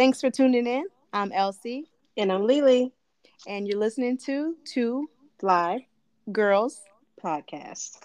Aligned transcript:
Thanks 0.00 0.22
for 0.22 0.30
tuning 0.30 0.66
in. 0.66 0.86
I'm 1.12 1.30
Elsie. 1.30 1.90
And 2.16 2.32
I'm 2.32 2.46
Lily. 2.46 2.94
And 3.46 3.68
you're 3.68 3.78
listening 3.78 4.16
to 4.24 4.56
Two 4.64 5.10
Fly 5.38 5.88
Girls 6.32 6.80
Podcast. 7.22 7.98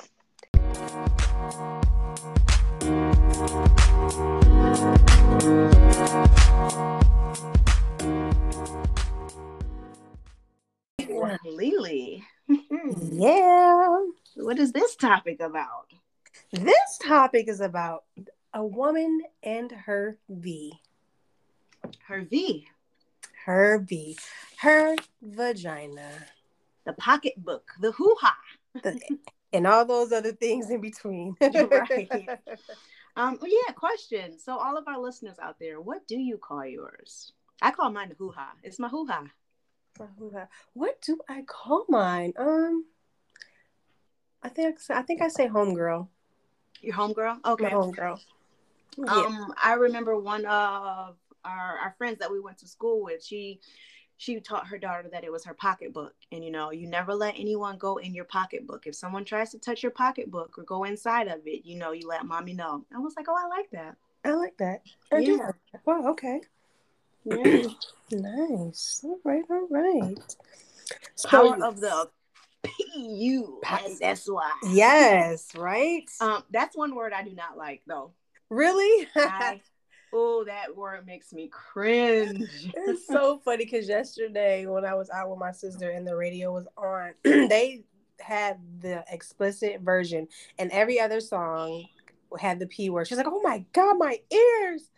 Lily. 11.46 12.26
yeah. 13.10 14.00
What 14.36 14.60
is 14.60 14.74
this 14.74 14.98
topic 14.98 15.40
about? 15.40 15.94
This 16.52 17.00
topic 17.02 17.48
is 17.48 17.62
about 17.62 18.04
a 18.54 18.66
woman 18.66 19.22
and 19.44 19.72
her 19.72 20.18
V. 20.28 20.74
Her 22.08 22.22
V. 22.22 22.68
Her 23.46 23.80
V. 23.80 24.18
Her 24.60 24.96
vagina. 25.22 26.10
The 26.86 26.94
pocketbook. 26.94 27.72
The 27.80 27.92
hoo 27.92 28.16
ha. 28.20 28.38
and 29.54 29.68
all 29.68 29.86
those 29.86 30.12
other 30.12 30.32
things 30.32 30.70
in 30.70 30.82
between. 30.82 31.36
right. 31.42 32.10
Um, 33.18 33.40
yeah, 33.42 33.72
question. 33.74 34.38
So 34.38 34.58
all 34.58 34.78
of 34.78 34.90
our 34.90 35.00
listeners 35.00 35.38
out 35.42 35.56
there, 35.58 35.80
what 35.80 36.06
do 36.06 36.18
you 36.18 36.38
call 36.38 36.66
yours? 36.66 37.32
I 37.62 37.72
call 37.72 37.90
mine 37.90 38.10
the 38.10 38.16
hoo 38.16 38.32
ha. 38.36 38.52
It's 38.62 38.78
my 38.78 38.90
hoo 38.90 39.06
ha. 39.08 39.24
What 40.74 41.02
do 41.02 41.18
I 41.30 41.44
call 41.44 41.86
mine? 41.88 42.34
Um 42.38 42.86
I 44.44 44.50
think 44.50 44.78
I 44.90 45.02
think 45.02 45.22
I 45.22 45.30
say 45.30 45.48
homegirl. 45.48 46.08
Your 46.82 46.96
homegirl? 46.96 47.38
Okay. 47.46 47.64
My 47.64 47.72
homegirl. 47.72 48.20
Yeah. 48.98 49.06
Um, 49.12 49.54
I 49.62 49.74
remember 49.74 50.20
one 50.20 50.46
of 50.46 51.16
our, 51.46 51.78
our 51.78 51.96
friends 51.98 52.20
that 52.20 52.32
we 52.32 52.40
went 52.40 52.58
to 52.60 52.68
school 52.68 53.04
with, 53.04 53.24
she 53.24 53.60
she 54.18 54.40
taught 54.40 54.68
her 54.68 54.78
daughter 54.78 55.10
that 55.12 55.26
it 55.26 55.32
was 55.32 55.44
her 55.44 55.54
pocketbook. 55.54 56.14
And 56.32 56.44
you 56.44 56.52
know, 56.52 56.72
you 56.72 56.88
never 56.88 57.14
let 57.14 57.36
anyone 57.38 57.78
go 57.78 57.98
in 57.98 58.14
your 58.14 58.26
pocketbook. 58.26 58.88
If 58.88 58.96
someone 58.96 59.26
tries 59.26 59.52
to 59.52 59.60
touch 59.60 59.84
your 59.84 59.92
pocketbook 59.92 60.58
or 60.58 60.64
go 60.64 60.84
inside 60.86 61.28
of 61.28 61.42
it, 61.46 61.66
you 61.66 61.78
know, 61.78 61.92
you 61.92 62.08
let 62.08 62.26
mommy 62.26 62.54
know. 62.54 62.86
I 62.96 63.00
was 63.00 63.14
like, 63.18 63.28
Oh, 63.30 63.36
I 63.36 63.48
like 63.48 63.70
that. 63.72 63.96
I 64.24 64.34
like 64.34 64.58
that. 64.58 64.82
I 65.12 65.20
yeah. 65.20 65.26
do 65.26 65.38
like. 65.38 65.86
Wow, 65.86 66.12
okay. 66.12 66.42
Yeah. 67.26 67.68
nice. 68.12 69.02
All 69.04 69.20
right, 69.24 69.44
all 69.50 69.68
right. 69.70 70.18
Power 71.28 71.64
of 71.64 71.80
the 71.80 72.10
P-U. 72.64 73.62
That's 74.00 74.30
why. 74.30 74.52
Yes, 74.70 75.56
right? 75.56 76.10
Um, 76.22 76.44
that's 76.52 76.76
one 76.76 76.96
word 76.96 77.14
I 77.14 77.24
do 77.24 77.34
not 77.34 77.58
like 77.58 77.82
though. 77.88 78.12
Really? 78.50 79.08
I, 79.16 79.62
oh, 80.16 80.44
that 80.46 80.76
word 80.76 81.06
makes 81.06 81.34
me 81.34 81.50
cringe. 81.50 82.50
it's 82.74 83.06
so 83.08 83.40
funny 83.40 83.66
because 83.66 83.88
yesterday 83.90 84.66
when 84.66 84.86
I 84.86 84.94
was 84.96 85.10
out 85.10 85.30
with 85.30 85.40
my 85.40 85.52
sister 85.52 85.90
and 85.90 86.08
the 86.08 86.16
radio 86.16 86.54
was 86.54 86.68
on, 86.78 87.14
they 87.24 87.84
had 88.22 88.60
the 88.80 89.04
explicit 89.12 89.82
version 89.82 90.28
and 90.58 90.72
every 90.72 91.00
other 91.00 91.20
song 91.20 91.86
had 92.40 92.60
the 92.60 92.68
P 92.68 92.90
word. 92.90 93.08
She's 93.08 93.18
like, 93.18 93.28
Oh 93.28 93.42
my 93.42 93.66
god, 93.74 93.98
my 93.98 94.20
ears. 94.32 94.90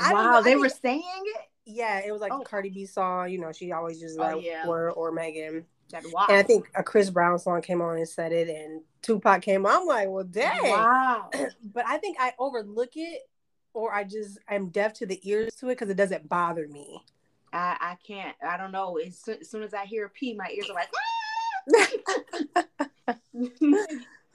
Wow, 0.00 0.40
they 0.40 0.56
were 0.56 0.68
saying 0.68 1.02
it? 1.04 1.42
Yeah, 1.66 2.00
it 2.04 2.12
was 2.12 2.20
like 2.20 2.32
oh. 2.32 2.40
Cardi 2.40 2.70
B 2.70 2.86
song, 2.86 3.28
you 3.28 3.38
know, 3.38 3.52
she 3.52 3.72
always 3.72 4.00
uses 4.00 4.16
that 4.16 4.34
oh, 4.34 4.38
yeah. 4.38 4.66
word 4.66 4.92
or 4.92 5.12
Megan. 5.12 5.66
Wow. 6.12 6.26
And 6.28 6.36
I 6.36 6.42
think 6.42 6.68
a 6.74 6.82
Chris 6.82 7.10
Brown 7.10 7.38
song 7.38 7.62
came 7.62 7.80
on 7.80 7.96
and 7.96 8.08
said 8.08 8.32
it, 8.32 8.48
and 8.48 8.82
Tupac 9.02 9.42
came 9.42 9.66
on. 9.66 9.82
I'm 9.82 9.86
like, 9.86 10.08
well, 10.08 10.24
dang. 10.24 10.62
Wow. 10.62 11.30
but 11.72 11.84
I 11.86 11.98
think 11.98 12.16
I 12.20 12.32
overlook 12.38 12.90
it, 12.96 13.22
or 13.76 13.92
I 13.92 14.04
just 14.04 14.38
I'm 14.48 14.70
deaf 14.70 14.94
to 14.94 15.06
the 15.06 15.20
ears 15.22 15.54
to 15.56 15.68
it 15.68 15.74
because 15.74 15.90
it 15.90 15.96
doesn't 15.96 16.28
bother 16.28 16.66
me. 16.66 17.00
I 17.52 17.76
I 17.78 17.96
can't. 18.04 18.34
I 18.42 18.56
don't 18.56 18.72
know. 18.72 18.96
As, 18.96 19.22
as 19.28 19.48
soon 19.50 19.62
as 19.62 19.74
I 19.74 19.84
hear 19.84 20.08
P, 20.08 20.34
my 20.34 20.48
ears 20.50 20.68
are 20.70 20.74
like. 20.74 20.88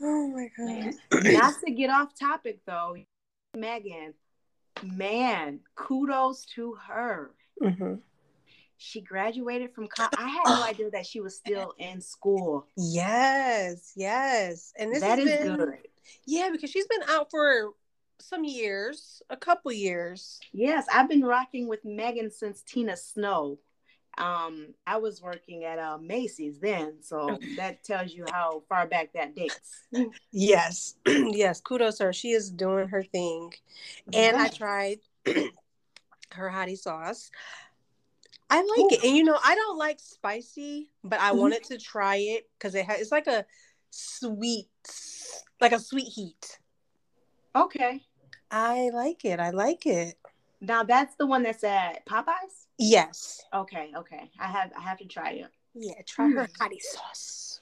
oh 0.01 0.27
my 0.27 0.49
god! 0.57 0.93
Not 1.23 1.55
to 1.65 1.71
get 1.71 1.89
off 1.89 2.17
topic 2.17 2.59
though, 2.67 2.95
Megan. 3.57 4.13
Man, 4.83 5.59
kudos 5.75 6.45
to 6.55 6.77
her. 6.87 7.31
Mm-hmm 7.61 7.95
she 8.83 8.99
graduated 8.99 9.71
from 9.75 9.87
college. 9.87 10.13
I 10.17 10.27
had 10.27 10.43
no 10.47 10.63
idea 10.63 10.89
that 10.89 11.05
she 11.05 11.21
was 11.21 11.35
still 11.35 11.75
in 11.77 12.01
school. 12.01 12.65
Yes, 12.75 13.93
yes, 13.95 14.73
and 14.75 14.91
this 14.91 15.01
that 15.01 15.19
is 15.19 15.25
been, 15.25 15.55
good. 15.55 15.77
Yeah, 16.25 16.49
because 16.51 16.71
she's 16.71 16.87
been 16.87 17.03
out 17.07 17.29
for 17.29 17.73
some 18.21 18.43
years, 18.43 19.21
a 19.29 19.37
couple 19.37 19.71
years. 19.71 20.39
Yes, 20.53 20.85
I've 20.93 21.09
been 21.09 21.23
rocking 21.23 21.67
with 21.67 21.83
Megan 21.83 22.31
since 22.31 22.61
Tina 22.61 22.95
Snow. 22.95 23.59
Um, 24.17 24.73
I 24.85 24.97
was 24.97 25.21
working 25.21 25.63
at 25.63 25.79
uh, 25.79 25.97
Macy's 25.97 26.59
then, 26.59 27.01
so 27.01 27.39
that 27.55 27.83
tells 27.83 28.13
you 28.13 28.25
how 28.29 28.63
far 28.67 28.85
back 28.85 29.13
that 29.13 29.35
dates. 29.35 29.87
yes, 30.31 30.95
yes, 31.07 31.61
kudos 31.61 31.99
her. 31.99 32.11
She 32.11 32.31
is 32.31 32.49
doing 32.49 32.89
her 32.89 33.03
thing, 33.03 33.53
and 34.13 34.35
I 34.35 34.49
tried 34.49 34.99
her 35.25 36.49
hottie 36.49 36.77
sauce. 36.77 37.31
I 38.49 38.57
like 38.57 38.79
Ooh. 38.79 38.89
it, 38.91 39.03
and 39.05 39.15
you 39.15 39.23
know, 39.23 39.37
I 39.43 39.55
don't 39.55 39.77
like 39.77 39.99
spicy, 40.01 40.89
but 41.05 41.21
I 41.21 41.29
mm-hmm. 41.29 41.39
wanted 41.39 41.63
to 41.65 41.77
try 41.77 42.17
it 42.17 42.49
because 42.57 42.75
it 42.75 42.85
has 42.85 42.99
it's 42.99 43.11
like 43.11 43.27
a 43.27 43.45
sweet, 43.91 44.67
like 45.61 45.71
a 45.71 45.79
sweet 45.79 46.07
heat. 46.07 46.59
Okay, 47.55 48.03
I 48.51 48.89
like 48.93 49.25
it. 49.25 49.39
I 49.39 49.51
like 49.51 49.85
it. 49.85 50.15
Now 50.59 50.83
that's 50.83 51.15
the 51.15 51.25
one 51.25 51.43
that's 51.43 51.63
at 51.63 52.05
Popeyes. 52.05 52.67
Yes. 52.77 53.41
Okay. 53.53 53.91
Okay. 53.95 54.29
I 54.39 54.47
have 54.47 54.71
I 54.77 54.81
have 54.81 54.99
to 54.99 55.05
try 55.05 55.31
it. 55.31 55.47
Yeah, 55.73 56.01
try 56.05 56.29
her 56.29 56.47
mm. 56.47 56.57
hottie 56.57 56.81
sauce. 56.81 57.61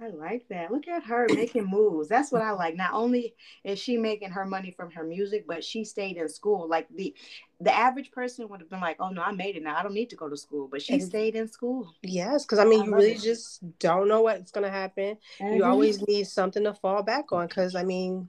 I 0.00 0.10
like 0.10 0.46
that. 0.48 0.70
Look 0.70 0.86
at 0.86 1.02
her 1.04 1.26
making 1.34 1.66
moves. 1.66 2.08
That's 2.08 2.30
what 2.30 2.40
I 2.40 2.52
like. 2.52 2.76
Not 2.76 2.92
only 2.92 3.34
is 3.64 3.80
she 3.80 3.96
making 3.96 4.30
her 4.30 4.44
money 4.44 4.70
from 4.70 4.92
her 4.92 5.02
music, 5.02 5.44
but 5.48 5.64
she 5.64 5.82
stayed 5.82 6.16
in 6.16 6.28
school. 6.28 6.68
Like 6.68 6.86
the 6.94 7.12
the 7.60 7.76
average 7.76 8.12
person 8.12 8.48
would 8.48 8.60
have 8.60 8.70
been 8.70 8.80
like, 8.80 8.98
"Oh 9.00 9.08
no, 9.08 9.22
I 9.22 9.32
made 9.32 9.56
it 9.56 9.64
now. 9.64 9.76
I 9.76 9.82
don't 9.82 9.94
need 9.94 10.10
to 10.10 10.16
go 10.16 10.28
to 10.28 10.36
school." 10.36 10.68
But 10.70 10.82
she 10.82 10.94
and, 10.94 11.02
stayed 11.02 11.34
in 11.34 11.48
school. 11.48 11.92
Yes, 12.02 12.44
because 12.44 12.60
I 12.60 12.64
mean, 12.64 12.82
I 12.82 12.84
you 12.84 12.94
really 12.94 13.12
it. 13.12 13.22
just 13.22 13.78
don't 13.80 14.06
know 14.06 14.20
what's 14.20 14.52
gonna 14.52 14.70
happen. 14.70 15.16
Mm-hmm. 15.40 15.56
You 15.56 15.64
always 15.64 16.06
need 16.06 16.28
something 16.28 16.62
to 16.62 16.74
fall 16.74 17.02
back 17.02 17.32
on. 17.32 17.48
Because 17.48 17.74
I 17.74 17.82
mean, 17.82 18.28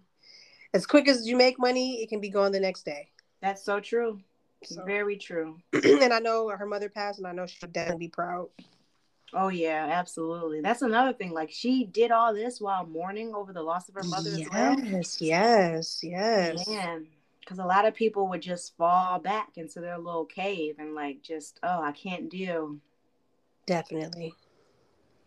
as 0.73 0.85
quick 0.85 1.07
as 1.07 1.27
you 1.27 1.35
make 1.35 1.59
money, 1.59 2.01
it 2.01 2.09
can 2.09 2.19
be 2.19 2.29
gone 2.29 2.51
the 2.51 2.59
next 2.59 2.85
day. 2.85 3.09
That's 3.41 3.63
so 3.63 3.79
true. 3.79 4.19
So. 4.63 4.83
Very 4.83 5.17
true. 5.17 5.57
and 5.73 6.13
I 6.13 6.19
know 6.19 6.49
her 6.49 6.65
mother 6.65 6.89
passed, 6.89 7.19
and 7.19 7.27
I 7.27 7.31
know 7.31 7.47
she'll 7.47 7.69
definitely 7.69 8.07
be 8.07 8.09
proud. 8.09 8.49
Oh 9.33 9.49
yeah, 9.49 9.87
absolutely. 9.91 10.61
That's 10.61 10.81
another 10.81 11.13
thing. 11.13 11.31
Like 11.31 11.51
she 11.51 11.85
did 11.85 12.11
all 12.11 12.33
this 12.33 12.59
while 12.59 12.85
mourning 12.85 13.33
over 13.35 13.53
the 13.53 13.61
loss 13.61 13.87
of 13.87 13.95
her 13.95 14.03
mother 14.03 14.31
yes, 14.31 14.47
as 14.47 14.53
well. 14.53 14.79
Yes, 14.79 15.21
yes, 15.21 15.99
yes. 16.03 16.67
Man, 16.67 17.07
because 17.39 17.59
a 17.59 17.65
lot 17.65 17.85
of 17.85 17.93
people 17.93 18.27
would 18.29 18.41
just 18.41 18.75
fall 18.75 19.19
back 19.19 19.51
into 19.55 19.81
their 19.81 19.97
little 19.97 20.25
cave 20.25 20.75
and 20.79 20.95
like 20.95 21.21
just, 21.21 21.59
oh, 21.63 21.81
I 21.81 21.91
can't 21.91 22.29
deal. 22.29 22.77
Definitely. 23.67 24.33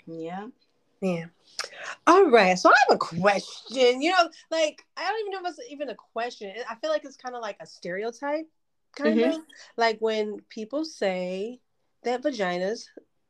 Yeah. 0.06 0.48
Yeah. 1.02 1.26
All 2.06 2.30
right. 2.30 2.58
So 2.58 2.70
I 2.70 2.74
have 2.88 2.96
a 2.96 2.98
question. 2.98 4.00
You 4.00 4.10
know, 4.10 4.30
like 4.50 4.84
I 4.96 5.08
don't 5.08 5.20
even 5.20 5.32
know 5.32 5.48
if 5.48 5.58
it's 5.58 5.70
even 5.70 5.90
a 5.90 5.96
question. 6.12 6.52
I 6.70 6.76
feel 6.76 6.90
like 6.90 7.04
it's 7.04 7.16
kind 7.16 7.34
of 7.34 7.42
like 7.42 7.56
a 7.60 7.66
stereotype, 7.66 8.46
kind 8.96 9.18
mm-hmm. 9.18 9.30
of 9.32 9.40
like 9.76 9.98
when 9.98 10.38
people 10.48 10.84
say 10.84 11.60
that 12.04 12.22
vaginas 12.22 12.84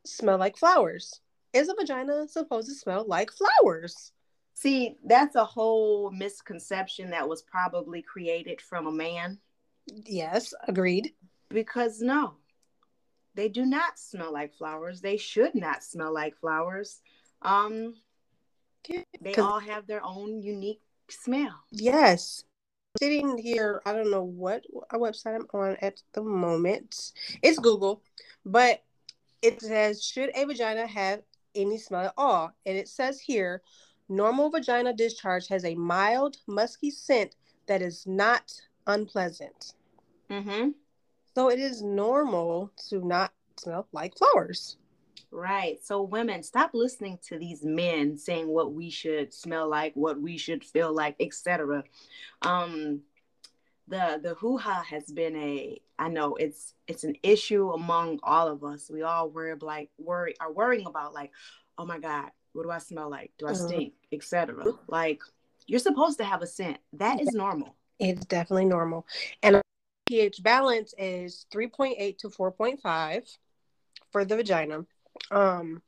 smell 0.05 0.38
like 0.38 0.56
flowers. 0.56 1.21
Is 1.53 1.69
a 1.69 1.75
vagina 1.75 2.28
supposed 2.28 2.69
to 2.69 2.75
smell 2.75 3.05
like 3.06 3.31
flowers? 3.31 4.12
See, 4.54 4.97
that's 5.04 5.34
a 5.34 5.44
whole 5.44 6.10
misconception 6.10 7.10
that 7.10 7.28
was 7.28 7.43
probably 7.43 8.00
created 8.00 8.60
from 8.60 8.87
a 8.87 8.93
man. 8.93 9.39
Yes, 9.87 10.54
agreed. 10.66 11.12
Because 11.49 12.00
no, 12.00 12.34
they 13.34 13.48
do 13.48 13.66
not 13.66 13.98
smell 13.98 14.33
like 14.33 14.54
flowers. 14.54 15.01
They 15.01 15.16
should 15.16 15.54
not 15.54 15.83
smell 15.83 16.13
like 16.13 16.39
flowers. 16.39 17.01
Um, 17.42 17.94
they 19.21 19.34
all 19.34 19.60
have 19.60 19.86
their 19.86 20.04
own 20.04 20.42
unique 20.42 20.80
smell. 21.09 21.54
Yes. 21.71 22.44
Sitting 22.98 23.39
here, 23.39 23.80
I 23.86 23.92
don't 23.92 24.10
know 24.10 24.24
what 24.24 24.65
a 24.91 24.98
website 24.98 25.34
I'm 25.34 25.47
on 25.54 25.77
at 25.80 26.03
the 26.12 26.22
moment. 26.22 27.12
It's 27.42 27.59
Google, 27.59 28.03
but 28.44 28.83
it 29.41 29.62
says, 29.62 30.04
should 30.04 30.30
a 30.34 30.44
vagina 30.44 30.86
have 30.86 31.22
any 31.54 31.78
smell 31.78 32.06
at 32.06 32.15
all? 32.16 32.53
And 32.66 32.77
it 32.77 32.89
says 32.89 33.21
here, 33.21 33.62
normal 34.09 34.50
vagina 34.50 34.92
discharge 34.92 35.48
has 35.48 35.65
a 35.65 35.74
mild, 35.74 36.36
musky 36.47 36.91
scent 36.91 37.34
that 37.66 37.80
is 37.83 38.06
not 38.06 38.53
unpleasant. 38.86 39.74
Mm-hmm. 40.30 40.71
So 41.34 41.50
it 41.50 41.59
is 41.59 41.83
normal 41.83 42.71
to 42.91 43.06
not 43.06 43.33
smell 43.56 43.88
like 43.92 44.16
flowers. 44.18 44.77
Right. 45.34 45.83
So 45.83 46.03
women, 46.03 46.43
stop 46.43 46.73
listening 46.75 47.19
to 47.29 47.39
these 47.39 47.65
men 47.65 48.19
saying 48.19 48.49
what 48.49 48.75
we 48.75 48.91
should 48.91 49.33
smell 49.33 49.67
like, 49.67 49.95
what 49.95 50.21
we 50.21 50.37
should 50.37 50.63
feel 50.63 50.95
like, 50.95 51.17
etc. 51.21 51.84
Um, 52.43 53.01
the 53.89 54.21
the 54.23 54.34
hoo 54.34 54.59
ha 54.59 54.84
has 54.89 55.07
been 55.07 55.34
a 55.37 55.81
I 55.99 56.09
know 56.09 56.34
it's 56.34 56.75
it's 56.87 57.05
an 57.05 57.17
issue 57.23 57.71
among 57.71 58.21
all 58.23 58.47
of 58.47 58.63
us. 58.63 58.91
We 58.93 59.03
all 59.03 59.31
worry 59.31 59.55
like 59.59 59.89
worry 59.99 60.34
are 60.39 60.53
worrying 60.53 60.87
about 60.87 61.15
like, 61.15 61.33
oh 61.79 61.87
my 61.87 61.99
God, 61.99 62.31
what 62.53 62.65
do 62.65 62.71
I 62.71 62.79
smell 62.79 63.11
like? 63.11 63.33
Do 63.39 63.47
I 63.47 63.53
mm-hmm. 63.53 63.67
stink? 63.67 63.95
Etc. 64.13 64.65
Like 64.87 65.23
you're 65.67 65.81
supposed 65.81 66.19
to 66.19 66.25
have 66.25 66.43
a 66.43 66.47
scent. 66.47 66.77
That 66.93 67.23
is 67.23 67.33
normal. 67.33 67.75
It's 67.99 68.27
definitely 68.27 68.67
normal. 68.67 69.07
And 69.43 69.63
pH 70.07 70.43
balance 70.43 70.93
is 70.99 71.47
3.8 71.55 72.19
to 72.19 72.29
4.5 72.29 73.37
for 74.11 74.25
the 74.25 74.37
vagina. 74.37 74.84
Um 75.30 75.82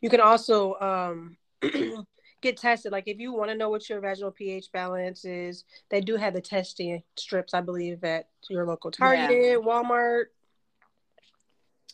you 0.00 0.10
can 0.10 0.20
also 0.20 0.74
um 0.80 1.36
get 2.42 2.56
tested. 2.56 2.92
Like 2.92 3.04
if 3.06 3.18
you 3.18 3.32
want 3.32 3.50
to 3.50 3.56
know 3.56 3.70
what 3.70 3.88
your 3.88 4.00
vaginal 4.00 4.32
pH 4.32 4.70
balance 4.72 5.24
is, 5.24 5.64
they 5.88 6.00
do 6.00 6.16
have 6.16 6.34
the 6.34 6.40
testing 6.40 7.02
strips, 7.16 7.54
I 7.54 7.60
believe, 7.60 8.04
at 8.04 8.28
your 8.50 8.66
local 8.66 8.90
Target, 8.90 9.30
yeah. 9.30 9.54
Walmart. 9.54 10.24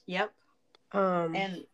Yep. 0.07 0.33
Um, 0.93 1.37
and 1.37 1.65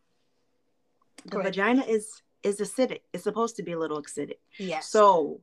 the 1.25 1.41
vagina 1.41 1.83
is 1.83 2.21
is 2.43 2.59
acidic. 2.59 2.99
It's 3.13 3.23
supposed 3.23 3.55
to 3.55 3.63
be 3.63 3.71
a 3.71 3.79
little 3.79 4.01
acidic. 4.01 4.37
Yes. 4.59 4.89
So 4.89 5.41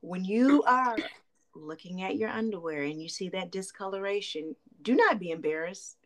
when 0.00 0.24
you 0.24 0.62
are 0.64 0.96
looking 1.54 2.02
at 2.02 2.16
your 2.16 2.28
underwear 2.28 2.82
and 2.82 3.00
you 3.00 3.08
see 3.08 3.28
that 3.30 3.52
discoloration, 3.52 4.56
do 4.82 4.94
not 4.94 5.18
be 5.18 5.30
embarrassed. 5.30 5.96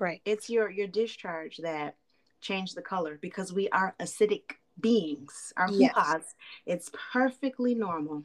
Right. 0.00 0.22
It's 0.24 0.50
your 0.50 0.70
your 0.70 0.88
discharge 0.88 1.58
that 1.58 1.96
changed 2.40 2.74
the 2.74 2.82
color 2.82 3.18
because 3.20 3.52
we 3.52 3.68
are 3.68 3.94
acidic 4.00 4.54
beings, 4.80 5.52
our 5.56 5.70
yes. 5.70 6.34
It's 6.66 6.90
perfectly 7.12 7.74
normal. 7.74 8.24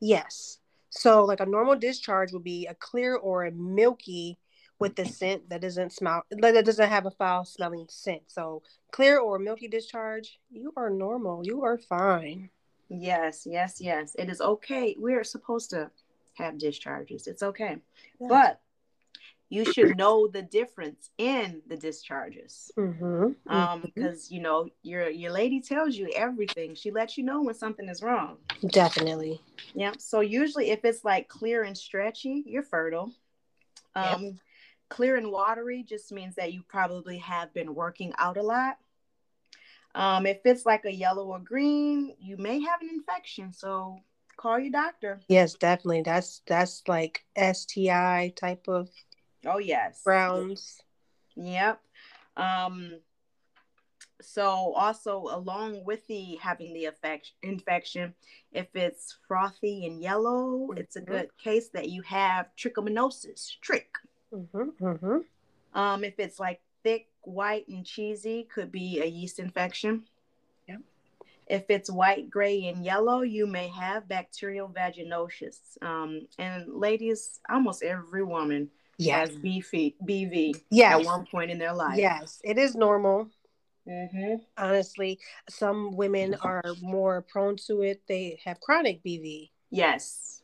Yes. 0.00 0.58
So, 0.90 1.24
like 1.24 1.40
a 1.40 1.46
normal 1.46 1.76
discharge 1.76 2.32
would 2.32 2.44
be 2.44 2.66
a 2.66 2.74
clear 2.74 3.14
or 3.14 3.44
a 3.44 3.52
milky 3.52 4.38
with 4.78 4.96
the 4.96 5.06
scent 5.06 5.48
that 5.48 5.60
doesn't 5.60 5.92
smell 5.92 6.24
that 6.30 6.64
doesn't 6.64 6.88
have 6.88 7.06
a 7.06 7.10
foul 7.12 7.44
smelling 7.44 7.86
scent. 7.88 8.22
So, 8.26 8.62
clear 8.90 9.20
or 9.20 9.38
milky 9.38 9.68
discharge, 9.68 10.40
you 10.50 10.72
are 10.76 10.90
normal. 10.90 11.42
You 11.46 11.62
are 11.62 11.78
fine. 11.78 12.50
Yes, 12.88 13.46
yes, 13.48 13.80
yes. 13.80 14.16
It 14.18 14.28
is 14.28 14.40
okay. 14.40 14.96
We're 14.98 15.24
supposed 15.24 15.70
to 15.70 15.90
have 16.34 16.58
discharges. 16.58 17.28
It's 17.28 17.42
okay. 17.42 17.76
Yeah. 18.20 18.28
But 18.28 18.60
you 19.52 19.70
should 19.70 19.98
know 19.98 20.26
the 20.26 20.40
difference 20.40 21.10
in 21.18 21.60
the 21.66 21.76
discharges. 21.76 22.70
Mm-hmm. 22.78 23.04
um 23.04 23.34
mm-hmm. 23.46 23.80
because 23.82 24.30
you 24.30 24.40
know 24.40 24.68
your 24.82 25.10
your 25.10 25.30
lady 25.30 25.60
tells 25.60 25.94
you 25.94 26.10
everything. 26.16 26.74
She 26.74 26.90
lets 26.90 27.18
you 27.18 27.24
know 27.24 27.42
when 27.42 27.54
something 27.54 27.88
is 27.88 28.02
wrong. 28.02 28.38
Definitely. 28.68 29.40
Yeah 29.74 29.92
so 29.98 30.20
usually 30.20 30.70
if 30.70 30.84
it's 30.84 31.04
like 31.04 31.28
clear 31.28 31.64
and 31.64 31.76
stretchy 31.76 32.42
you're 32.46 32.62
fertile. 32.62 33.12
Um 33.94 34.22
yep. 34.24 34.32
clear 34.88 35.16
and 35.16 35.30
watery 35.30 35.84
just 35.86 36.10
means 36.12 36.34
that 36.36 36.54
you 36.54 36.62
probably 36.66 37.18
have 37.18 37.52
been 37.52 37.74
working 37.74 38.12
out 38.18 38.38
a 38.38 38.42
lot. 38.42 38.78
Um 39.94 40.24
if 40.24 40.40
it's 40.46 40.64
like 40.64 40.86
a 40.86 40.92
yellow 40.92 41.26
or 41.26 41.40
green 41.40 42.14
you 42.18 42.38
may 42.38 42.62
have 42.62 42.80
an 42.80 42.88
infection. 42.88 43.52
So 43.52 43.98
call 44.38 44.58
your 44.58 44.72
doctor. 44.72 45.20
Yes 45.28 45.52
definitely. 45.54 46.02
That's 46.02 46.40
that's 46.46 46.82
like 46.88 47.24
sti 47.36 48.32
type 48.34 48.66
of 48.66 48.88
Oh 49.46 49.58
yes. 49.58 50.02
Browns. 50.04 50.80
Yep. 51.36 51.80
Um 52.36 53.00
so 54.22 54.72
also 54.74 55.26
along 55.30 55.84
with 55.84 56.06
the 56.06 56.36
having 56.40 56.72
the 56.74 56.84
effect, 56.84 57.32
infection, 57.42 58.14
if 58.52 58.68
it's 58.74 59.16
frothy 59.26 59.86
and 59.86 60.00
yellow, 60.00 60.68
mm-hmm. 60.68 60.78
it's 60.78 60.96
a 60.96 61.00
good 61.00 61.28
case 61.42 61.68
that 61.70 61.88
you 61.88 62.02
have 62.02 62.46
trichomoniasis, 62.56 63.60
trick. 63.60 63.96
Mm-hmm, 64.32 64.84
mm-hmm. 64.84 65.18
Um, 65.78 66.04
if 66.04 66.14
it's 66.18 66.38
like 66.38 66.60
thick, 66.82 67.08
white, 67.22 67.66
and 67.68 67.84
cheesy, 67.84 68.44
could 68.44 68.70
be 68.70 69.00
a 69.00 69.06
yeast 69.06 69.38
infection. 69.38 70.04
Yep. 70.68 70.80
If 71.48 71.64
it's 71.68 71.90
white, 71.90 72.30
gray, 72.30 72.66
and 72.66 72.84
yellow, 72.84 73.22
you 73.22 73.46
may 73.46 73.68
have 73.68 74.08
bacterial 74.08 74.68
vaginosis. 74.68 75.82
Um, 75.82 76.28
and 76.38 76.74
ladies, 76.74 77.40
almost 77.48 77.82
every 77.82 78.24
woman 78.24 78.70
yes. 78.98 79.30
as 79.30 79.36
BV, 79.36 79.94
BV 80.06 80.62
yes. 80.70 81.00
at 81.00 81.04
one 81.04 81.26
point 81.26 81.50
in 81.50 81.58
their 81.58 81.74
life. 81.74 81.98
Yes, 81.98 82.40
it 82.44 82.58
is 82.58 82.74
normal. 82.74 83.28
Mm-hmm. 83.88 84.36
Honestly, 84.56 85.18
some 85.48 85.96
women 85.96 86.36
are 86.42 86.62
more 86.80 87.22
prone 87.22 87.56
to 87.66 87.82
it. 87.82 88.02
They 88.06 88.40
have 88.44 88.60
chronic 88.60 89.02
BV. 89.04 89.50
Yes. 89.70 90.42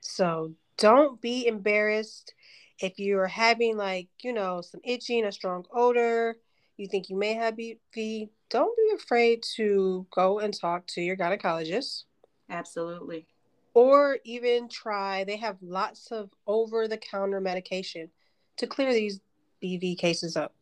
So 0.00 0.54
don't 0.78 1.20
be 1.20 1.46
embarrassed 1.46 2.34
if 2.80 2.98
you're 2.98 3.26
having 3.26 3.76
like 3.76 4.08
you 4.22 4.32
know 4.32 4.62
some 4.62 4.80
itching, 4.84 5.24
a 5.24 5.32
strong 5.32 5.64
odor. 5.72 6.36
You 6.78 6.88
think 6.88 7.10
you 7.10 7.16
may 7.16 7.34
have 7.34 7.56
BV. 7.56 8.30
Don't 8.48 8.76
be 8.76 8.92
afraid 8.94 9.42
to 9.56 10.06
go 10.14 10.38
and 10.38 10.58
talk 10.58 10.86
to 10.88 11.00
your 11.02 11.16
gynecologist. 11.16 12.04
Absolutely 12.50 13.26
or 13.74 14.18
even 14.24 14.68
try 14.68 15.24
they 15.24 15.36
have 15.36 15.56
lots 15.62 16.10
of 16.10 16.30
over 16.46 16.88
the 16.88 16.96
counter 16.96 17.40
medication 17.40 18.08
to 18.56 18.66
clear 18.66 18.92
these 18.92 19.20
bv 19.62 19.96
cases 19.98 20.36
up. 20.36 20.54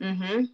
Mm-hmm. 0.00 0.44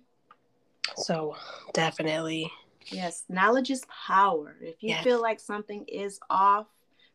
So 0.96 1.36
definitely. 1.72 2.50
Yes 2.90 3.25
knowledge 3.28 3.70
is 3.70 3.84
power. 4.06 4.56
If 4.60 4.82
you 4.82 4.90
yes. 4.90 5.04
feel 5.04 5.20
like 5.20 5.40
something 5.40 5.84
is 5.86 6.19
off 6.30 6.66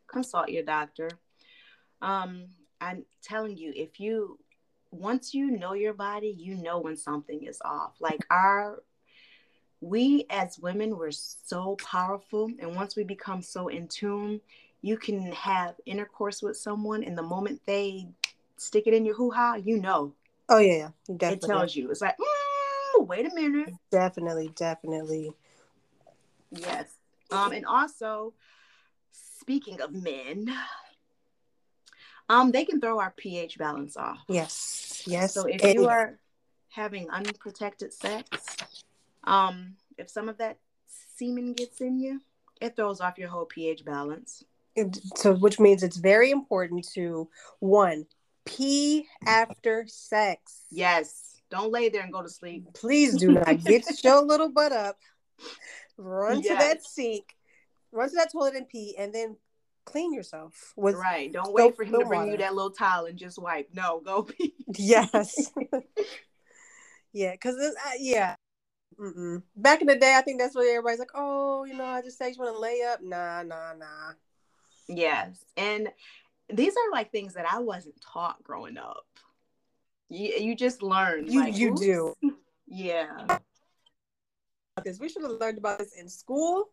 consult 0.06 0.48
your 0.48 0.64
doctor. 0.64 1.08
Um 2.02 2.46
i'm 2.80 3.04
telling 3.22 3.56
you 3.56 3.72
if 3.74 4.00
you 4.00 4.38
once 4.90 5.34
you 5.34 5.50
know 5.50 5.72
your 5.72 5.92
body 5.92 6.34
you 6.36 6.56
know 6.56 6.78
when 6.80 6.96
something 6.96 7.42
is 7.42 7.60
off. 7.64 7.94
Like 8.00 8.24
our 8.30 8.82
we 9.84 10.24
as 10.30 10.58
women 10.58 10.96
we're 10.96 11.10
so 11.10 11.76
powerful 11.82 12.50
and 12.58 12.74
once 12.74 12.96
we 12.96 13.04
become 13.04 13.42
so 13.42 13.68
in 13.68 13.86
tune 13.86 14.40
you 14.80 14.96
can 14.96 15.30
have 15.32 15.74
intercourse 15.84 16.42
with 16.42 16.56
someone 16.56 17.04
and 17.04 17.16
the 17.16 17.22
moment 17.22 17.60
they 17.66 18.06
stick 18.56 18.86
it 18.86 18.94
in 18.94 19.04
your 19.04 19.14
hoo-ha 19.14 19.56
you 19.56 19.78
know. 19.78 20.12
Oh 20.48 20.58
yeah, 20.58 20.88
definitely. 21.16 21.34
it 21.34 21.52
tells 21.52 21.76
you. 21.76 21.90
It's 21.90 22.00
like 22.00 22.16
mm, 22.18 23.06
wait 23.06 23.30
a 23.30 23.34
minute. 23.34 23.74
Definitely 23.90 24.50
definitely. 24.54 25.32
Yes. 26.50 26.88
Um 27.30 27.52
and 27.52 27.66
also 27.66 28.32
speaking 29.12 29.80
of 29.82 29.92
men 29.92 30.50
um 32.30 32.52
they 32.52 32.64
can 32.64 32.80
throw 32.80 33.00
our 33.00 33.12
ph 33.16 33.58
balance 33.58 33.98
off. 33.98 34.18
Yes 34.28 35.02
yes 35.06 35.34
so 35.34 35.44
if 35.44 35.62
you 35.74 35.86
are 35.86 36.18
having 36.68 37.08
unprotected 37.10 37.92
sex 37.92 38.56
um, 39.26 39.74
if 39.98 40.08
some 40.08 40.28
of 40.28 40.38
that 40.38 40.58
semen 41.16 41.52
gets 41.52 41.80
in 41.80 41.98
you, 41.98 42.20
it 42.60 42.76
throws 42.76 43.00
off 43.00 43.18
your 43.18 43.28
whole 43.28 43.46
pH 43.46 43.84
balance. 43.84 44.44
So, 45.16 45.34
which 45.34 45.60
means 45.60 45.82
it's 45.82 45.96
very 45.96 46.30
important 46.30 46.88
to 46.94 47.28
one, 47.60 48.06
pee 48.44 49.06
after 49.24 49.84
sex. 49.86 50.62
Yes. 50.70 51.40
Don't 51.50 51.70
lay 51.70 51.88
there 51.88 52.02
and 52.02 52.12
go 52.12 52.22
to 52.22 52.28
sleep. 52.28 52.66
Please 52.74 53.16
do 53.16 53.32
not 53.32 53.62
get 53.64 54.02
your 54.02 54.24
little 54.24 54.48
butt 54.48 54.72
up, 54.72 54.98
run 55.96 56.42
yes. 56.42 56.48
to 56.48 56.54
that 56.54 56.84
sink, 56.84 57.36
run 57.92 58.08
to 58.08 58.16
that 58.16 58.32
toilet 58.32 58.56
and 58.56 58.68
pee, 58.68 58.96
and 58.98 59.14
then 59.14 59.36
clean 59.84 60.12
yourself 60.12 60.72
with 60.76 60.96
right. 60.96 61.32
Don't 61.32 61.52
wait 61.52 61.76
for 61.76 61.84
him 61.84 61.92
to 62.00 62.06
bring 62.06 62.20
water. 62.20 62.32
you 62.32 62.38
that 62.38 62.54
little 62.54 62.70
towel 62.70 63.06
and 63.06 63.18
just 63.18 63.38
wipe. 63.38 63.68
No, 63.72 64.00
go 64.04 64.22
pee. 64.22 64.54
yes. 64.76 65.52
yeah, 67.12 67.32
because 67.32 67.56
uh, 67.56 67.90
yeah, 67.98 68.34
Mm-mm. 68.98 69.42
Back 69.56 69.80
in 69.80 69.86
the 69.86 69.96
day, 69.96 70.14
I 70.16 70.22
think 70.22 70.40
that's 70.40 70.54
what 70.54 70.66
everybody's 70.66 70.98
like, 70.98 71.10
oh, 71.14 71.64
you 71.64 71.74
know, 71.74 71.84
I 71.84 72.02
just 72.02 72.18
say 72.18 72.30
you 72.30 72.36
want 72.38 72.54
to 72.54 72.60
lay 72.60 72.82
up. 72.82 73.02
Nah, 73.02 73.42
nah, 73.42 73.74
nah. 73.74 74.12
Yes. 74.88 75.44
And 75.56 75.88
these 76.52 76.74
are 76.74 76.92
like 76.92 77.10
things 77.10 77.34
that 77.34 77.46
I 77.50 77.58
wasn't 77.60 78.00
taught 78.00 78.42
growing 78.42 78.76
up. 78.76 79.06
You, 80.08 80.28
you 80.38 80.54
just 80.54 80.82
learn. 80.82 81.26
You, 81.26 81.40
like, 81.40 81.56
you 81.56 81.70
oops. 81.70 81.80
do. 81.80 82.14
Yeah. 82.66 83.38
Because 84.76 85.00
we 85.00 85.08
should 85.08 85.22
have 85.22 85.32
learned 85.32 85.58
about 85.58 85.78
this 85.78 85.94
in 85.94 86.08
school. 86.08 86.70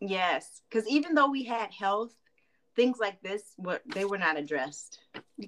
Yes. 0.00 0.62
Because 0.68 0.88
even 0.88 1.14
though 1.14 1.30
we 1.30 1.44
had 1.44 1.72
health, 1.72 2.14
things 2.76 2.98
like 3.00 3.20
this, 3.22 3.42
what 3.56 3.82
they 3.94 4.04
were 4.04 4.18
not 4.18 4.38
addressed. 4.38 5.00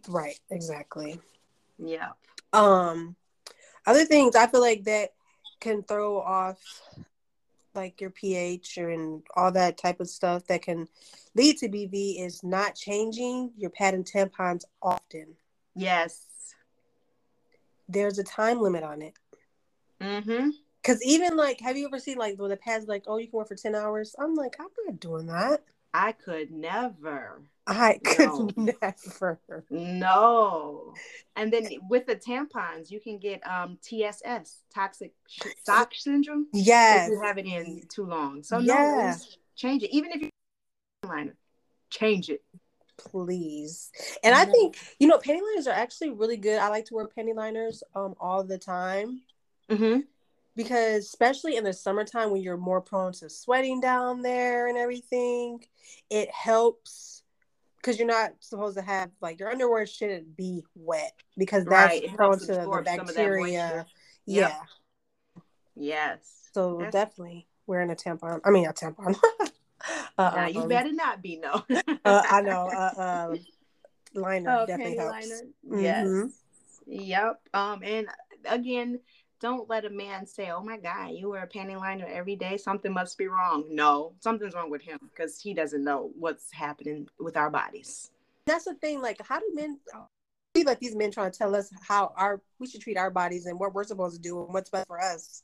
Right. 0.08 0.38
Exactly. 0.50 1.20
Yeah. 1.78 2.10
Um, 2.52 3.16
other 3.86 4.04
things 4.04 4.36
I 4.36 4.46
feel 4.46 4.60
like 4.60 4.84
that 4.84 5.10
can 5.64 5.82
throw 5.82 6.20
off 6.20 6.58
like 7.74 8.00
your 8.00 8.10
pH 8.10 8.76
and 8.76 9.22
all 9.34 9.50
that 9.50 9.78
type 9.78 9.98
of 9.98 10.08
stuff 10.08 10.46
that 10.46 10.62
can 10.62 10.86
lead 11.34 11.56
to 11.58 11.68
BV 11.68 12.24
is 12.24 12.44
not 12.44 12.76
changing 12.76 13.50
your 13.56 13.70
pad 13.70 13.94
and 13.94 14.04
tampons 14.04 14.64
often. 14.82 15.34
Yes. 15.74 16.20
There's 17.88 18.18
a 18.18 18.24
time 18.24 18.60
limit 18.60 18.84
on 18.84 19.02
it. 19.02 19.14
Mm-hmm. 20.00 20.50
Cause 20.84 21.02
even 21.02 21.34
like, 21.34 21.60
have 21.60 21.78
you 21.78 21.86
ever 21.86 21.98
seen 21.98 22.18
like 22.18 22.38
when 22.38 22.50
the 22.50 22.58
pads 22.58 22.86
like, 22.86 23.04
oh, 23.06 23.16
you 23.16 23.26
can 23.26 23.38
work 23.38 23.48
for 23.48 23.56
ten 23.56 23.74
hours? 23.74 24.14
I'm 24.18 24.34
like, 24.34 24.56
I'm 24.60 24.68
not 24.86 25.00
doing 25.00 25.26
that. 25.26 25.64
I 25.94 26.12
could 26.12 26.50
never. 26.50 27.40
I 27.66 27.98
could 28.04 28.28
No. 28.28 28.50
never. 28.56 29.38
No. 29.70 30.94
And 31.36 31.52
then 31.52 31.66
with 31.88 32.06
the 32.06 32.16
tampons, 32.16 32.90
you 32.90 33.00
can 33.00 33.18
get 33.18 33.40
um 33.46 33.78
TSS, 33.82 34.64
toxic 34.74 35.12
sh- 35.28 35.46
shock 35.66 35.92
syndrome, 35.94 36.48
if 36.52 36.66
Yes. 36.66 37.08
you 37.10 37.20
have 37.22 37.38
it 37.38 37.46
in 37.46 37.82
too 37.88 38.04
long. 38.04 38.42
So 38.42 38.58
no, 38.60 38.74
Yeah. 38.74 39.16
change 39.56 39.82
it. 39.82 39.90
Even 39.94 40.12
if 40.12 40.22
you 40.22 40.30
liner, 41.06 41.36
change 41.90 42.30
it. 42.30 42.42
Please. 42.96 43.90
And 44.22 44.34
I 44.34 44.44
think, 44.44 44.76
you 44.98 45.08
know, 45.08 45.18
panty 45.18 45.40
liners 45.42 45.66
are 45.66 45.74
actually 45.74 46.10
really 46.10 46.36
good. 46.36 46.58
I 46.58 46.68
like 46.68 46.84
to 46.86 46.94
wear 46.94 47.08
panty 47.08 47.34
liners 47.34 47.82
um 47.94 48.14
all 48.20 48.44
the 48.44 48.58
time 48.58 49.22
Mm-hmm. 49.70 50.00
because 50.56 51.06
especially 51.06 51.56
in 51.56 51.64
the 51.64 51.72
summertime 51.72 52.30
when 52.30 52.42
you're 52.42 52.56
more 52.58 52.80
prone 52.82 53.12
to 53.14 53.30
sweating 53.30 53.80
down 53.80 54.20
there 54.22 54.68
and 54.68 54.76
everything, 54.78 55.64
it 56.10 56.30
helps 56.30 57.13
because 57.84 57.98
you're 57.98 58.08
not 58.08 58.32
supposed 58.40 58.76
to 58.78 58.82
have 58.82 59.10
like 59.20 59.38
your 59.38 59.50
underwear 59.50 59.86
shouldn't 59.86 60.34
be 60.36 60.64
wet 60.74 61.12
because 61.36 61.64
that's 61.66 62.00
Right. 62.00 62.16
Prone 62.16 62.38
to 62.38 62.46
the 62.46 62.58
absorb 62.60 62.86
some 62.86 63.00
of 63.00 63.06
that 63.06 63.06
bacteria. 63.06 63.86
Yeah. 64.24 64.48
Yep. 64.48 65.42
Yes. 65.76 66.48
So 66.54 66.78
That's- 66.78 66.92
definitely 66.92 67.46
wearing 67.66 67.90
a 67.90 67.94
tampon. 67.94 68.40
I 68.44 68.50
mean 68.50 68.66
a 68.66 68.72
tampon. 68.72 69.16
uh, 70.18 70.32
Now 70.34 70.46
you 70.46 70.62
um, 70.62 70.68
better 70.68 70.92
not 70.92 71.20
be 71.22 71.36
no. 71.36 71.62
uh, 72.04 72.22
I 72.30 72.40
know. 72.40 72.68
Uh, 72.68 73.00
uh, 73.00 73.36
liner 74.14 74.58
Oh, 74.60 74.66
definitely 74.66 74.96
helps. 74.96 75.28
liner. 75.28 75.82
Yes. 75.82 76.06
Mhm. 76.06 76.32
Yep. 76.86 77.40
Um, 77.52 77.82
and 77.82 78.08
again, 78.46 79.00
don't 79.44 79.68
let 79.68 79.84
a 79.84 79.90
man 79.90 80.26
say, 80.26 80.50
"Oh 80.50 80.62
my 80.62 80.78
God, 80.78 81.10
you 81.12 81.28
wear 81.28 81.42
a 81.42 81.46
panty 81.46 81.78
liner 81.78 82.06
every 82.06 82.34
day. 82.34 82.56
Something 82.56 82.92
must 82.94 83.18
be 83.18 83.26
wrong." 83.26 83.66
No, 83.70 84.14
something's 84.20 84.54
wrong 84.54 84.70
with 84.70 84.80
him 84.80 84.98
because 85.02 85.38
he 85.38 85.52
doesn't 85.52 85.84
know 85.84 86.10
what's 86.18 86.50
happening 86.50 87.06
with 87.20 87.36
our 87.36 87.50
bodies. 87.50 88.10
That's 88.46 88.64
the 88.64 88.74
thing. 88.74 89.02
Like, 89.02 89.20
how 89.22 89.38
do 89.40 89.50
men? 89.54 89.78
We 90.54 90.64
like 90.64 90.80
these 90.80 90.96
men 90.96 91.10
trying 91.10 91.30
to 91.30 91.38
tell 91.38 91.54
us 91.54 91.70
how 91.86 92.14
our 92.16 92.40
we 92.58 92.66
should 92.66 92.80
treat 92.80 92.96
our 92.96 93.10
bodies 93.10 93.44
and 93.44 93.60
what 93.60 93.74
we're 93.74 93.84
supposed 93.84 94.16
to 94.16 94.22
do 94.22 94.42
and 94.42 94.54
what's 94.54 94.70
best 94.70 94.86
for 94.86 94.98
us. 94.98 95.42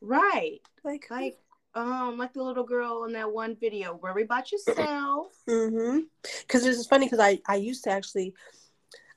Right. 0.00 0.60
Like, 0.84 1.06
Like, 1.10 1.38
um, 1.74 2.18
like 2.18 2.32
the 2.32 2.42
little 2.42 2.64
girl 2.64 3.04
in 3.04 3.12
that 3.14 3.32
one 3.32 3.56
video. 3.56 3.96
Worry 3.96 4.22
about 4.22 4.52
yourself. 4.52 5.32
mm-hmm. 5.48 6.00
Because 6.22 6.64
it's 6.64 6.86
funny 6.86 7.06
because 7.06 7.18
I 7.18 7.40
I 7.46 7.56
used 7.56 7.82
to 7.84 7.90
actually. 7.90 8.32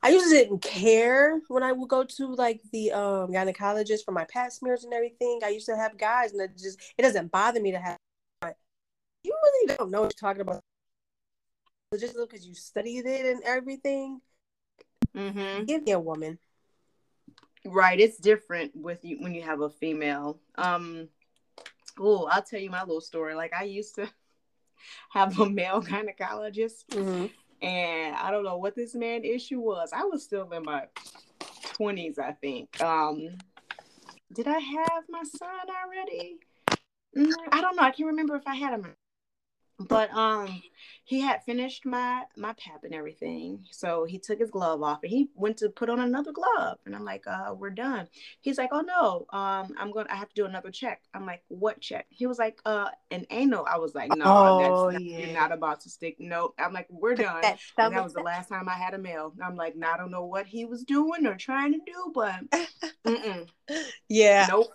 I 0.03 0.09
used 0.09 0.29
to 0.29 0.35
didn't 0.35 0.61
care 0.61 1.39
when 1.47 1.63
I 1.63 1.71
would 1.71 1.87
go 1.87 2.03
to 2.03 2.35
like 2.35 2.61
the 2.73 2.91
um 2.91 3.31
gynecologist 3.31 4.03
for 4.03 4.11
my 4.11 4.25
pap 4.25 4.51
smears 4.51 4.83
and 4.83 4.93
everything. 4.93 5.39
I 5.43 5.49
used 5.49 5.65
to 5.67 5.77
have 5.77 5.97
guys, 5.97 6.33
and 6.33 6.41
it 6.41 6.57
just 6.57 6.79
it 6.97 7.03
doesn't 7.03 7.31
bother 7.31 7.61
me 7.61 7.71
to 7.71 7.79
have. 7.79 7.97
You 9.23 9.33
really 9.41 9.75
don't 9.77 9.89
know 9.89 10.01
what 10.01 10.13
you're 10.13 10.29
talking 10.29 10.41
about, 10.41 10.59
just 11.97 12.17
because 12.17 12.45
you 12.45 12.53
studied 12.53 13.05
it 13.05 13.25
and 13.25 13.41
everything. 13.45 14.19
Mm-hmm. 15.15 15.63
Give 15.63 15.83
me 15.83 15.93
a 15.93 15.99
woman. 15.99 16.37
Right. 17.65 17.97
It's 17.97 18.17
different 18.17 18.75
with 18.75 19.05
you 19.05 19.21
when 19.21 19.33
you 19.33 19.43
have 19.43 19.61
a 19.61 19.69
female. 19.69 20.41
Um. 20.55 21.07
Oh, 21.97 22.25
I'll 22.25 22.43
tell 22.43 22.59
you 22.59 22.69
my 22.69 22.81
little 22.81 22.99
story. 22.99 23.35
Like 23.35 23.53
I 23.53 23.63
used 23.63 23.95
to 23.95 24.09
have 25.11 25.39
a 25.39 25.49
male 25.49 25.81
gynecologist. 25.81 26.85
Mm-hmm. 26.89 27.27
And 27.63 28.15
I 28.15 28.29
don't 28.29 28.43
know 28.43 28.57
what 28.57 28.75
this 28.75 28.93
man 28.93 29.23
issue 29.23 29.59
was. 29.59 29.91
I 29.93 30.03
was 30.03 30.23
still 30.23 30.51
in 30.51 30.63
my 30.63 30.87
twenties, 31.73 32.19
I 32.19 32.33
think. 32.33 32.81
Um, 32.81 33.29
did 34.33 34.47
I 34.47 34.59
have 34.59 35.03
my 35.09 35.23
son 35.23 35.49
already? 35.83 36.37
Mm, 37.17 37.31
I 37.51 37.61
don't 37.61 37.75
know. 37.75 37.83
I 37.83 37.91
can't 37.91 38.07
remember 38.07 38.35
if 38.35 38.47
I 38.47 38.55
had 38.55 38.73
him. 38.73 38.93
But 39.79 40.13
um, 40.13 40.61
he 41.05 41.19
had 41.19 41.43
finished 41.43 41.85
my 41.85 42.23
my 42.37 42.53
pap 42.53 42.83
and 42.83 42.93
everything, 42.93 43.65
so 43.71 44.05
he 44.05 44.19
took 44.19 44.39
his 44.39 44.49
glove 44.51 44.81
off 44.81 44.99
and 45.03 45.11
he 45.11 45.29
went 45.35 45.57
to 45.57 45.69
put 45.69 45.89
on 45.89 45.99
another 45.99 46.31
glove, 46.31 46.77
and 46.85 46.95
I'm 46.95 47.03
like, 47.03 47.25
uh, 47.27 47.53
we're 47.57 47.71
done. 47.71 48.07
He's 48.41 48.57
like, 48.57 48.69
oh 48.71 48.81
no, 48.81 49.25
um, 49.37 49.73
I'm 49.77 49.91
to 49.91 50.05
I 50.09 50.15
have 50.15 50.29
to 50.29 50.35
do 50.35 50.45
another 50.45 50.71
check. 50.71 51.01
I'm 51.13 51.25
like, 51.25 51.43
what 51.49 51.81
check? 51.81 52.05
He 52.09 52.25
was 52.25 52.39
like, 52.39 52.59
uh, 52.65 52.89
an 53.11 53.25
anal. 53.31 53.65
I 53.69 53.77
was 53.77 53.93
like, 53.95 54.13
no, 54.13 54.23
Oh, 54.25 54.57
that's 54.59 54.93
not, 54.93 55.01
yeah. 55.01 55.17
you're 55.19 55.33
not 55.33 55.51
about 55.51 55.81
to 55.81 55.89
stick. 55.89 56.15
No, 56.19 56.53
I'm 56.57 56.73
like, 56.73 56.87
we're 56.89 57.15
done. 57.15 57.41
That 57.41 57.59
And 57.77 57.93
that 57.93 58.03
was 58.03 58.13
the 58.13 58.21
last 58.21 58.49
time 58.49 58.69
I 58.69 58.73
had 58.73 58.93
a 58.93 58.97
male. 58.97 59.33
I'm 59.43 59.55
like, 59.55 59.75
now 59.75 59.93
I 59.93 59.97
don't 59.97 60.11
know 60.11 60.25
what 60.25 60.45
he 60.47 60.65
was 60.65 60.83
doing 60.83 61.25
or 61.25 61.35
trying 61.35 61.73
to 61.73 61.79
do, 61.85 62.11
but 62.13 62.35
yeah, 64.09 64.47
nope. 64.49 64.67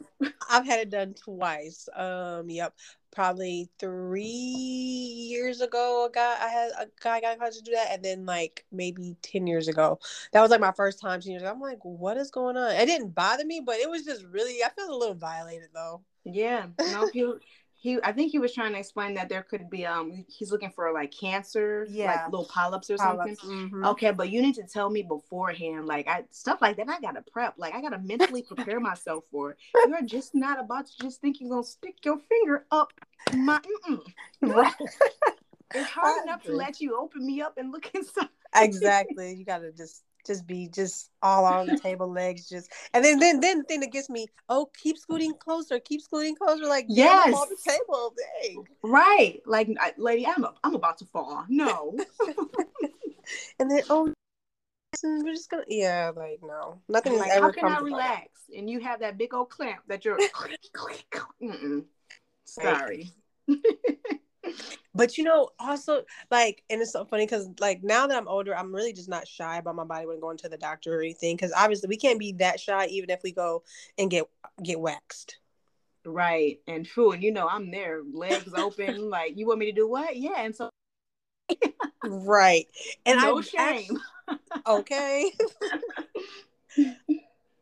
I've 0.49 0.67
had 0.67 0.81
it 0.81 0.91
done 0.91 1.15
twice. 1.15 1.89
Um, 1.95 2.51
yep, 2.51 2.75
probably 3.11 3.71
three 3.79 4.23
years 4.25 5.61
ago. 5.61 6.07
Guy, 6.19 6.37
I 6.45 6.49
had 6.49 6.71
a 6.81 6.87
guy 7.01 7.21
got 7.21 7.39
called 7.39 7.53
to 7.53 7.63
do 7.63 7.71
that, 7.73 7.93
and 7.93 8.05
then 8.05 8.27
like 8.27 8.65
maybe 8.73 9.17
ten 9.23 9.47
years 9.47 9.69
ago, 9.69 10.01
that 10.33 10.41
was 10.41 10.51
like 10.51 10.61
my 10.61 10.73
first 10.73 11.01
time. 11.01 11.21
Ten 11.21 11.31
years 11.33 11.43
ago, 11.43 11.53
I'm 11.53 11.61
like, 11.61 11.79
what 11.83 12.17
is 12.17 12.31
going 12.33 12.57
on? 12.57 12.73
It 12.73 12.87
didn't 12.87 13.15
bother 13.15 13.45
me, 13.45 13.61
but 13.65 13.77
it 13.77 13.89
was 13.89 14.05
just 14.05 14.25
really. 14.25 14.65
I 14.65 14.69
felt 14.71 14.91
a 14.91 14.97
little 14.97 15.15
violated 15.15 15.69
though. 15.73 16.01
Yeah, 16.25 16.67
no, 16.91 17.09
he 17.13 17.33
he. 17.81 17.99
I 18.03 18.11
think 18.11 18.33
he 18.33 18.41
was 18.41 18.53
trying 18.53 18.73
to 18.73 18.79
explain 18.81 19.15
that 19.15 19.29
there 19.29 19.45
could 19.45 19.71
be 19.71 19.87
um. 19.87 20.25
He's 20.29 20.51
looking 20.51 20.71
for 20.71 20.93
like 20.93 21.13
cancer, 21.13 21.87
Yeah. 21.89 22.07
like 22.07 22.27
little 22.33 22.47
polyps 22.53 22.91
or 22.91 22.99
something. 22.99 23.37
Mhm. 23.37 23.87
Okay, 23.91 24.11
but 24.11 24.31
you 24.31 24.43
need 24.43 24.57
to 24.57 24.65
tell 24.65 24.91
me 24.91 25.03
beforehand, 25.03 25.87
like 25.87 26.09
I 26.09 26.25
stuff 26.31 26.61
like 26.61 26.77
that. 26.79 26.89
I 26.89 27.01
gotta 27.01 27.23
prep, 27.23 27.55
like 27.59 27.75
I 27.75 27.81
gotta 27.81 27.99
mentally 27.99 28.43
prepare 28.43 28.81
myself 28.81 29.23
for. 29.31 29.53
it. 29.53 29.59
You're 29.89 30.03
just 30.03 30.35
not 30.35 30.59
about 30.59 30.87
to 30.87 30.93
just 31.01 31.21
think 31.21 31.41
you're 31.41 31.51
gonna 31.51 31.63
stick 31.63 32.05
your 32.05 32.19
finger 32.29 32.65
up 32.73 32.93
my. 33.37 33.61
Mm-mm. 33.89 34.01
Right. 34.41 34.73
It's 35.75 35.91
hard 35.91 36.23
enough 36.25 36.43
to 36.45 36.53
let 36.55 36.81
you 36.81 36.99
open 36.99 37.27
me 37.27 37.41
up 37.41 37.59
and 37.59 37.73
look 37.73 37.91
inside. 37.95 38.29
exactly. 38.55 39.35
You 39.35 39.45
gotta 39.45 39.73
just 39.73 40.05
just 40.27 40.47
be 40.47 40.69
just 40.69 41.11
all 41.23 41.47
on 41.47 41.67
the 41.67 41.79
table, 41.79 42.11
legs 42.11 42.49
just, 42.49 42.71
and 42.93 43.03
then 43.05 43.19
then 43.19 43.41
then 43.41 43.59
the 43.59 43.65
thing 43.65 43.81
that 43.81 43.93
gets 43.93 44.11
me, 44.11 44.27
oh, 44.49 44.69
keep 44.77 44.99
scooting 44.99 45.33
closer, 45.35 45.79
keep 45.81 46.03
scooting 46.03 46.35
closer, 46.37 46.67
like 46.67 46.85
yeah, 46.89 47.23
Yes. 47.27 47.35
on 47.35 47.49
the 47.49 47.71
table, 47.71 48.15
dang. 48.43 48.65
Right, 48.83 49.41
like 49.47 49.69
I- 49.81 49.95
lady, 49.97 50.27
I'm 50.27 50.45
a, 50.45 50.53
I'm 50.63 50.75
about 50.75 50.99
to 50.99 51.07
fall. 51.07 51.45
No, 51.49 51.97
And 53.59 53.71
then 53.71 53.83
oh, 53.91 54.13
we're 55.03 55.33
just 55.35 55.51
gonna 55.51 55.65
yeah, 55.69 56.13
like 56.15 56.41
no, 56.43 56.81
nothing 56.89 57.15
is 57.15 57.21
like 57.21 57.31
ever 57.33 57.47
how 57.47 57.53
can 57.53 57.65
I 57.67 57.79
relax? 57.81 58.29
And 58.57 58.69
you 58.69 58.81
have 58.81 59.01
that 59.01 59.19
big 59.19 59.35
old 59.35 59.51
clamp 59.51 59.83
that 59.89 60.05
you're. 60.05 60.19
Sorry. 62.45 63.13
But 64.95 65.17
you 65.17 65.25
know, 65.25 65.51
also 65.59 66.05
like, 66.31 66.65
and 66.71 66.81
it's 66.81 66.93
so 66.93 67.05
funny 67.05 67.25
because 67.25 67.49
like 67.61 67.83
now 67.83 68.07
that 68.07 68.17
I'm 68.17 68.29
older, 68.29 68.57
I'm 68.57 68.75
really 68.75 68.93
just 68.93 69.09
not 69.09 69.29
shy 69.29 69.59
about 69.59 69.77
my 69.77 69.85
body 69.85 70.07
when 70.07 70.21
going 70.21 70.39
to 70.39 70.49
the 70.49 70.57
doctor 70.59 70.99
or 70.99 71.03
anything. 71.03 71.37
Because 71.37 71.53
obviously 71.57 71.89
we 71.89 71.97
can't 71.97 72.19
be 72.19 72.33
that 72.35 72.59
shy 72.59 72.87
even 72.87 73.11
if 73.11 73.23
we 73.23 73.33
go 73.33 73.63
and 73.97 74.11
get 74.11 74.25
get 74.63 74.81
waxed. 74.81 75.39
Right, 76.05 76.61
and 76.67 76.87
true, 76.87 77.13
and 77.13 77.23
you 77.23 77.33
know 77.33 77.47
I'm 77.49 77.71
there, 77.71 78.03
legs 78.13 78.53
open. 78.55 79.11
like 79.11 79.37
you 79.37 79.47
want 79.47 79.61
me 79.61 79.67
to 79.67 79.73
do 79.73 79.89
what? 79.89 80.17
Yeah, 80.17 80.41
and 80.41 80.55
so 80.55 80.71
Right. 82.03 82.67
And 83.07 83.21
no 83.23 83.39
I 83.39 83.43
shame. 83.43 83.99
okay. 84.67 85.31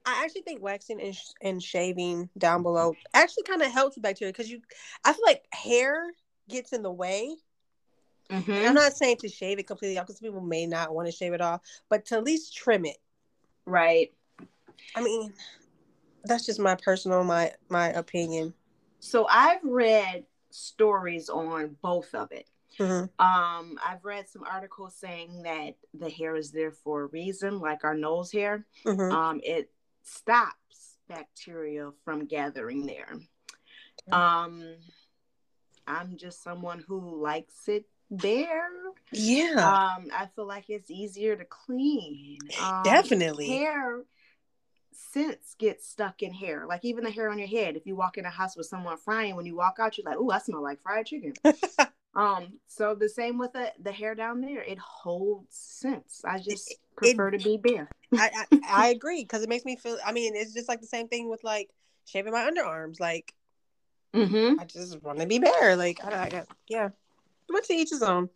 I 0.09 0.23
actually 0.23 0.43
think 0.43 0.63
waxing 0.63 1.01
and, 1.01 1.15
sh- 1.15 1.33
and 1.43 1.61
shaving 1.61 2.31
down 2.39 2.63
below 2.63 2.95
actually 3.13 3.43
kind 3.43 3.61
of 3.61 3.73
helps 3.73 3.97
with 3.97 4.05
bacteria 4.05 4.33
because 4.33 4.49
you, 4.49 4.61
I 5.05 5.13
feel 5.13 5.25
like 5.27 5.45
hair 5.53 6.13
gets 6.49 6.73
in 6.73 6.83
the 6.83 6.93
way. 6.93 7.37
Mhm. 8.31 8.67
I'm 8.67 8.75
not 8.75 8.97
saying 8.97 9.19
to 9.19 9.29
shave 9.29 9.59
it 9.59 9.67
completely 9.67 9.99
off 9.99 10.07
because 10.07 10.21
people 10.21 10.41
may 10.41 10.67
not 10.67 10.95
want 10.95 11.07
to 11.07 11.13
shave 11.13 11.33
it 11.33 11.41
off, 11.41 11.61
but 11.89 12.05
to 12.07 12.17
at 12.17 12.25
least 12.25 12.57
trim 12.57 12.85
it. 12.85 12.99
Right. 13.65 14.13
I 14.95 15.03
mean, 15.03 15.33
that's 16.25 16.47
just 16.47 16.59
my 16.59 16.75
personal 16.75 17.23
my 17.25 17.53
my 17.69 17.89
opinion. 17.91 18.55
So 18.99 19.27
I've 19.31 19.63
read 19.63 20.27
stories 20.51 21.29
on 21.29 21.77
both 21.83 22.15
of 22.15 22.33
it. 22.33 22.49
Mhm. 22.79 23.09
Um, 23.19 23.79
I've 23.83 24.05
read 24.05 24.29
some 24.29 24.43
articles 24.45 24.97
saying 24.97 25.43
that 25.43 25.77
the 25.95 26.11
hair 26.11 26.37
is 26.37 26.51
there 26.51 26.73
for 26.73 27.03
a 27.03 27.07
reason, 27.07 27.61
like 27.61 27.85
our 27.85 27.95
nose 27.95 28.33
hair. 28.33 28.67
Mhm. 28.85 29.13
Um, 29.13 29.41
it 29.45 29.73
stops 30.03 30.99
bacteria 31.09 31.93
from 32.05 32.27
gathering 32.27 32.87
there. 32.87 33.19
Um, 34.13 34.77
I'm 35.87 36.17
just 36.17 36.43
someone 36.43 36.85
who 36.87 37.23
likes 37.23 37.69
it 37.69 37.87
bare. 38.11 38.69
Yeah, 39.13 39.67
Um, 39.67 40.11
I 40.15 40.29
feel 40.35 40.47
like 40.47 40.69
it's 40.69 40.91
easier 40.91 41.37
to 41.37 41.45
clean. 41.45 42.39
Um, 42.61 42.83
definitely. 42.85 43.47
hair 43.47 44.03
scents 44.93 45.55
get 45.59 45.83
stuck 45.83 46.23
in 46.23 46.33
hair. 46.33 46.65
Like 46.67 46.85
even 46.85 47.05
the 47.05 47.11
hair 47.11 47.31
on 47.31 47.39
your 47.39 47.49
head. 47.49 47.77
If 47.77 47.87
you 47.87 47.97
walk 47.97 48.19
in 48.19 48.25
a 48.25 48.31
house 48.31 48.57
with 48.57 48.67
someone 48.67 48.97
frying, 48.97 49.37
when 49.37 49.47
you 49.47 49.57
walk 49.57 49.77
out, 49.81 49.97
you're 49.97 50.09
like, 50.09 50.19
"Oh, 50.19 50.31
I 50.31 50.39
smell 50.39 50.63
like 50.63 50.83
fried 50.83 51.07
chicken." 51.07 51.35
um. 52.15 52.59
So 52.67 52.95
the 52.95 53.09
same 53.09 53.39
with 53.39 53.53
the 53.53 53.73
the 53.81 53.93
hair 53.93 54.15
down 54.15 54.41
there. 54.41 54.63
It 54.63 54.79
holds 54.79 55.57
scents. 55.57 56.25
I 56.25 56.39
just 56.39 56.75
prefer 56.97 57.31
to 57.31 57.39
be 57.39 57.57
bare. 57.59 57.89
I, 58.13 58.31
I 58.53 58.61
I 58.69 58.89
agree 58.89 59.23
because 59.23 59.43
it 59.43 59.49
makes 59.49 59.65
me 59.65 59.77
feel. 59.77 59.99
I 60.05 60.13
mean, 60.13 60.35
it's 60.35 60.55
just 60.55 60.69
like 60.69 60.81
the 60.81 60.87
same 60.87 61.09
thing 61.09 61.29
with 61.29 61.45
like 61.45 61.71
shaving 62.07 62.33
my 62.33 62.49
underarms. 62.51 63.01
Like 63.01 63.33
Mm-hmm. 64.17 64.61
I 64.61 64.65
just 64.65 65.03
want 65.03 65.21
to 65.21 65.27
be 65.27 65.39
bare. 65.39 65.77
Like 65.77 66.05
I, 66.05 66.11
I 66.11 66.43
yeah, 66.69 66.89
but 67.49 67.65
to 67.65 67.75
each 67.75 67.91
his 67.91 68.03
own. 68.03 68.31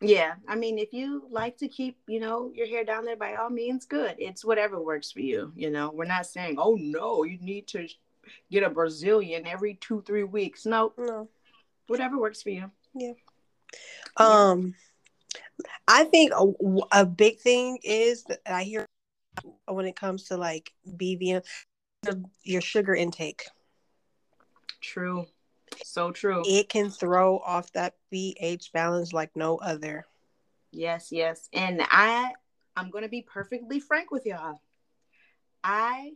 Yeah, 0.00 0.34
I 0.48 0.56
mean, 0.56 0.78
if 0.78 0.92
you 0.92 1.24
like 1.30 1.56
to 1.58 1.68
keep, 1.68 1.98
you 2.06 2.20
know, 2.20 2.50
your 2.54 2.66
hair 2.66 2.84
down 2.84 3.04
there, 3.04 3.16
by 3.16 3.36
all 3.36 3.48
means, 3.48 3.86
good. 3.86 4.16
It's 4.18 4.44
whatever 4.44 4.82
works 4.82 5.12
for 5.12 5.20
you. 5.20 5.52
You 5.54 5.70
know, 5.70 5.90
we're 5.94 6.04
not 6.04 6.26
saying, 6.26 6.56
oh 6.58 6.76
no, 6.78 7.24
you 7.24 7.38
need 7.40 7.66
to 7.68 7.86
get 8.50 8.64
a 8.64 8.70
Brazilian 8.70 9.46
every 9.46 9.74
two, 9.74 10.02
three 10.06 10.24
weeks. 10.24 10.66
No, 10.66 10.92
No. 10.98 11.28
whatever 11.86 12.18
works 12.18 12.42
for 12.42 12.50
you. 12.50 12.70
Yeah. 12.94 13.12
Um, 14.16 14.74
I 15.88 16.04
think 16.04 16.32
a, 16.34 16.52
a 16.92 17.06
big 17.06 17.38
thing 17.38 17.78
is 17.82 18.24
that 18.24 18.40
I 18.46 18.64
hear 18.64 18.86
when 19.66 19.86
it 19.86 19.96
comes 19.96 20.24
to 20.24 20.36
like 20.36 20.72
BVM, 20.88 21.42
your 22.42 22.60
sugar 22.60 22.94
intake. 22.94 23.44
True, 24.84 25.26
so 25.82 26.12
true. 26.12 26.42
It 26.46 26.68
can 26.68 26.90
throw 26.90 27.38
off 27.38 27.72
that 27.72 27.94
pH 28.10 28.72
balance 28.72 29.12
like 29.12 29.34
no 29.34 29.56
other. 29.56 30.04
Yes, 30.72 31.10
yes. 31.10 31.48
And 31.52 31.80
I 31.90 32.32
I'm 32.76 32.90
going 32.90 33.04
to 33.04 33.10
be 33.10 33.22
perfectly 33.22 33.80
frank 33.80 34.10
with 34.10 34.26
y'all. 34.26 34.60
I 35.62 36.12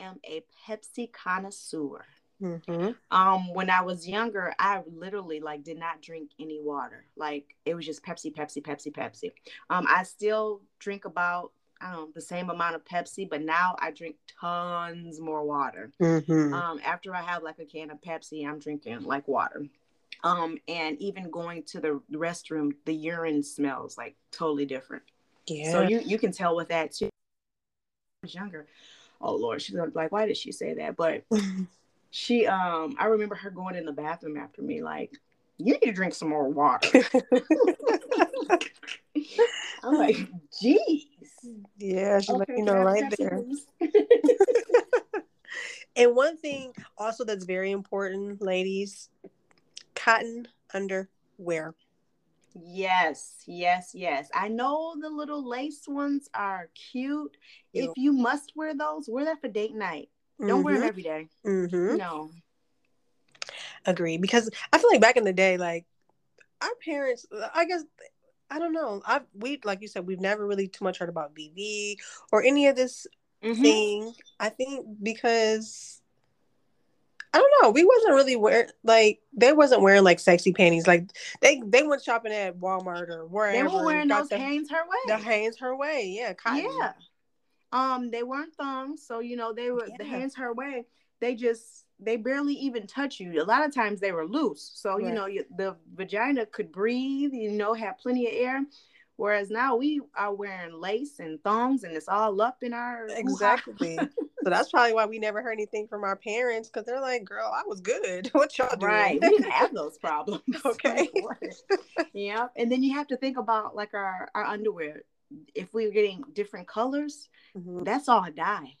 am 0.00 0.20
a 0.24 0.44
Pepsi 0.66 1.10
connoisseur. 1.10 2.04
Mm-hmm. 2.42 2.90
Um 3.10 3.54
when 3.54 3.70
I 3.70 3.80
was 3.80 4.06
younger, 4.06 4.54
I 4.58 4.82
literally 4.86 5.40
like 5.40 5.64
did 5.64 5.78
not 5.78 6.02
drink 6.02 6.30
any 6.38 6.60
water. 6.60 7.06
Like 7.16 7.56
it 7.64 7.74
was 7.74 7.86
just 7.86 8.04
Pepsi, 8.04 8.34
Pepsi, 8.34 8.62
Pepsi, 8.62 8.92
Pepsi. 8.92 9.32
Um 9.70 9.86
I 9.88 10.02
still 10.02 10.60
drink 10.78 11.04
about 11.04 11.52
I 11.80 11.92
don't 11.92 12.00
know, 12.00 12.08
the 12.14 12.20
same 12.20 12.50
amount 12.50 12.74
of 12.74 12.84
Pepsi, 12.84 13.28
but 13.28 13.42
now 13.42 13.76
I 13.80 13.90
drink 13.90 14.16
tons 14.40 15.20
more 15.20 15.44
water. 15.44 15.92
Mm-hmm. 16.00 16.52
Um, 16.52 16.80
after 16.84 17.14
I 17.14 17.22
have 17.22 17.42
like 17.42 17.58
a 17.58 17.64
can 17.64 17.90
of 17.90 18.00
Pepsi, 18.00 18.46
I'm 18.46 18.58
drinking 18.58 19.02
like 19.02 19.28
water. 19.28 19.66
Um, 20.24 20.58
and 20.66 21.00
even 21.00 21.30
going 21.30 21.62
to 21.64 21.80
the 21.80 22.00
restroom, 22.12 22.72
the 22.84 22.94
urine 22.94 23.42
smells 23.42 23.96
like 23.96 24.16
totally 24.32 24.66
different. 24.66 25.04
yeah. 25.46 25.70
So 25.70 25.82
you 25.82 26.00
you 26.04 26.18
can 26.18 26.32
tell 26.32 26.56
with 26.56 26.68
that 26.68 26.92
too. 26.92 27.06
I 27.06 28.26
was 28.26 28.34
younger. 28.34 28.66
Oh 29.20 29.36
Lord, 29.36 29.62
she's 29.62 29.76
like, 29.94 30.10
why 30.10 30.26
did 30.26 30.36
she 30.36 30.50
say 30.50 30.74
that? 30.74 30.96
But 30.96 31.24
she 32.10 32.46
um 32.46 32.96
I 32.98 33.06
remember 33.06 33.36
her 33.36 33.50
going 33.50 33.76
in 33.76 33.84
the 33.84 33.92
bathroom 33.92 34.36
after 34.36 34.62
me, 34.62 34.82
like, 34.82 35.12
you 35.58 35.74
need 35.74 35.82
to 35.82 35.92
drink 35.92 36.14
some 36.14 36.28
more 36.28 36.48
water. 36.48 37.04
I'm 39.82 39.94
like, 39.94 40.16
geez. 40.60 41.06
Yeah, 41.78 42.20
she 42.20 42.32
let 42.32 42.48
Okay, 42.48 42.58
you 42.58 42.64
know 42.64 42.82
right 42.82 43.12
there. 43.18 43.44
And 45.98 46.14
one 46.14 46.36
thing 46.36 46.72
also 46.96 47.24
that's 47.24 47.44
very 47.44 47.72
important, 47.72 48.40
ladies, 48.40 49.08
cotton 49.96 50.46
underwear. 50.72 51.74
Yes, 52.54 53.42
yes, 53.46 53.90
yes. 53.94 54.28
I 54.32 54.46
know 54.46 54.94
the 55.00 55.08
little 55.08 55.46
lace 55.46 55.88
ones 55.88 56.28
are 56.34 56.70
cute. 56.92 57.36
Yeah. 57.72 57.84
If 57.84 57.90
you 57.96 58.12
must 58.12 58.52
wear 58.54 58.76
those, 58.76 59.08
wear 59.08 59.24
that 59.24 59.40
for 59.40 59.48
date 59.48 59.74
night. 59.74 60.08
Don't 60.38 60.62
wear 60.62 60.74
them 60.74 60.88
every 60.88 61.02
day. 61.02 61.28
Mm-hmm. 61.44 61.96
No. 61.96 62.30
Agree. 63.84 64.18
Because 64.18 64.48
I 64.72 64.78
feel 64.78 64.90
like 64.90 65.00
back 65.00 65.16
in 65.16 65.24
the 65.24 65.32
day, 65.32 65.56
like 65.56 65.84
our 66.60 66.74
parents, 66.84 67.26
I 67.54 67.64
guess, 67.64 67.82
I 68.50 68.58
don't 68.58 68.72
know. 68.72 69.02
I 69.04 69.20
we 69.34 69.60
like 69.64 69.82
you 69.82 69.88
said, 69.88 70.06
we've 70.06 70.20
never 70.20 70.46
really 70.46 70.68
too 70.68 70.84
much 70.84 70.98
heard 70.98 71.08
about 71.08 71.34
BV 71.34 71.96
or 72.32 72.42
any 72.42 72.66
of 72.68 72.76
this 72.76 73.06
Mhm. 73.42 73.60
thing. 73.60 74.14
I 74.40 74.48
think 74.48 74.86
because 75.02 76.00
I 77.34 77.38
don't 77.38 77.52
know, 77.62 77.70
we 77.70 77.84
wasn't 77.84 78.14
really 78.14 78.36
wearing 78.36 78.70
like 78.84 79.20
they 79.34 79.52
wasn't 79.52 79.82
wearing 79.82 80.02
like 80.02 80.18
sexy 80.18 80.52
panties. 80.52 80.86
Like 80.86 81.10
they 81.42 81.60
they 81.66 81.82
went 81.82 82.02
shopping 82.02 82.32
at 82.32 82.58
Walmart 82.58 83.08
or 83.10 83.26
wherever. 83.26 83.68
They 83.68 83.74
were 83.76 83.84
wearing 83.84 84.08
got 84.08 84.20
those 84.20 84.28
the, 84.30 84.38
Hanes 84.38 84.70
her 84.70 84.82
way. 84.82 84.96
the 85.06 85.18
Hanes 85.18 85.58
her 85.58 85.76
way. 85.76 86.06
Yeah, 86.18 86.32
cotton. 86.32 86.64
Yeah. 86.78 86.92
Um, 87.70 88.10
they 88.10 88.22
weren't 88.22 88.54
thongs, 88.54 89.06
so 89.06 89.18
you 89.20 89.36
know 89.36 89.52
they 89.52 89.70
were 89.70 89.86
the 89.98 90.06
Yeah. 90.06 90.18
Hanes 90.18 90.36
her 90.36 90.54
way. 90.54 90.86
They 91.20 91.34
just 91.34 91.84
they 92.00 92.16
barely 92.16 92.54
even 92.54 92.86
touch 92.86 93.18
you. 93.18 93.42
A 93.42 93.44
lot 93.44 93.64
of 93.64 93.74
times 93.74 94.00
they 94.00 94.12
were 94.12 94.26
loose, 94.26 94.70
so 94.74 94.98
you 94.98 95.12
know 95.12 95.26
you, 95.26 95.44
the 95.56 95.76
vagina 95.94 96.46
could 96.46 96.70
breathe. 96.72 97.32
You 97.32 97.50
know, 97.50 97.74
have 97.74 97.98
plenty 97.98 98.26
of 98.26 98.32
air. 98.34 98.64
Whereas 99.16 99.50
now 99.50 99.74
we 99.74 100.00
are 100.16 100.32
wearing 100.32 100.72
lace 100.80 101.18
and 101.18 101.42
thongs, 101.42 101.82
and 101.82 101.92
it's 101.92 102.06
all 102.08 102.40
up 102.40 102.58
in 102.62 102.72
our. 102.72 103.08
Exactly. 103.08 103.96
so 104.44 104.44
that's 104.44 104.70
probably 104.70 104.92
why 104.94 105.06
we 105.06 105.18
never 105.18 105.42
heard 105.42 105.54
anything 105.54 105.88
from 105.88 106.04
our 106.04 106.14
parents 106.14 106.68
because 106.68 106.86
they're 106.86 107.00
like, 107.00 107.24
"Girl, 107.24 107.50
I 107.52 107.64
was 107.66 107.80
good. 107.80 108.28
What 108.32 108.56
y'all 108.56 108.68
doing?" 108.76 108.92
Right. 108.92 109.20
We 109.20 109.28
didn't 109.28 109.50
have 109.50 109.74
those 109.74 109.98
problems. 110.06 110.42
Okay. 110.64 111.08
yeah. 112.12 112.46
And 112.54 112.70
then 112.70 112.84
you 112.84 112.94
have 112.94 113.08
to 113.08 113.16
think 113.16 113.38
about 113.38 113.74
like 113.74 113.92
our, 113.92 114.28
our 114.36 114.44
underwear. 114.44 115.02
If 115.52 115.74
we're 115.74 115.90
getting 115.90 116.22
different 116.32 116.68
colors, 116.68 117.28
Mhm. 117.56 117.84
that's 117.84 118.08
all 118.08 118.24
dye. 118.34 118.76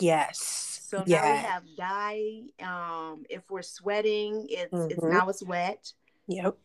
Yes. 0.00 0.80
So 0.88 0.98
now 0.98 1.04
yeah. 1.06 1.32
we 1.32 1.38
have 1.38 1.62
dye. 1.76 2.42
Um, 2.62 3.24
if 3.28 3.42
we're 3.50 3.62
sweating, 3.62 4.46
it's 4.48 4.72
it's 4.72 5.02
Mhm. 5.02 5.10
now 5.12 5.28
it's 5.28 5.42
wet. 5.42 5.92
Yep. 6.28 6.56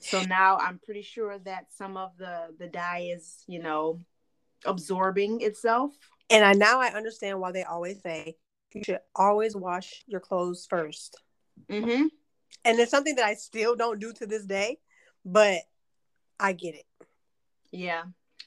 So 0.00 0.22
now 0.22 0.58
I'm 0.58 0.78
pretty 0.78 1.02
sure 1.02 1.38
that 1.40 1.72
some 1.72 1.96
of 1.96 2.16
the 2.16 2.54
the 2.58 2.68
dye 2.68 3.10
is, 3.12 3.42
you 3.46 3.60
know, 3.60 4.00
absorbing 4.64 5.40
itself. 5.40 5.92
And 6.30 6.44
I 6.44 6.52
now 6.52 6.80
I 6.80 6.88
understand 6.88 7.40
why 7.40 7.52
they 7.52 7.64
always 7.64 8.00
say 8.02 8.36
you 8.72 8.82
should 8.84 9.00
always 9.14 9.54
wash 9.56 10.02
your 10.06 10.20
clothes 10.20 10.66
first. 10.68 11.22
Mm-hmm. 11.68 12.06
And 12.64 12.80
it's 12.80 12.90
something 12.90 13.14
that 13.16 13.24
I 13.24 13.34
still 13.34 13.76
don't 13.76 14.00
do 14.00 14.12
to 14.14 14.26
this 14.26 14.44
day, 14.46 14.78
but 15.24 15.60
I 16.40 16.52
get 16.52 16.74
it. 16.74 16.86
Yeah. 17.70 18.04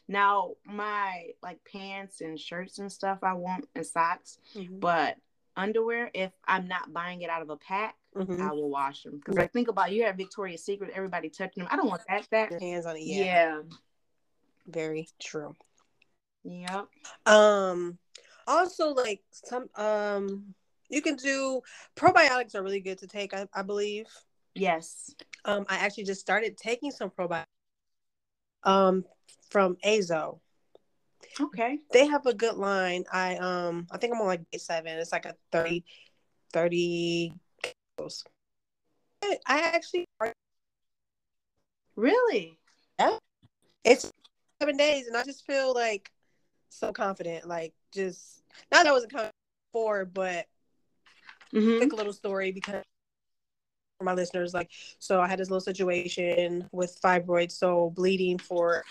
Now 0.08 0.54
my 0.66 1.32
like 1.44 1.60
pants 1.70 2.22
and 2.22 2.40
shirts 2.40 2.80
and 2.80 2.92
stuff 2.92 3.20
I 3.24 3.34
want 3.34 3.68
and 3.76 3.86
socks, 3.86 4.40
Mhm. 4.56 4.80
but 4.80 5.18
underwear, 5.56 6.12
if 6.14 6.32
I'm 6.46 6.68
not 6.68 6.94
buying 6.94 7.22
it 7.24 7.30
out 7.30 7.42
of 7.42 7.50
a 7.50 7.58
pack, 7.58 7.96
Mhm. 8.16 8.40
I 8.40 8.52
will 8.52 8.70
wash 8.70 9.04
them. 9.04 9.18
Because 9.18 9.36
like 9.36 9.52
think 9.52 9.68
about 9.68 9.92
you 9.92 10.04
have 10.04 10.16
Victoria's 10.16 10.64
Secret, 10.64 10.92
everybody 10.94 11.30
touching 11.30 11.64
them. 11.64 11.72
I 11.72 11.76
don't 11.76 11.88
want 11.90 12.02
that. 12.08 12.28
That 12.32 12.52
Your 12.52 12.60
hands 12.60 12.86
on 12.86 12.96
it. 12.96 13.02
yeah. 13.04 13.24
Yeah. 13.26 13.62
Very 14.68 15.08
true. 15.20 15.56
Yep. 16.44 16.88
Um 17.26 18.00
also 18.46 18.94
like 18.94 19.24
some 19.32 19.70
um 19.76 20.54
you 20.90 21.02
can 21.02 21.16
do 21.18 21.62
probiotics 21.98 22.56
are 22.56 22.64
really 22.64 22.80
good 22.80 22.98
to 23.00 23.08
take, 23.08 23.34
I, 23.34 23.48
I 23.54 23.62
believe. 23.62 24.08
Yes. 24.56 25.14
Um 25.44 25.66
I 25.68 25.78
actually 25.78 26.06
just 26.06 26.22
started 26.22 26.56
taking 26.58 26.92
some 26.92 27.10
probiotics 27.10 27.46
um 28.64 29.06
from 29.50 29.78
Azo. 29.84 30.42
Okay. 31.40 31.80
They 31.92 32.08
have 32.08 32.26
a 32.26 32.34
good 32.34 32.56
line. 32.56 33.06
I 33.12 33.38
um 33.38 33.88
I 33.92 33.98
think 33.98 34.14
I'm 34.14 34.22
on 34.22 34.28
like 34.28 34.50
day 34.52 34.58
seven. 34.58 34.98
It's 34.98 35.12
like 35.12 35.26
a 35.26 35.36
30 35.52 35.84
30 36.52 37.34
capsules. 37.62 38.26
I 39.24 39.38
I 39.48 39.60
actually 39.76 40.06
Really? 41.96 42.60
yeah. 43.00 43.18
it's 43.84 44.12
seven 44.62 44.78
days 44.78 45.08
and 45.08 45.16
I 45.18 45.24
just 45.24 45.46
feel 45.46 45.74
like 45.74 46.12
so 46.70 46.92
confident. 46.92 47.48
Like 47.48 47.74
just 47.94 48.44
not 48.72 48.84
that 48.84 48.90
I 48.90 48.92
wasn't 48.92 49.12
confident 49.12 49.34
before, 49.72 50.06
but 50.06 50.46
Mm-hmm. 51.54 51.78
quick 51.80 51.94
little 51.94 52.14
story 52.14 52.52
because 52.52 52.84
for 54.00 54.04
my 54.06 54.14
listeners, 54.14 54.54
like 54.54 54.70
so 55.00 55.22
I 55.22 55.28
had 55.28 55.40
this 55.40 55.50
little 55.50 55.62
situation 55.62 56.68
with 56.72 57.00
fibroids, 57.02 57.52
so 57.54 57.92
bleeding 57.92 58.38
for 58.38 58.84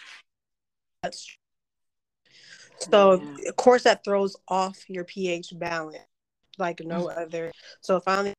so 2.78 3.20
Yeah. 3.22 3.36
of 3.48 3.56
course 3.56 3.82
that 3.84 4.04
throws 4.04 4.36
off 4.48 4.88
your 4.88 5.04
pH 5.04 5.52
balance 5.58 5.98
like 6.58 6.80
no 6.80 7.08
other. 7.08 7.52
So 7.80 8.00
finally 8.00 8.34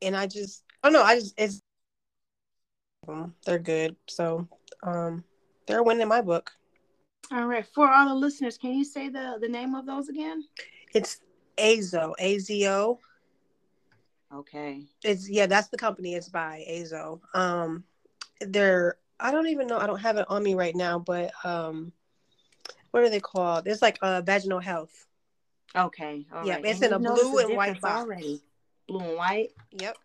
and 0.00 0.16
I 0.16 0.26
just 0.26 0.64
I 0.82 0.88
don't 0.88 0.94
know, 0.94 1.02
I 1.02 1.16
just 1.16 1.34
it's 1.36 1.60
um, 3.08 3.34
they're 3.44 3.58
good. 3.58 3.96
So 4.08 4.46
um 4.82 5.24
they're 5.66 5.80
a 5.80 5.82
win 5.82 6.00
in 6.00 6.08
my 6.08 6.20
book. 6.20 6.52
All 7.30 7.46
right. 7.46 7.66
For 7.74 7.90
all 7.90 8.08
the 8.08 8.14
listeners, 8.14 8.58
can 8.58 8.74
you 8.74 8.84
say 8.84 9.08
the 9.08 9.38
the 9.40 9.48
name 9.48 9.74
of 9.74 9.86
those 9.86 10.08
again? 10.08 10.44
It's 10.94 11.20
Azo, 11.58 12.14
A 12.18 12.38
Z 12.38 12.68
O. 12.68 12.98
Okay. 14.34 14.82
It's 15.04 15.28
yeah, 15.28 15.46
that's 15.46 15.68
the 15.68 15.76
company. 15.76 16.14
It's 16.14 16.28
by 16.28 16.64
Azo. 16.68 17.20
Um, 17.34 17.84
they're 18.40 18.96
I 19.22 19.30
don't 19.30 19.46
even 19.46 19.68
know. 19.68 19.78
I 19.78 19.86
don't 19.86 20.00
have 20.00 20.16
it 20.16 20.26
on 20.28 20.42
me 20.42 20.54
right 20.54 20.74
now, 20.74 20.98
but 20.98 21.32
um, 21.44 21.92
what 22.90 23.04
are 23.04 23.08
they 23.08 23.20
called? 23.20 23.68
It's 23.68 23.80
like 23.80 23.98
uh, 24.02 24.20
vaginal 24.20 24.58
health. 24.58 25.06
Okay. 25.76 26.26
All 26.34 26.44
Yeah, 26.44 26.56
right. 26.56 26.64
it's 26.66 26.82
And 26.82 26.92
in 26.92 26.92
a 26.92 26.98
blue 26.98 27.38
and 27.38 27.54
white 27.56 27.80
box. 27.80 28.02
already. 28.02 28.42
Blue 28.88 28.98
and 29.00 29.16
white. 29.16 29.50
Yep. 29.70 29.96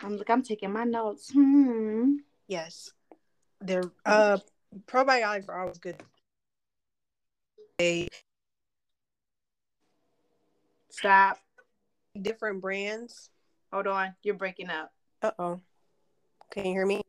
I'm 0.00 0.16
like 0.16 0.30
I'm 0.30 0.42
taking 0.42 0.72
my 0.72 0.84
notes. 0.84 1.30
Hmm. 1.32 2.14
Yes. 2.48 2.90
They're 3.60 3.90
uh 4.04 4.38
probiotics 4.86 5.48
are 5.48 5.60
always 5.60 5.78
good. 5.78 5.96
They 7.78 8.08
Stop. 10.90 11.38
different 12.20 12.60
brands. 12.60 13.30
Hold 13.72 13.86
on. 13.86 14.14
You're 14.22 14.34
breaking 14.36 14.70
up. 14.70 14.92
Uh 15.22 15.30
oh. 15.38 15.60
Can 16.50 16.66
you 16.66 16.72
hear 16.72 16.86
me? 16.86 17.03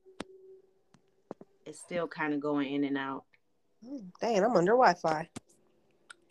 It's 1.66 1.80
still 1.80 2.08
kind 2.08 2.34
of 2.34 2.40
going 2.40 2.74
in 2.74 2.84
and 2.84 2.98
out. 2.98 3.24
Dang, 4.22 4.44
I'm 4.44 4.56
under 4.56 4.72
Wi-Fi. 4.74 5.30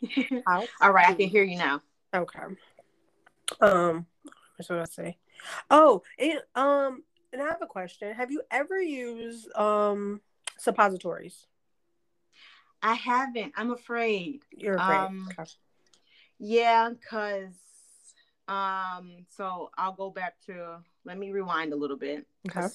All 0.46 0.92
right, 0.92 1.08
I 1.08 1.14
can 1.14 1.28
hear 1.28 1.44
you 1.44 1.56
now. 1.56 1.80
Okay. 2.14 2.38
Um, 3.60 4.06
what 4.56 4.66
should 4.66 4.80
I 4.80 4.84
say? 4.84 5.18
Oh, 5.70 6.02
and 6.18 6.40
um, 6.54 7.02
and 7.32 7.42
I 7.42 7.46
have 7.46 7.62
a 7.62 7.66
question. 7.66 8.12
Have 8.14 8.30
you 8.30 8.42
ever 8.50 8.80
used 8.80 9.54
um 9.56 10.20
suppositories? 10.58 11.46
I 12.82 12.94
haven't. 12.94 13.52
I'm 13.56 13.72
afraid. 13.72 14.42
You're 14.50 14.76
afraid. 14.76 14.98
Um, 14.98 15.28
Okay. 15.32 15.50
Yeah, 16.38 16.90
cause 17.08 17.54
um, 18.48 19.24
so 19.30 19.70
I'll 19.76 19.92
go 19.94 20.10
back 20.10 20.34
to. 20.46 20.78
Let 21.04 21.18
me 21.18 21.30
rewind 21.30 21.72
a 21.72 21.76
little 21.76 21.96
bit. 21.96 22.26
Okay. 22.48 22.66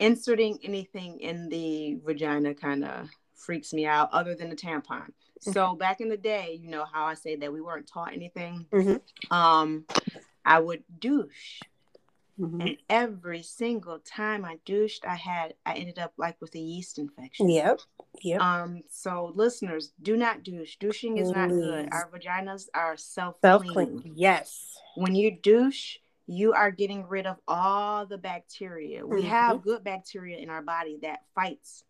Inserting 0.00 0.58
anything 0.62 1.20
in 1.20 1.48
the 1.48 1.98
vagina 2.04 2.54
kind 2.54 2.84
of 2.84 3.08
freaks 3.34 3.72
me 3.72 3.86
out, 3.86 4.10
other 4.12 4.34
than 4.34 4.50
the 4.50 4.56
tampon. 4.56 5.12
So 5.40 5.74
back 5.74 6.00
in 6.00 6.08
the 6.08 6.16
day, 6.16 6.58
you 6.60 6.68
know 6.70 6.84
how 6.90 7.04
I 7.04 7.14
say 7.14 7.36
that 7.36 7.52
we 7.52 7.60
weren't 7.60 7.86
taught 7.86 8.12
anything. 8.12 8.66
Mhm. 8.72 9.00
Um, 9.30 9.84
I 10.44 10.58
would 10.58 10.82
douche, 10.98 11.60
Mhm. 12.40 12.60
and 12.60 12.76
every 12.88 13.42
single 13.42 13.98
time 14.00 14.44
I 14.44 14.58
douched, 14.64 15.04
I 15.04 15.14
had 15.16 15.54
I 15.66 15.74
ended 15.74 15.98
up 15.98 16.14
like 16.16 16.40
with 16.40 16.54
a 16.54 16.58
yeast 16.58 16.98
infection. 16.98 17.48
Yep. 17.50 17.80
Yep. 18.22 18.40
Um, 18.40 18.82
so 18.88 19.32
listeners, 19.34 19.92
do 20.02 20.16
not 20.16 20.42
douche. 20.42 20.76
Douching 20.76 21.18
is 21.18 21.30
not 21.30 21.50
good. 21.50 21.88
Our 21.92 22.08
vaginas 22.10 22.68
are 22.74 22.96
self 22.96 23.38
Self 23.40 23.64
clean. 23.64 24.12
Yes. 24.16 24.76
When 24.96 25.14
you 25.14 25.30
douche, 25.30 25.98
you 26.26 26.52
are 26.52 26.70
getting 26.70 27.06
rid 27.06 27.26
of 27.26 27.36
all 27.46 28.06
the 28.06 28.18
bacteria. 28.18 29.06
We 29.06 29.22
Mhm. 29.22 29.28
have 29.28 29.62
good 29.62 29.84
bacteria 29.84 30.38
in 30.38 30.48
our 30.50 30.62
body 30.62 30.98
that 31.02 31.24
fights. 31.34 31.84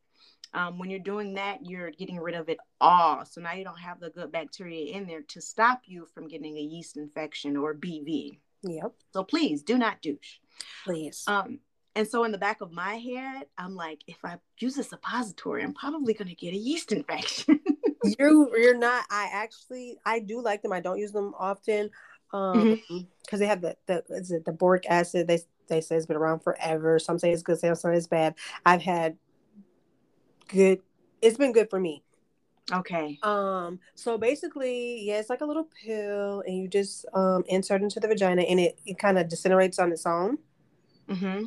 Um, 0.52 0.78
when 0.78 0.88
you're 0.88 1.00
doing 1.00 1.34
that, 1.34 1.66
you're 1.66 1.90
getting 1.90 2.18
rid 2.18 2.34
of 2.34 2.48
it 2.48 2.58
all. 2.80 3.24
So 3.24 3.40
now 3.40 3.52
you 3.54 3.64
don't 3.64 3.78
have 3.78 3.98
the 3.98 4.10
good 4.10 4.30
bacteria 4.30 4.92
in 4.94 5.06
there 5.06 5.22
to 5.22 5.40
stop 5.40 5.82
you 5.86 6.06
from 6.06 6.28
getting 6.28 6.56
a 6.56 6.60
yeast 6.60 6.96
infection 6.96 7.56
or 7.56 7.74
BV. 7.74 8.38
Yep. 8.62 8.92
So 9.12 9.24
please 9.24 9.62
do 9.62 9.76
not 9.76 10.00
douche. 10.00 10.38
Please. 10.84 11.24
Um, 11.26 11.60
and 11.96 12.08
so 12.08 12.24
in 12.24 12.32
the 12.32 12.38
back 12.38 12.60
of 12.60 12.72
my 12.72 12.96
head, 12.96 13.46
I'm 13.58 13.74
like, 13.74 14.02
if 14.06 14.24
I 14.24 14.38
use 14.58 14.78
a 14.78 14.84
suppository, 14.84 15.62
I'm 15.62 15.74
probably 15.74 16.14
gonna 16.14 16.34
get 16.34 16.54
a 16.54 16.56
yeast 16.56 16.92
infection. 16.92 17.60
you 18.18 18.52
you're 18.56 18.76
not. 18.76 19.04
I 19.10 19.28
actually 19.32 19.98
I 20.04 20.20
do 20.20 20.40
like 20.40 20.62
them. 20.62 20.72
I 20.72 20.80
don't 20.80 20.98
use 20.98 21.12
them 21.12 21.34
often. 21.38 21.90
Um, 22.34 22.80
because 23.22 23.38
they 23.38 23.46
have 23.46 23.60
the 23.60 23.76
the 23.86 24.02
is 24.10 24.32
it 24.32 24.44
the 24.44 24.52
boric 24.52 24.86
acid? 24.88 25.28
They 25.28 25.38
they 25.68 25.80
say 25.80 25.96
it's 25.96 26.06
been 26.06 26.16
around 26.16 26.40
forever. 26.40 26.98
Some 26.98 27.18
say 27.18 27.30
it's 27.30 27.42
good. 27.42 27.58
Some 27.58 27.74
say 27.76 27.94
it's 27.94 28.08
bad. 28.08 28.34
I've 28.66 28.82
had 28.82 29.16
good. 30.48 30.80
It's 31.22 31.38
been 31.38 31.52
good 31.52 31.70
for 31.70 31.78
me. 31.78 32.02
okay. 32.72 33.18
Um, 33.22 33.78
so 33.94 34.18
basically, 34.18 35.02
yeah, 35.02 35.20
it's 35.20 35.30
like 35.30 35.42
a 35.42 35.46
little 35.46 35.68
pill, 35.84 36.42
and 36.44 36.56
you 36.56 36.66
just 36.66 37.06
um 37.14 37.44
insert 37.46 37.82
into 37.82 38.00
the 38.00 38.08
vagina, 38.08 38.42
and 38.42 38.58
it 38.58 38.80
it 38.84 38.98
kind 38.98 39.16
of 39.16 39.28
disintegrates 39.28 39.78
on 39.78 39.92
its 39.92 40.04
own. 40.04 40.38
Mm-hmm. 41.08 41.44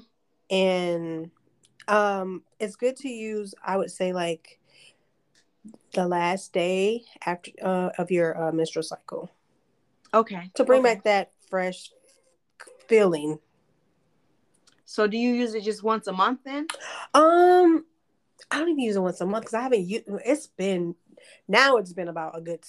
And 0.50 1.32
um, 1.90 2.44
it's 2.60 2.78
good 2.78 2.96
to 2.98 3.10
use. 3.10 3.54
I 3.64 3.76
would 3.76 3.92
say 3.92 4.14
like 4.14 4.60
the 5.94 6.08
last 6.08 6.54
day 6.54 7.04
after 7.26 7.52
uh, 7.62 7.90
of 7.98 8.10
your 8.10 8.42
uh, 8.42 8.52
menstrual 8.54 8.84
cycle 8.84 9.30
Okay. 10.14 10.52
to 10.56 10.64
bring 10.64 10.82
okay. 10.82 10.96
back 10.96 11.04
that 11.04 11.32
fresh 11.50 11.92
feeling. 12.88 13.40
So 14.86 15.08
do 15.08 15.18
you 15.18 15.34
use 15.34 15.54
it 15.54 15.64
just 15.64 15.84
once 15.84 16.08
a 16.08 16.14
month 16.14 16.42
then? 16.46 16.68
Um, 17.14 17.86
I 18.50 18.60
don't 18.60 18.70
even 18.70 18.80
use 18.80 18.96
it 18.96 19.02
once 19.02 19.20
a 19.20 19.26
month 19.26 19.44
because 19.44 19.54
I 19.54 19.62
haven't 19.62 19.86
used. 19.86 20.06
It's 20.26 20.48
been 20.48 20.96
now. 21.48 21.78
It's 21.78 21.94
been 21.94 22.08
about 22.08 22.38
a 22.38 22.42
good 22.42 22.64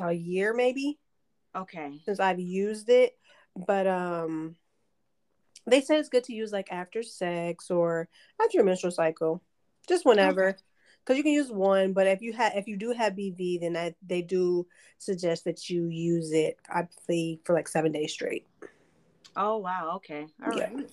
a 0.00 0.12
year 0.12 0.54
maybe 0.54 0.98
Okay. 1.54 2.00
since 2.04 2.20
I've 2.20 2.40
used 2.40 2.88
it. 2.88 3.18
But 3.56 3.86
um, 3.86 4.56
they 5.66 5.80
say 5.80 5.98
it's 5.98 6.08
good 6.08 6.24
to 6.24 6.34
use 6.34 6.52
like 6.52 6.70
after 6.70 7.02
sex 7.02 7.70
or 7.70 8.08
after 8.40 8.56
your 8.56 8.64
menstrual 8.64 8.92
cycle, 8.92 9.42
just 9.88 10.06
whenever. 10.06 10.56
Because 11.08 11.16
you 11.16 11.22
can 11.22 11.32
use 11.32 11.50
one, 11.50 11.94
but 11.94 12.06
if 12.06 12.20
you 12.20 12.34
have 12.34 12.52
if 12.54 12.68
you 12.68 12.76
do 12.76 12.92
have 12.92 13.14
BV, 13.14 13.60
then 13.62 13.78
I, 13.78 13.94
they 14.06 14.20
do 14.20 14.66
suggest 14.98 15.44
that 15.46 15.70
you 15.70 15.86
use 15.86 16.32
it. 16.32 16.58
I 16.68 16.82
believe 17.06 17.38
for 17.44 17.54
like 17.54 17.66
seven 17.66 17.92
days 17.92 18.12
straight. 18.12 18.46
Oh 19.34 19.56
wow. 19.56 19.92
Okay. 19.96 20.26
All 20.44 20.50
Yeah. 20.50 20.68
right. 20.68 20.90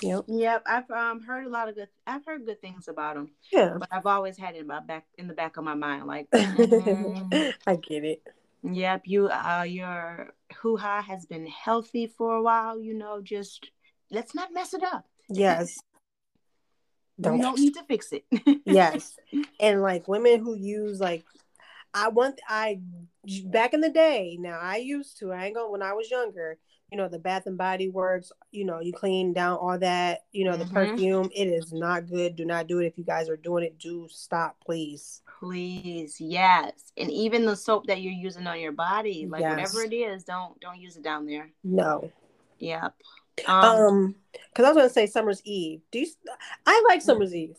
Yep. 0.00 0.24
Yep. 0.28 0.62
I've 0.66 0.90
um 0.90 1.20
heard 1.20 1.44
a 1.44 1.50
lot 1.50 1.68
of 1.68 1.74
good. 1.74 1.88
I've 2.06 2.24
heard 2.24 2.46
good 2.46 2.62
things 2.62 2.88
about 2.88 3.16
them, 3.16 3.32
Yeah. 3.52 3.74
but 3.78 3.88
I've 3.92 4.06
always 4.06 4.38
had 4.38 4.54
it 4.56 4.60
in 4.60 4.66
my 4.66 4.80
back 4.80 5.04
in 5.18 5.28
the 5.28 5.34
back 5.34 5.58
of 5.58 5.64
my 5.64 5.74
mind, 5.74 6.06
like, 6.06 6.30
mm, 6.32 7.52
I 7.66 7.76
get 7.76 8.04
it. 8.04 8.22
yep, 8.62 9.02
you 9.04 9.28
uh 9.28 9.66
your 9.68 10.32
hoo 10.62 10.78
ha 10.78 11.02
has 11.02 11.26
been 11.26 11.46
healthy 11.46 12.06
for 12.06 12.34
a 12.36 12.42
while. 12.42 12.80
You 12.80 12.94
know, 12.94 13.20
just 13.20 13.70
let's 14.10 14.34
not 14.34 14.54
mess 14.54 14.72
it 14.72 14.82
up. 14.82 15.04
Yes. 15.28 15.78
We 17.20 17.40
don't 17.40 17.58
need 17.58 17.74
to 17.74 17.84
fix 17.84 18.12
it. 18.12 18.24
yes 18.64 19.16
and 19.60 19.82
like 19.82 20.06
women 20.08 20.40
who 20.40 20.54
use 20.56 21.00
like 21.00 21.24
i 21.94 22.08
want 22.08 22.40
i 22.48 22.78
back 23.46 23.74
in 23.74 23.80
the 23.80 23.90
day 23.90 24.36
now 24.40 24.58
i 24.60 24.76
used 24.76 25.18
to 25.18 25.32
i 25.32 25.46
ain't 25.46 25.54
going 25.54 25.72
when 25.72 25.82
i 25.82 25.92
was 25.92 26.10
younger 26.10 26.56
you 26.92 26.96
know 26.98 27.08
the 27.08 27.18
bath 27.18 27.46
and 27.46 27.56
body 27.58 27.88
works 27.88 28.30
you 28.52 28.64
know 28.64 28.80
you 28.80 28.92
clean 28.92 29.32
down 29.32 29.56
all 29.58 29.78
that 29.78 30.24
you 30.32 30.44
know 30.44 30.56
the 30.56 30.64
Mhm. 30.66 30.72
perfume 30.72 31.30
it 31.34 31.46
is 31.48 31.72
not 31.72 32.06
good 32.08 32.36
do 32.36 32.44
not 32.44 32.66
do 32.66 32.78
it 32.80 32.86
if 32.86 32.96
you 32.98 33.04
guys 33.04 33.28
are 33.28 33.36
doing 33.36 33.64
it 33.64 33.78
do 33.78 34.06
stop 34.10 34.56
please 34.64 35.22
Please, 35.40 36.20
yes. 36.20 36.92
And 36.98 37.10
even 37.10 37.46
the 37.46 37.56
soap 37.56 37.86
that 37.86 38.02
you're 38.02 38.12
using 38.12 38.46
on 38.46 38.60
your 38.60 38.72
body, 38.72 39.26
like 39.26 39.40
Yes. 39.40 39.50
whatever 39.72 39.82
it 39.84 39.94
is, 39.96 40.22
don't 40.22 40.60
don't 40.60 40.78
use 40.78 40.98
it 40.98 41.02
down 41.02 41.24
there. 41.24 41.50
no 41.64 42.10
Yep. 42.58 42.94
Um 43.46 44.14
because 44.32 44.64
i 44.64 44.68
was 44.68 44.76
gonna 44.76 44.88
say 44.88 45.06
summer's 45.06 45.40
eve 45.44 45.80
do 45.90 46.00
you 46.00 46.06
i 46.66 46.84
like 46.88 47.02
summer's 47.02 47.34
eve 47.34 47.56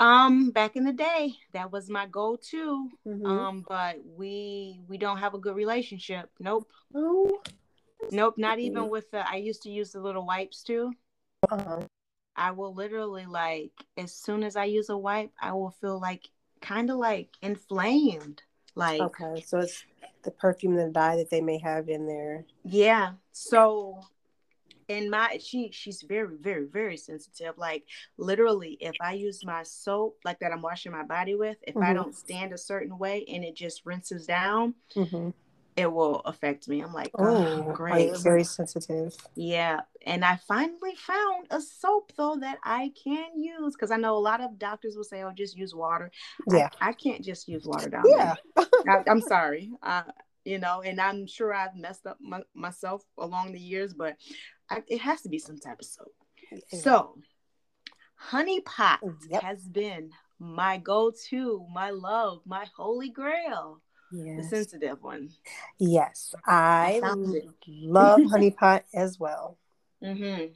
Um, 0.00 0.50
back 0.50 0.74
in 0.74 0.84
the 0.84 0.92
day, 0.92 1.34
that 1.52 1.70
was 1.70 1.88
my 1.88 2.06
go-to. 2.06 2.90
Mhm. 3.06 3.26
Um, 3.26 3.64
but 3.66 3.96
we 4.04 4.80
we 4.88 4.98
don't 4.98 5.18
have 5.18 5.34
a 5.34 5.38
good 5.38 5.54
relationship. 5.54 6.30
Nope. 6.40 6.68
oh 6.94 7.40
Nope. 8.10 8.34
Not 8.36 8.58
even 8.58 8.88
with 8.90 9.10
the 9.12 9.26
I 9.26 9.36
used 9.36 9.62
to 9.62 9.70
use 9.70 9.92
the 9.92 10.00
little 10.00 10.26
wipes 10.26 10.62
too. 10.62 10.92
uh-huh. 11.48 11.82
I 12.36 12.50
will 12.50 12.74
literally 12.74 13.24
like 13.26 13.72
as 13.96 14.12
soon 14.12 14.42
as 14.42 14.56
I 14.56 14.64
use 14.64 14.88
a 14.90 14.96
wipe, 14.96 15.30
I 15.40 15.52
will 15.52 15.70
feel 15.80 16.00
like 16.00 16.28
kind 16.60 16.90
of 16.90 16.96
like 16.96 17.28
inflamed. 17.40 18.42
Like 18.74 19.00
okay 19.00 19.40
so 19.46 19.58
it's 19.58 19.84
the 20.24 20.32
perfume 20.32 20.76
and 20.76 20.88
the 20.88 20.92
dye 20.92 21.16
that 21.16 21.30
they 21.30 21.40
may 21.40 21.58
have 21.58 21.88
in 21.88 22.06
there 22.08 22.44
yeah. 22.64 23.12
So 23.32 24.00
in 24.88 25.10
my 25.10 25.38
she 25.42 25.70
she's 25.72 26.02
very 26.02 26.36
very 26.40 26.66
very 26.66 26.96
sensitive. 26.96 27.56
Like 27.56 27.84
literally 28.18 28.76
if 28.80 28.94
i 29.00 29.12
use 29.12 29.44
my 29.44 29.62
soap 29.62 30.18
like 30.24 30.38
that 30.40 30.52
i'm 30.52 30.62
washing 30.62 30.92
my 30.92 31.02
body 31.02 31.34
with 31.34 31.56
if 31.62 31.76
i 31.76 31.90
Mhm. 31.90 31.94
don't 31.94 32.14
stand 32.14 32.52
a 32.52 32.58
certain 32.58 32.98
way 32.98 33.24
and 33.28 33.44
it 33.44 33.54
just 33.54 33.84
rinses 33.84 34.26
down 34.26 34.74
mm-hmm. 34.94 35.30
it 35.76 35.92
will 35.92 36.20
affect 36.20 36.68
me. 36.68 36.80
I'm 36.82 36.92
like 36.92 37.10
oh 37.18 37.64
oh 37.68 37.72
great. 37.72 38.16
very 38.18 38.44
sensitive. 38.44 39.14
Yeah 39.34 39.80
and 40.06 40.24
i 40.24 40.36
finally 40.48 40.94
found 40.96 41.46
a 41.50 41.60
soap 41.60 42.12
though 42.16 42.36
that 42.40 42.58
i 42.62 42.92
can 43.02 43.40
use 43.40 43.74
because 43.74 43.90
i 43.90 43.96
know 43.96 44.16
a 44.16 44.18
lot 44.18 44.40
of 44.40 44.58
doctors 44.58 44.96
will 44.96 45.04
say 45.04 45.22
oh 45.22 45.32
just 45.34 45.56
use 45.56 45.74
water. 45.74 46.10
Yeah. 46.50 46.68
I, 46.80 46.90
I 46.90 46.92
can't 46.92 47.24
just 47.24 47.48
use 47.48 47.64
water 47.66 47.88
down 47.88 48.04
yeah. 48.06 48.34
I, 48.56 49.02
i'm 49.08 49.20
sorry 49.34 49.70
uh, 49.82 50.02
you 50.44 50.58
know 50.58 50.82
and 50.82 51.00
i'm 51.00 51.26
sure 51.26 51.54
i've 51.54 51.74
messed 51.74 52.06
up 52.06 52.18
my, 52.20 52.42
myself 52.54 53.02
along 53.18 53.52
the 53.52 53.58
years 53.58 53.94
but 53.94 54.16
I, 54.70 54.82
it 54.88 55.00
has 55.00 55.22
to 55.22 55.28
be 55.28 55.38
some 55.38 55.58
type 55.58 55.80
of 55.80 55.86
soap 55.86 56.14
so 56.68 57.16
honey 58.16 58.60
pot 58.60 59.00
Yep. 59.28 59.42
has 59.42 59.68
been 59.68 60.10
my 60.38 60.78
go-to 60.78 61.66
my 61.72 61.90
love 61.90 62.40
my 62.46 62.66
holy 62.76 63.10
grail 63.10 63.80
the 64.12 64.44
sensitive 64.44 65.02
one 65.02 65.30
yes, 65.78 66.34
I 66.46 67.00
it. 67.02 67.48
love 67.68 68.20
honey 68.30 68.50
pot 68.52 68.84
as 68.94 69.18
well 69.18 69.58
mm-hmm. 70.02 70.52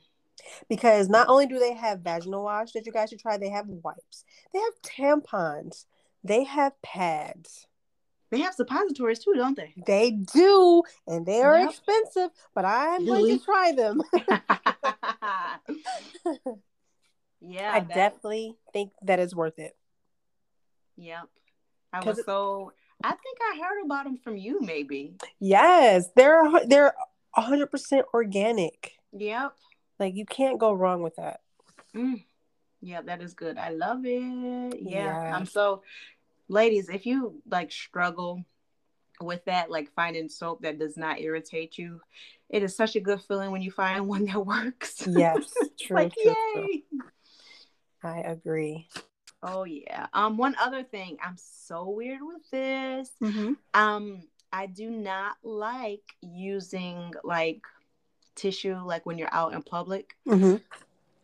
because 0.68 1.09
not 1.09 1.29
only 1.29 1.47
do 1.47 1.59
they 1.59 1.75
have 1.75 2.01
vaginal 2.01 2.44
wash 2.44 2.73
that 2.73 2.87
you 2.87 2.92
guys 2.92 3.11
should 3.11 3.18
try, 3.18 3.37
they 3.37 3.49
have 3.49 3.66
wipes, 3.66 4.25
they 4.53 4.61
have 4.61 4.75
tampons, 4.83 5.87
they 6.23 6.44
have 6.44 6.81
pads. 6.83 7.66
They 8.30 8.40
have 8.40 8.54
suppositories 8.54 9.18
too 9.20 9.32
don't 9.34 9.56
they 9.56 9.74
They 9.86 10.10
do, 10.10 10.82
and 11.06 11.24
they 11.26 11.42
are 11.42 11.58
Yep. 11.58 11.70
expensive, 11.70 12.30
but 12.54 12.64
I'm 12.64 13.04
going 13.06 13.38
to 13.38 13.44
try 13.44 13.72
them. 13.72 14.02
yeah 17.40 17.72
I 17.74 17.80
that- 17.80 17.88
definitely 17.94 18.56
think 18.72 18.92
that 19.02 19.20
is 19.20 19.34
worth 19.34 19.58
it. 19.58 19.76
Yep. 20.96 21.28
I 21.92 22.04
was 22.04 22.18
it- 22.18 22.26
so 22.26 22.72
I 23.02 23.10
think 23.10 23.38
I 23.40 23.60
heard 23.62 23.84
about 23.84 24.04
them 24.04 24.18
from 24.18 24.36
you 24.36 24.60
maybe. 24.60 25.14
Yes, 25.38 26.08
they're 26.16 26.42
they're 26.66 26.94
100% 27.36 28.02
organic. 28.12 28.92
Yep. 29.12 29.54
Like 30.00 30.16
you 30.16 30.26
can't 30.26 30.58
go 30.58 30.72
wrong 30.72 31.02
with 31.02 31.16
that. 31.16 31.40
Mm. 31.94 32.24
Yeah, 32.80 33.02
that 33.02 33.22
is 33.22 33.34
good. 33.34 33.58
I 33.58 33.70
love 33.70 34.00
it. 34.04 34.78
Yeah. 34.82 35.32
I'm 35.34 35.46
so 35.46 35.82
ladies, 36.48 36.88
if 36.88 37.06
you 37.06 37.40
like 37.48 37.70
struggle 37.70 38.44
with 39.20 39.44
that, 39.46 39.70
like 39.70 39.92
finding 39.94 40.28
soap 40.28 40.62
that 40.62 40.78
does 40.78 40.96
not 40.96 41.20
irritate 41.20 41.78
you, 41.78 42.00
it 42.48 42.62
is 42.62 42.74
such 42.76 42.96
a 42.96 43.00
good 43.00 43.20
feeling 43.22 43.50
when 43.50 43.62
you 43.62 43.70
find 43.70 44.08
one 44.08 44.24
that 44.26 44.46
works. 44.46 45.06
Yes, 45.06 45.52
true, 45.80 45.96
like 45.96 46.12
true, 46.14 46.34
true. 46.54 46.68
yay. 46.68 46.82
I 48.02 48.20
agree. 48.20 48.88
Oh 49.42 49.64
yeah. 49.64 50.06
Um 50.12 50.37
one 50.37 50.56
other 50.61 50.82
thing, 50.82 51.18
I'm 51.24 51.37
so 51.37 51.88
weird 51.90 52.20
with 52.22 52.48
this. 52.50 53.11
Mm-hmm. 53.22 53.52
Um 53.74 54.22
I 54.52 54.66
do 54.66 54.90
not 54.90 55.37
like 55.42 56.02
using 56.22 57.12
like 57.22 57.62
tissue 58.34 58.76
like 58.84 59.04
when 59.04 59.18
you're 59.18 59.32
out 59.34 59.52
in 59.52 59.62
public. 59.62 60.16
Mm-hmm. 60.26 60.56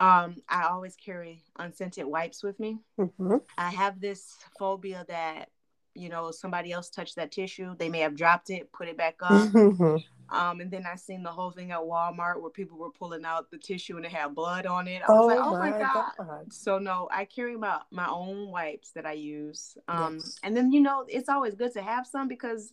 Um 0.04 0.36
I 0.48 0.64
always 0.64 0.96
carry 0.96 1.42
unscented 1.58 2.06
wipes 2.06 2.42
with 2.42 2.58
me. 2.60 2.78
Mm-hmm. 2.98 3.36
I 3.58 3.70
have 3.70 4.00
this 4.00 4.36
phobia 4.58 5.04
that 5.08 5.50
you 5.94 6.08
know 6.08 6.30
somebody 6.32 6.72
else 6.72 6.90
touched 6.90 7.16
that 7.16 7.30
tissue. 7.32 7.74
They 7.78 7.88
may 7.88 8.00
have 8.00 8.16
dropped 8.16 8.50
it, 8.50 8.72
put 8.72 8.88
it 8.88 8.96
back 8.96 9.16
up. 9.22 9.48
Mm-hmm. 9.50 9.96
Um, 10.36 10.60
and 10.60 10.70
then 10.70 10.84
I 10.86 10.96
seen 10.96 11.22
the 11.22 11.30
whole 11.30 11.50
thing 11.50 11.70
at 11.70 11.78
Walmart 11.78 12.40
where 12.40 12.50
people 12.50 12.78
were 12.78 12.90
pulling 12.90 13.24
out 13.26 13.50
the 13.50 13.58
tissue 13.58 13.96
and 13.98 14.06
it 14.06 14.10
had 14.10 14.34
blood 14.34 14.64
on 14.66 14.88
it. 14.88 15.02
I 15.06 15.12
was 15.12 15.20
Oh, 15.22 15.26
like, 15.26 15.38
oh 15.38 15.52
my, 15.58 15.70
my 15.70 15.78
god. 15.78 16.12
God. 16.18 16.52
So 16.52 16.78
no, 16.78 17.08
I 17.12 17.24
carry 17.26 17.56
my 17.56 17.78
my 17.90 18.08
own 18.08 18.50
wipes 18.50 18.90
that 18.92 19.06
I 19.06 19.12
use. 19.12 19.76
Um, 19.86 20.14
Yes. 20.14 20.38
and 20.42 20.56
then 20.56 20.72
you 20.72 20.80
know 20.80 21.04
it's 21.08 21.28
always 21.28 21.54
good 21.54 21.72
to 21.74 21.82
have 21.82 22.06
some 22.06 22.26
because 22.26 22.72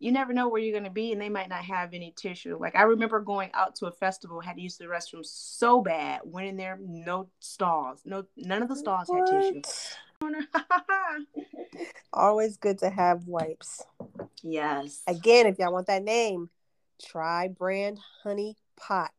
you 0.00 0.10
never 0.10 0.32
know 0.32 0.48
where 0.48 0.60
you're 0.60 0.76
gonna 0.76 0.90
be 0.90 1.12
and 1.12 1.20
they 1.20 1.28
might 1.28 1.48
not 1.48 1.62
have 1.62 1.92
any 1.92 2.12
tissue. 2.16 2.56
Like 2.58 2.74
I 2.74 2.82
remember 2.82 3.20
going 3.20 3.50
out 3.54 3.76
to 3.76 3.86
a 3.86 3.92
festival, 3.92 4.40
had 4.40 4.56
to 4.56 4.62
use 4.62 4.78
the 4.78 4.86
restroom 4.86 5.24
so 5.24 5.82
bad. 5.82 6.22
Went 6.24 6.48
in 6.48 6.56
there, 6.56 6.78
no 6.82 7.28
stalls, 7.38 8.00
no 8.04 8.24
none 8.36 8.62
of 8.62 8.68
the 8.68 8.76
stalls 8.76 9.08
had 9.08 9.26
tissue. 9.26 9.62
Always 12.12 12.56
good 12.56 12.78
to 12.78 12.90
have 12.90 13.26
wipes. 13.26 13.84
yes. 14.42 15.02
Again, 15.06 15.46
if 15.46 15.58
y'all 15.58 15.72
want 15.72 15.86
that 15.86 16.02
name, 16.02 16.48
try 17.00 17.48
brand 17.48 18.00
Honey 18.22 18.56
Pot. 18.76 19.12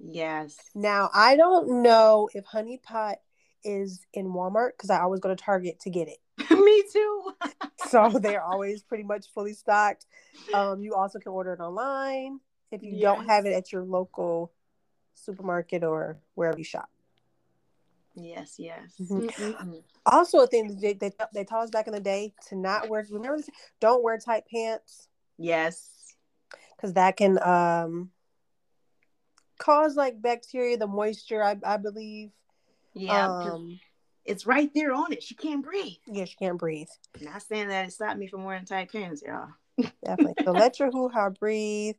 Yes. 0.00 0.56
Now, 0.74 1.10
I 1.12 1.36
don't 1.36 1.82
know 1.82 2.28
if 2.34 2.44
Honey 2.44 2.78
Pot 2.82 3.16
is 3.64 4.00
in 4.12 4.26
Walmart 4.26 4.70
because 4.76 4.90
I 4.90 5.00
always 5.00 5.20
go 5.20 5.28
to 5.28 5.36
Target 5.36 5.80
to 5.80 5.90
get 5.90 6.08
it. 6.08 6.18
Me 6.50 6.84
too. 6.92 7.32
So 7.94 8.08
they're 8.18 8.42
always 8.42 8.82
pretty 8.82 9.04
much 9.04 9.26
fully 9.32 9.52
stocked. 9.52 10.06
Um, 10.52 10.82
you 10.82 10.94
also 10.94 11.20
can 11.20 11.30
order 11.30 11.52
it 11.52 11.60
online 11.60 12.40
if 12.72 12.82
you 12.82 13.00
don't 13.00 13.24
have 13.26 13.46
it 13.46 13.52
at 13.52 13.70
your 13.70 13.84
local 13.84 14.52
supermarket 15.14 15.84
or 15.84 16.18
wherever 16.34 16.58
you 16.58 16.64
shop. 16.64 16.90
yes, 18.16 18.56
yes. 18.58 18.94
Mhm. 19.00 19.30
Mm-mm-mm. 19.38 19.82
Also, 20.06 20.40
a 20.40 20.46
thing 20.48 20.66
that 20.66 20.80
they, 20.80 20.92
they, 20.94 21.12
they 21.32 21.44
taught 21.44 21.62
us 21.62 21.70
back 21.70 21.86
in 21.86 21.92
the 21.92 22.00
day 22.00 22.34
to 22.48 22.56
not 22.56 22.88
wear, 22.88 23.06
remember, 23.10 23.36
this? 23.36 23.48
don't 23.78 24.02
wear 24.02 24.18
tight 24.18 24.42
pants 24.52 25.08
Yes. 25.38 26.16
because 26.76 26.94
that 26.94 27.16
can 27.16 27.38
um, 27.42 28.10
cause 29.58 29.94
like 29.94 30.20
bacteria, 30.20 30.76
the 30.76 30.88
moisture, 30.88 31.44
I, 31.44 31.56
I 31.64 31.76
believe. 31.76 32.30
Yeah. 32.92 33.26
Um, 33.26 33.78
it's 34.24 34.46
right 34.46 34.70
there 34.74 34.92
on 34.92 35.12
it. 35.12 35.22
She 35.22 35.34
can't 35.34 35.62
breathe. 35.62 35.96
yeah, 36.06 36.24
she 36.24 36.36
can't 36.36 36.58
breathe. 36.58 36.88
Not 37.20 37.42
saying 37.42 37.68
that 37.68 37.86
it 37.86 37.92
stopped 37.92 38.18
me 38.18 38.26
from 38.26 38.44
wearing 38.44 38.64
tight 38.64 38.90
pants, 38.92 39.22
y'all. 39.26 39.48
Definitely. 40.04 40.44
So 40.44 40.52
let 40.52 40.78
your 40.78 40.90
hoo 40.90 41.08
ha 41.08 41.30
breathe. 41.30 41.96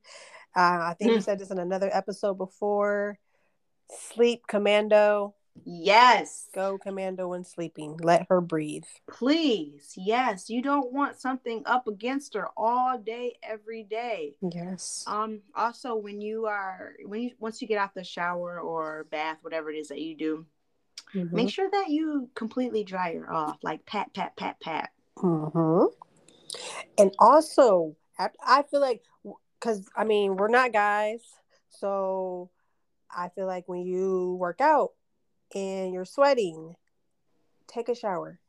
Uh, 0.56 0.60
I 0.92 0.96
think 0.98 1.12
we 1.12 1.18
Mm. 1.18 1.24
said 1.24 1.40
this 1.40 1.52
in 1.52 1.60
another 1.60 1.90
episode 1.94 2.36
before. 2.36 3.20
Sleep 4.14 4.48
commando. 4.48 5.36
Yes. 5.64 6.50
Go 6.54 6.78
commando 6.78 7.30
when 7.30 7.44
sleeping. 7.46 7.98
Let 8.02 8.26
her 8.30 8.42
breathe. 8.42 8.84
Please. 9.10 9.94
Yes. 9.96 10.50
You 10.50 10.62
don't 10.62 10.92
want 10.92 11.18
something 11.20 11.64
up 11.66 11.88
against 11.88 12.34
her 12.34 12.48
all 12.58 12.98
day, 12.98 13.38
every 13.42 13.84
day. 13.84 14.36
Yes. 14.42 15.04
Um, 15.08 15.42
also 15.56 15.96
when 15.96 16.20
you 16.20 16.46
are 16.48 16.94
when 17.06 17.22
you 17.22 17.32
once 17.40 17.62
you 17.62 17.68
get 17.70 17.78
out 17.78 17.94
the 17.94 18.04
shower 18.04 18.60
or 18.60 19.06
bath, 19.12 19.38
whatever 19.42 19.72
it 19.72 19.78
is 19.78 19.88
that 19.90 20.02
you 20.02 20.16
do, 20.18 20.46
make 21.14 21.50
sure 21.50 21.70
that 21.72 21.90
you 21.90 22.30
completely 22.36 22.84
dry 22.84 23.14
her 23.14 23.32
off. 23.32 23.58
Like 23.64 23.86
pat, 23.86 24.14
pat, 24.14 24.36
pat, 24.38 24.60
pat. 24.62 24.92
hmm 25.18 25.86
And 26.98 27.14
also, 27.20 27.96
I 28.20 28.30
I 28.46 28.64
feel 28.64 28.82
like, 28.82 29.04
because 29.60 29.88
I 29.96 30.04
mean, 30.04 30.36
we're 30.38 30.48
not 30.48 30.74
guys. 30.74 31.22
So 31.70 32.50
I 33.10 33.30
feel 33.30 33.48
like 33.48 33.68
when 33.68 33.82
you 33.82 34.36
work 34.40 34.62
out 34.62 34.92
and 35.54 35.94
you're 35.94 36.06
sweating, 36.06 36.76
take 37.68 37.90
a 37.90 37.96
shower. 37.96 38.40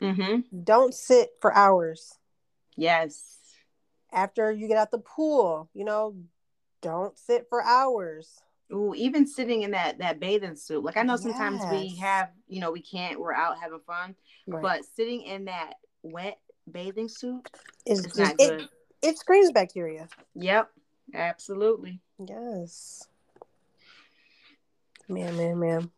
Mm-hmm. 0.00 0.62
Don't 0.64 0.94
sit 0.94 1.30
for 1.40 1.54
hours. 1.54 2.18
Yes. 2.76 3.38
after 4.12 4.50
you 4.50 4.68
get 4.68 4.76
out 4.78 4.90
the 4.90 4.98
pool, 4.98 5.68
you 5.74 5.84
know, 5.84 6.16
don't 6.80 7.18
sit 7.18 7.46
for 7.48 7.62
hours. 7.62 8.42
Ooh, 8.72 8.94
even 8.94 9.26
sitting 9.26 9.62
in 9.62 9.72
that 9.72 9.98
that 9.98 10.18
bathing 10.18 10.56
suit. 10.56 10.82
Like 10.82 10.96
I 10.96 11.02
know 11.02 11.16
sometimes 11.16 11.62
we 11.70 11.96
have, 11.96 12.30
you 12.48 12.60
know, 12.60 12.72
we 12.72 12.80
can't. 12.80 13.20
We're 13.20 13.34
out 13.34 13.58
having 13.60 13.80
fun, 13.86 14.14
But 14.46 14.62
but 14.62 14.84
sitting 14.96 15.22
in 15.22 15.44
that 15.46 15.74
wet 16.02 16.38
bathing 16.70 17.08
suit, 17.08 17.50
it's 17.84 18.04
it's 18.06 18.16
not 18.16 18.34
it, 18.38 18.68
it 19.02 19.18
screams 19.18 19.52
bacteria. 19.52 20.08
Yep, 20.34 20.70
absolutely. 21.14 22.00
Yes. 22.26 23.06
Man, 25.08 25.36
man, 25.36 25.58
man. 25.58 25.90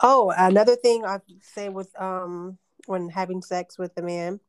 Oh, 0.00 0.32
another 0.36 0.76
thing 0.76 1.04
I 1.06 1.20
say 1.40 1.68
with 1.68 1.98
um 2.00 2.58
when 2.86 3.08
having 3.08 3.42
sex 3.42 3.78
with 3.78 3.96
a 3.96 4.02
man, 4.02 4.40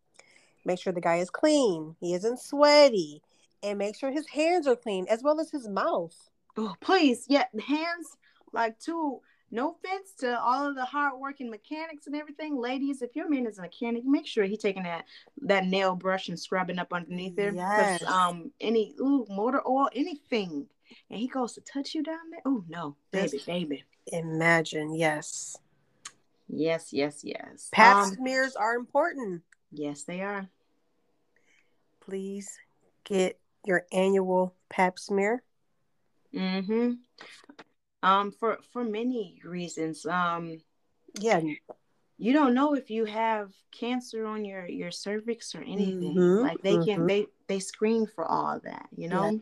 make 0.66 0.80
sure 0.80 0.92
the 0.92 1.02
guy 1.02 1.18
is 1.18 1.30
clean. 1.30 1.96
He 2.00 2.14
isn't 2.14 2.40
sweaty. 2.40 3.22
And 3.62 3.78
make 3.78 3.98
sure 3.98 4.12
his 4.12 4.28
hands 4.28 4.67
are 4.67 4.76
clean 4.76 5.06
as 5.10 5.22
well 5.22 5.39
as 5.39 5.52
his 5.52 5.67
mouth. 5.67 6.15
Oh, 6.58 6.76
please, 6.82 7.26
yeah, 7.28 7.45
hands 7.67 8.17
like 8.54 8.80
too. 8.80 9.22
No 9.52 9.72
offense 9.72 10.12
to 10.19 10.39
all 10.39 10.69
of 10.69 10.76
the 10.76 10.86
hardworking 10.86 11.50
mechanics 11.50 12.06
and 12.06 12.15
everything, 12.15 12.56
ladies. 12.56 13.02
If 13.02 13.15
your 13.15 13.28
man 13.28 13.48
is 13.48 13.58
a 13.58 13.63
mechanic, 13.63 14.06
make 14.06 14.28
sure 14.28 14.43
he 14.43 14.56
taking 14.56 14.84
that 14.84 15.06
that 15.41 15.65
nail 15.65 15.95
brush 15.95 16.30
and 16.30 16.39
scrubbing 16.39 16.78
up 16.78 16.93
underneath 16.93 17.36
there. 17.36 17.54
Yes. 17.54 18.04
Um, 18.04 18.52
any 18.62 18.93
ooh 19.02 19.26
motor 19.28 19.67
oil, 19.67 19.89
anything, 19.95 20.67
and 21.10 21.19
he 21.19 21.28
goes 21.28 21.54
to 21.54 21.62
touch 21.62 21.95
you 21.95 22.04
down 22.04 22.30
there. 22.30 22.41
Oh 22.45 22.63
no, 22.69 22.95
baby, 23.12 23.41
baby. 23.45 23.84
Imagine, 24.12 24.93
yes. 24.93 25.58
Yes, 26.48 26.93
yes, 26.93 27.22
yes. 27.24 27.69
Pap 27.72 27.98
Um, 27.98 28.13
smears 28.15 28.56
are 28.56 28.76
important. 28.76 29.41
yes, 29.72 30.04
they 30.04 30.22
are. 30.22 30.48
Please 32.02 32.58
get 33.04 33.39
your 33.65 33.86
annual 33.91 34.56
pap 34.69 35.00
smear. 35.00 35.43
Mm-hmm. 36.34 36.93
Um, 38.02 38.32
for 38.32 38.60
for 38.72 38.84
many 38.84 39.41
reasons. 39.43 40.06
Um, 40.06 40.62
Yeah, 41.19 41.41
you 42.17 42.34
don't 42.34 42.54
know 42.54 42.74
if 42.76 42.89
you 42.89 43.06
have 43.06 43.52
cancer 43.72 44.26
on 44.26 44.45
your 44.45 44.65
your 44.67 44.91
cervix 44.91 45.56
or 45.56 45.62
anything. 45.62 46.15
Mhm, 46.15 46.41
Like 46.43 46.62
they 46.62 46.76
can 46.78 47.02
mhm. 47.02 47.08
they 47.08 47.28
they 47.48 47.60
screen 47.60 48.08
for 48.08 48.26
all 48.26 48.56
of 48.56 48.63
that. 48.63 48.88
You 48.95 49.10
know. 49.10 49.26
Yeah. 49.32 49.38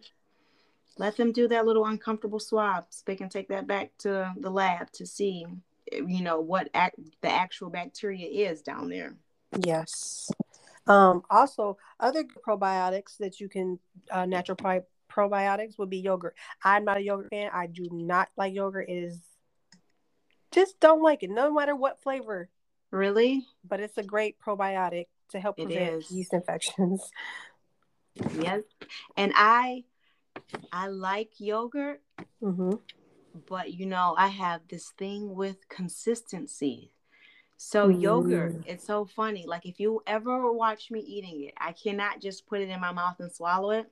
Let 0.99 1.15
them 1.15 1.31
do 1.31 1.47
that 1.49 1.67
little 1.67 1.85
uncomfortable 1.85 2.39
swabs. 2.39 3.03
They 3.05 3.15
can 3.15 3.29
take 3.29 3.49
that 3.49 3.67
back 3.67 3.91
to 3.99 4.33
the 4.35 4.49
lab 4.49 4.91
to 4.93 5.05
see, 5.05 5.45
you 5.91 6.21
know, 6.23 6.39
what 6.39 6.69
act, 6.73 6.95
the 7.21 7.29
actual 7.29 7.69
bacteria 7.69 8.49
is 8.49 8.63
down 8.63 8.89
there. 8.89 9.15
yes. 9.63 10.31
Um, 10.87 11.23
also, 11.29 11.77
other 11.99 12.23
probiotics 12.45 13.17
that 13.17 13.39
you 13.39 13.49
can 13.49 13.79
uh, 14.11 14.25
natural 14.25 14.55
pri- 14.55 14.81
probiotics 15.11 15.77
would 15.77 15.89
be 15.89 15.99
yogurt. 15.99 16.35
I'm 16.63 16.85
not 16.85 16.97
a 16.97 17.01
yogurt 17.01 17.29
fan. 17.29 17.49
I 17.53 17.67
do 17.67 17.87
not 17.91 18.29
like 18.37 18.53
yogurt. 18.53 18.89
It 18.89 19.03
is 19.03 19.19
just 20.51 20.79
don't 20.79 21.01
like 21.01 21.23
it, 21.23 21.29
no 21.29 21.53
matter 21.53 21.75
what 21.75 22.01
flavor. 22.01 22.49
Really? 22.91 23.45
But 23.67 23.79
it's 23.81 23.97
a 23.97 24.03
great 24.03 24.37
probiotic 24.39 25.07
to 25.31 25.39
help 25.39 25.59
It 25.59 25.65
prevent 25.65 25.97
is. 25.97 26.11
yeast 26.11 26.33
infections. 26.33 27.11
Yes. 28.39 28.61
And 29.15 29.33
I 29.35 29.83
I 30.71 30.87
like 30.87 31.31
yogurt, 31.39 32.01
hmm 32.41 32.75
but 33.47 33.73
you 33.73 33.85
know, 33.85 34.15
I 34.17 34.27
have 34.27 34.61
this 34.69 34.89
thing 34.97 35.35
with 35.35 35.69
consistency. 35.69 36.93
So 37.57 37.87
yogurt, 37.89 38.53
Mm. 38.53 38.63
it's 38.67 38.85
so 38.85 39.05
funny. 39.05 39.45
Like 39.47 39.65
if 39.65 39.79
you 39.79 40.01
ever 40.05 40.51
watch 40.53 40.91
me 40.91 40.99
eating 40.99 41.41
it, 41.43 41.53
I 41.57 41.71
cannot 41.73 42.21
just 42.21 42.45
put 42.45 42.61
it 42.61 42.69
in 42.69 42.79
my 42.79 42.91
mouth 42.91 43.19
and 43.19 43.31
swallow 43.31 43.71
it. 43.71 43.91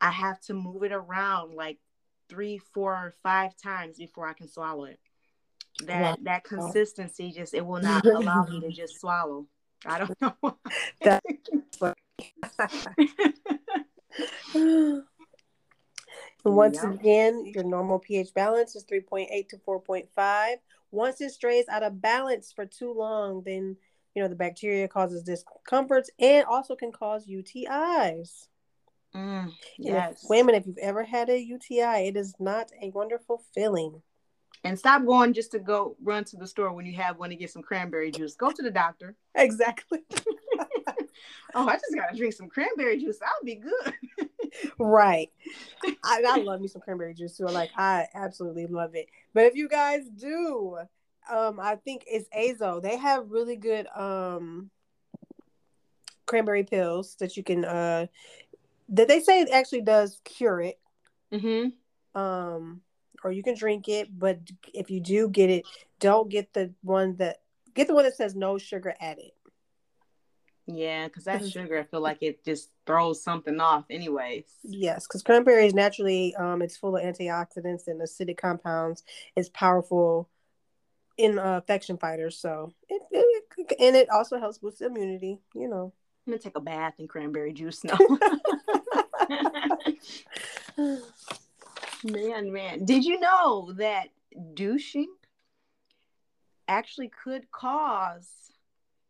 I 0.00 0.10
have 0.10 0.38
to 0.42 0.54
move 0.54 0.82
it 0.82 0.92
around 0.92 1.54
like 1.54 1.78
three, 2.28 2.58
four, 2.58 2.92
or 2.94 3.14
five 3.22 3.56
times 3.56 3.96
before 3.98 4.28
I 4.28 4.34
can 4.34 4.48
swallow 4.48 4.84
it. 4.84 5.00
That 5.86 6.22
that 6.24 6.44
consistency 6.44 7.32
just 7.32 7.54
it 7.54 7.64
will 7.64 7.80
not 7.80 8.04
allow 8.04 8.44
me 8.44 8.60
to 8.60 8.70
just 8.76 9.00
swallow. 9.00 9.46
I 9.86 9.98
don't 9.98 10.20
know. 10.20 10.34
why. 10.40 10.52
That- 11.04 11.24
when 11.78 11.94
Once 16.44 16.82
Yep. 16.82 16.92
again, 16.94 17.44
your 17.46 17.64
normal 17.64 17.98
pH 17.98 18.32
balance 18.34 18.74
is 18.76 18.84
3.8 18.84 19.48
to 19.48 19.56
4.5. 19.58 20.56
Once 20.90 21.20
it 21.20 21.30
strays 21.30 21.66
out 21.68 21.82
of 21.82 22.00
balance 22.00 22.52
for 22.52 22.64
too 22.66 22.92
long, 22.92 23.42
then 23.44 23.76
you 24.14 24.22
know 24.22 24.28
the 24.28 24.34
bacteria 24.34 24.88
causes 24.88 25.22
discomforts 25.22 26.10
and 26.18 26.44
also 26.46 26.74
can 26.74 26.90
cause 26.92 27.26
UTIs. 27.26 28.48
Mm, 29.14 29.44
And 29.44 29.48
if- 29.48 29.54
yes. 29.78 30.26
women, 30.28 30.54
if 30.54 30.66
you've 30.66 30.78
ever 30.78 31.02
had 31.02 31.28
a 31.30 31.38
UTI, 31.38 32.08
it 32.08 32.16
is 32.16 32.34
not 32.38 32.70
a 32.82 32.90
wonderful 32.90 33.42
feeling. 33.54 34.02
And 34.64 34.76
stop 34.78 35.04
going 35.06 35.32
just 35.34 35.52
to 35.52 35.60
go 35.60 35.96
run 36.02 36.24
to 36.24 36.36
the 36.36 36.46
store 36.46 36.72
when 36.72 36.84
you 36.84 36.94
have 36.96 37.16
one 37.18 37.30
to 37.30 37.36
get 37.36 37.50
some 37.50 37.62
cranberry 37.62 38.10
juice. 38.10 38.34
Go 38.34 38.50
to 38.50 38.62
the 38.62 38.70
doctor. 38.70 39.14
Exactly. 39.34 40.00
Oh, 41.54 41.66
I 41.66 41.72
just 41.74 41.94
gotta 41.94 42.16
drink 42.16 42.34
some 42.34 42.48
cranberry 42.48 42.98
juice. 42.98 43.18
I'll 43.22 43.44
be 43.44 43.56
good. 43.56 43.94
Right. 44.78 45.30
I, 46.04 46.22
I 46.26 46.38
love 46.38 46.60
me 46.60 46.68
some 46.68 46.82
cranberry 46.82 47.14
juice 47.14 47.36
too. 47.36 47.46
Like 47.46 47.70
I 47.76 48.06
absolutely 48.14 48.66
love 48.66 48.94
it. 48.94 49.06
But 49.34 49.44
if 49.46 49.54
you 49.54 49.68
guys 49.68 50.08
do, 50.08 50.78
um, 51.30 51.60
I 51.60 51.76
think 51.76 52.04
it's 52.06 52.28
Azo. 52.32 52.80
They 52.80 52.96
have 52.96 53.30
really 53.30 53.56
good 53.56 53.86
um 53.94 54.70
cranberry 56.26 56.64
pills 56.64 57.16
that 57.20 57.36
you 57.36 57.42
can 57.42 57.64
uh 57.64 58.06
that 58.90 59.08
they 59.08 59.20
say 59.20 59.40
it 59.40 59.50
actually 59.50 59.82
does 59.82 60.20
cure 60.24 60.60
it. 60.60 60.78
Mm-hmm. 61.32 62.20
Um 62.20 62.82
or 63.24 63.32
you 63.32 63.42
can 63.42 63.56
drink 63.56 63.88
it, 63.88 64.16
but 64.16 64.38
if 64.72 64.90
you 64.90 65.00
do 65.00 65.28
get 65.28 65.50
it, 65.50 65.64
don't 65.98 66.28
get 66.28 66.52
the 66.52 66.72
one 66.82 67.16
that 67.16 67.38
get 67.74 67.88
the 67.88 67.94
one 67.94 68.04
that 68.04 68.16
says 68.16 68.34
no 68.34 68.58
sugar 68.58 68.94
added. 69.00 69.30
Yeah, 70.70 71.08
because 71.08 71.24
that 71.24 71.48
sugar, 71.48 71.78
I 71.78 71.84
feel 71.84 72.02
like 72.02 72.18
it 72.20 72.44
just 72.44 72.68
throws 72.84 73.22
something 73.22 73.58
off, 73.58 73.86
anyways. 73.88 74.44
Yes, 74.62 75.06
because 75.06 75.22
cranberry 75.22 75.66
is 75.66 75.72
naturally 75.72 76.36
um, 76.36 76.60
it's 76.60 76.76
full 76.76 76.94
of 76.94 77.02
antioxidants 77.02 77.86
and 77.86 78.02
acidic 78.02 78.36
compounds. 78.36 79.02
It's 79.34 79.48
powerful 79.48 80.28
in 81.16 81.38
uh, 81.38 81.56
infection 81.56 81.96
fighters, 81.96 82.38
so 82.38 82.74
it, 82.90 83.00
it 83.10 83.76
and 83.80 83.96
it 83.96 84.10
also 84.10 84.38
helps 84.38 84.58
boost 84.58 84.82
immunity. 84.82 85.38
You 85.54 85.68
know. 85.68 85.94
I'm 86.26 86.32
gonna 86.32 86.42
take 86.42 86.58
a 86.58 86.60
bath 86.60 86.96
in 86.98 87.08
cranberry 87.08 87.54
juice 87.54 87.82
now. 87.84 87.96
man, 92.04 92.52
man, 92.52 92.84
did 92.84 93.06
you 93.06 93.18
know 93.18 93.72
that 93.78 94.08
douching 94.52 95.08
actually 96.68 97.10
could 97.24 97.50
cause 97.50 98.28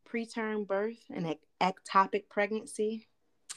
preterm 0.08 0.64
birth 0.64 1.02
and 1.12 1.26
ectopic 1.60 2.28
pregnancy 2.28 3.06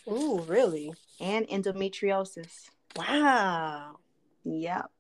Ooh, 0.08 0.44
really? 0.48 0.94
and 1.20 1.48
endometriosis? 1.48 2.70
Wow. 2.96 3.98
Yep. 4.44 4.92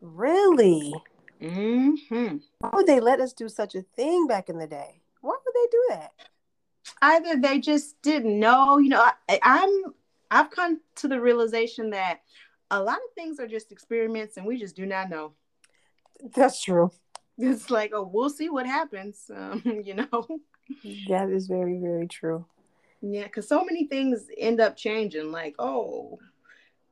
Really? 0.00 0.94
Mm-hmm. 1.40 2.36
Why 2.58 2.70
would 2.72 2.86
they 2.86 3.00
let 3.00 3.20
us 3.20 3.32
do 3.32 3.48
such 3.48 3.74
a 3.74 3.82
thing 3.82 4.26
back 4.26 4.48
in 4.48 4.58
the 4.58 4.66
day? 4.66 5.00
Why 5.20 5.36
would 5.44 5.54
they 5.54 5.70
do 5.70 5.84
that? 5.90 6.12
Either 7.02 7.36
they 7.40 7.58
just 7.58 8.00
didn't 8.02 8.38
know, 8.38 8.78
you 8.78 8.90
know. 8.90 9.08
I, 9.28 9.38
I'm 9.42 9.94
I've 10.30 10.50
come 10.50 10.80
to 10.96 11.08
the 11.08 11.20
realization 11.20 11.90
that 11.90 12.20
a 12.70 12.82
lot 12.82 12.96
of 12.96 13.14
things 13.14 13.40
are 13.40 13.46
just 13.46 13.72
experiments, 13.72 14.36
and 14.36 14.46
we 14.46 14.58
just 14.58 14.76
do 14.76 14.86
not 14.86 15.10
know. 15.10 15.32
That's 16.34 16.62
true. 16.62 16.90
It's 17.38 17.70
like, 17.70 17.92
oh, 17.94 18.08
we'll 18.12 18.30
see 18.30 18.48
what 18.48 18.66
happens, 18.66 19.30
um, 19.34 19.62
you 19.84 19.94
know. 19.94 20.26
That 21.08 21.30
is 21.30 21.46
very, 21.46 21.78
very 21.78 22.06
true. 22.06 22.44
Yeah, 23.00 23.24
because 23.24 23.48
so 23.48 23.64
many 23.64 23.86
things 23.86 24.26
end 24.38 24.60
up 24.60 24.76
changing. 24.76 25.30
Like, 25.30 25.54
oh, 25.58 26.18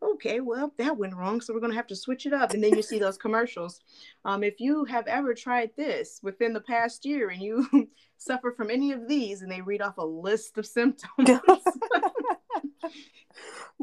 okay, 0.03 0.41
well, 0.41 0.73
that 0.79 0.97
went 0.97 1.17
wrong, 1.17 1.41
so 1.41 1.55
we're 1.55 1.61
gonna 1.61 1.75
have 1.75 1.87
to 1.89 1.97
switch 1.97 2.27
it 2.27 2.33
up. 2.33 2.53
And 2.53 2.63
then 2.63 2.75
you 2.75 2.83
see 2.83 2.99
those 2.99 3.17
commercials. 3.17 3.81
Um, 4.25 4.43
if 4.45 4.61
you 4.61 4.85
have 4.85 5.07
ever 5.07 5.35
tried 5.35 5.71
this 5.77 6.21
within 6.23 6.53
the 6.53 6.61
past 6.61 7.05
year 7.07 7.31
and 7.31 7.41
you 7.43 7.89
suffer 8.19 8.53
from 8.53 8.71
any 8.71 8.93
of 8.93 9.09
these, 9.09 9.43
and 9.43 9.51
they 9.51 9.63
read 9.63 9.81
off 9.81 9.99
a 9.99 10.05
list 10.05 10.59
of 10.59 10.67
symptoms, 10.67 11.11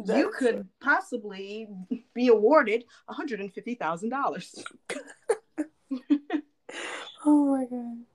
you 0.06 0.32
could 0.38 0.68
possibly 0.80 1.68
be 2.14 2.28
awarded 2.28 2.84
one 3.06 3.16
hundred 3.16 3.40
and 3.40 3.54
fifty 3.54 3.76
thousand 3.76 4.10
dollars. 4.10 4.64
Oh 7.26 7.48
my 7.48 7.66
god. 7.66 8.06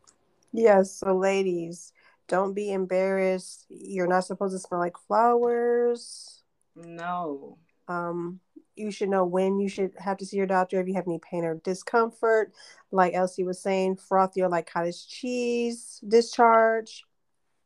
Yes, 0.56 0.92
so 0.92 1.16
ladies, 1.16 1.92
don't 2.28 2.54
be 2.54 2.72
embarrassed. 2.72 3.66
You're 3.68 4.06
not 4.06 4.24
supposed 4.24 4.54
to 4.54 4.60
smell 4.60 4.78
like 4.78 4.96
flowers. 5.08 6.44
No. 6.76 7.58
Um, 7.88 8.38
you 8.76 8.92
should 8.92 9.08
know 9.08 9.24
when 9.24 9.58
you 9.58 9.68
should 9.68 9.90
have 9.98 10.16
to 10.18 10.24
see 10.24 10.36
your 10.36 10.46
doctor 10.46 10.80
if 10.80 10.86
you 10.86 10.94
have 10.94 11.08
any 11.08 11.18
pain 11.18 11.44
or 11.44 11.56
discomfort. 11.56 12.52
Like 12.92 13.14
Elsie 13.14 13.42
was 13.42 13.60
saying, 13.60 13.96
frothy 13.96 14.42
or 14.42 14.48
like 14.48 14.70
cottage 14.70 15.08
cheese 15.08 16.00
discharge. 16.06 17.02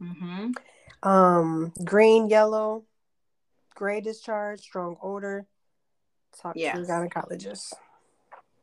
Mm-hmm. 0.02 0.52
Um, 1.06 1.74
green, 1.84 2.30
yellow, 2.30 2.84
gray 3.74 4.00
discharge, 4.00 4.60
strong 4.60 4.96
odor. 5.02 5.46
Talk 6.40 6.54
to 6.54 6.60
your 6.60 6.72
gynecologist. 6.72 7.74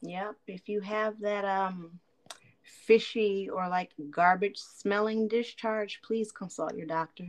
Yep. 0.01 0.35
If 0.47 0.67
you 0.67 0.81
have 0.81 1.19
that 1.21 1.45
um 1.45 1.99
fishy 2.65 3.49
or 3.49 3.69
like 3.69 3.91
garbage 4.09 4.57
smelling 4.57 5.27
discharge, 5.27 6.01
please 6.03 6.31
consult 6.31 6.75
your 6.75 6.87
doctor. 6.87 7.27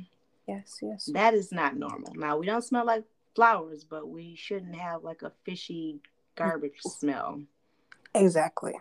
Yes, 0.49 0.79
yes. 0.83 1.11
That 1.13 1.35
is 1.35 1.53
not 1.53 1.77
normal. 1.77 2.15
Now 2.15 2.37
we 2.37 2.47
don't 2.47 2.63
smell 2.63 2.87
like 2.87 3.05
flowers, 3.35 3.85
but 3.85 4.09
we 4.09 4.35
shouldn't 4.37 4.77
have 4.77 5.05
like 5.05 5.23
a 5.23 5.33
fishy 5.45 6.01
garbage 6.37 6.81
smell. 6.81 7.43
Exactly. 8.15 8.75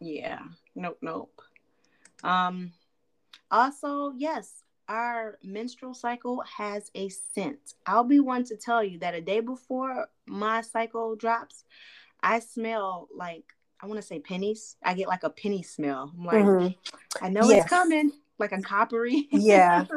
Yeah. 0.00 0.40
Nope, 0.74 0.98
nope. 1.00 1.40
Um 2.22 2.72
also, 3.50 4.12
yes, 4.16 4.64
our 4.88 5.38
menstrual 5.42 5.94
cycle 5.94 6.42
has 6.56 6.90
a 6.94 7.08
scent. 7.08 7.74
I'll 7.86 8.04
be 8.04 8.20
one 8.20 8.44
to 8.44 8.56
tell 8.56 8.82
you 8.82 8.98
that 8.98 9.14
a 9.14 9.20
day 9.20 9.40
before 9.40 10.08
my 10.26 10.60
cycle 10.60 11.16
drops, 11.16 11.64
I 12.22 12.40
smell 12.40 13.08
like 13.14 13.53
I 13.80 13.86
want 13.86 14.00
to 14.00 14.06
say 14.06 14.20
pennies. 14.20 14.76
I 14.82 14.94
get 14.94 15.08
like 15.08 15.24
a 15.24 15.30
penny 15.30 15.62
smell. 15.62 16.12
I'm 16.16 16.24
like, 16.24 16.44
Mhm. 16.44 16.76
I 17.20 17.28
know 17.28 17.48
Yes. 17.50 17.62
it's 17.64 17.70
coming, 17.70 18.12
like 18.38 18.52
a 18.52 18.60
coppery. 18.62 19.28
Yeah. 19.30 19.84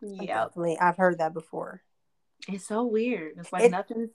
Definitely. 0.00 0.78
I've 0.78 0.96
heard 0.96 1.18
that 1.18 1.32
before. 1.32 1.82
It's 2.48 2.66
so 2.66 2.84
weird. 2.84 3.34
It's 3.38 3.52
like 3.52 3.64
It- 3.64 3.70
nothing 3.70 4.10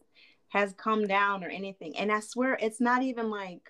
has 0.49 0.73
come 0.73 1.07
down 1.07 1.43
or 1.43 1.49
anything. 1.49 1.97
And 1.97 2.11
I 2.11 2.19
swear 2.21 2.57
it's 2.61 2.79
not 2.81 3.01
even 3.03 3.29
like 3.29 3.69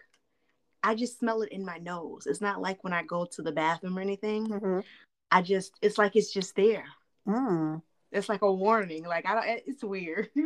I 0.83 0.93
just 0.95 1.19
smell 1.19 1.41
it 1.41 1.51
in 1.51 1.65
my 1.65 1.79
nose. 1.79 2.27
It's 2.27 2.39
not 2.39 2.61
like 2.61 2.83
when 2.83 2.93
I 2.93 3.03
go 3.03 3.25
to 3.25 3.41
the 3.41 3.51
bathroom 3.51 3.97
or 3.97 4.01
anything. 4.01 4.47
Mhm. 4.47 4.83
I 5.31 5.41
just 5.41 5.73
it's 5.81 5.97
like 5.97 6.15
it's 6.15 6.31
just 6.31 6.55
there. 6.55 6.85
Mm. 7.27 7.81
It's 8.11 8.29
like 8.29 8.41
a 8.41 8.53
warning. 8.53 9.03
Like 9.05 9.25
I 9.25 9.33
don't 9.35 9.61
it's 9.65 9.83
weird. 9.83 10.29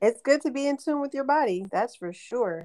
It's 0.00 0.20
good 0.22 0.40
to 0.42 0.50
be 0.50 0.66
in 0.66 0.76
tune 0.76 1.00
with 1.00 1.14
your 1.14 1.24
body. 1.24 1.64
That's 1.70 1.96
for 1.96 2.12
sure. 2.12 2.64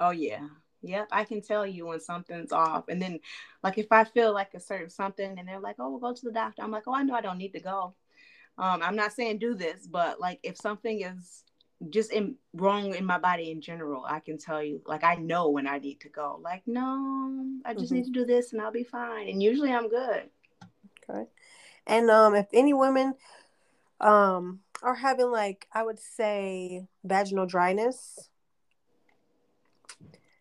oh 0.00 0.10
yeah. 0.10 0.48
Yep, 0.84 1.08
I 1.12 1.24
can 1.24 1.40
tell 1.42 1.64
you 1.64 1.86
when 1.86 2.00
something's 2.00 2.50
off. 2.50 2.88
And 2.88 3.00
then 3.00 3.20
like 3.62 3.78
if 3.78 3.86
I 3.92 4.04
feel 4.04 4.32
like 4.34 4.52
a 4.54 4.60
certain 4.60 4.90
something 4.90 5.38
and 5.38 5.46
they're 5.46 5.60
like, 5.60 5.76
"Oh, 5.78 5.90
we'll 5.90 6.00
go 6.00 6.12
to 6.12 6.24
the 6.24 6.32
doctor." 6.32 6.62
I'm 6.62 6.72
like, 6.72 6.84
"Oh, 6.88 6.94
I 6.94 7.02
know 7.04 7.14
I 7.14 7.20
don't 7.20 7.38
need 7.38 7.52
to 7.52 7.60
go." 7.60 7.94
Um 8.58 8.82
I'm 8.82 8.96
not 8.96 9.12
saying 9.12 9.38
do 9.38 9.54
this, 9.54 9.86
but 9.86 10.20
like 10.20 10.40
if 10.42 10.56
something 10.56 11.02
is 11.02 11.44
just 11.90 12.12
in, 12.12 12.36
wrong 12.54 12.94
in 12.94 13.04
my 13.04 13.18
body 13.18 13.50
in 13.50 13.60
general, 13.60 14.04
I 14.08 14.20
can 14.20 14.38
tell 14.38 14.62
you, 14.62 14.80
like, 14.86 15.02
I 15.02 15.16
know 15.16 15.48
when 15.50 15.66
I 15.66 15.78
need 15.78 16.00
to 16.02 16.08
go. 16.08 16.38
Like, 16.40 16.62
no, 16.66 17.44
I 17.64 17.74
just 17.74 17.90
Mhm. 17.92 17.96
need 17.96 18.04
to 18.04 18.10
do 18.12 18.24
this 18.24 18.52
and 18.52 18.62
I'll 18.62 18.70
be 18.70 18.84
fine. 18.84 19.28
And 19.28 19.42
usually 19.42 19.72
I'm 19.72 19.88
good. 19.88 20.30
Okay. 21.10 21.28
And 21.86 22.10
um, 22.10 22.34
if 22.34 22.46
any 22.52 22.72
women 22.74 23.14
um 24.00 24.60
are 24.82 24.96
having 24.96 25.30
like 25.30 25.68
I 25.72 25.82
would 25.82 25.98
say 26.00 26.86
vaginal 27.04 27.46
dryness, 27.46 28.28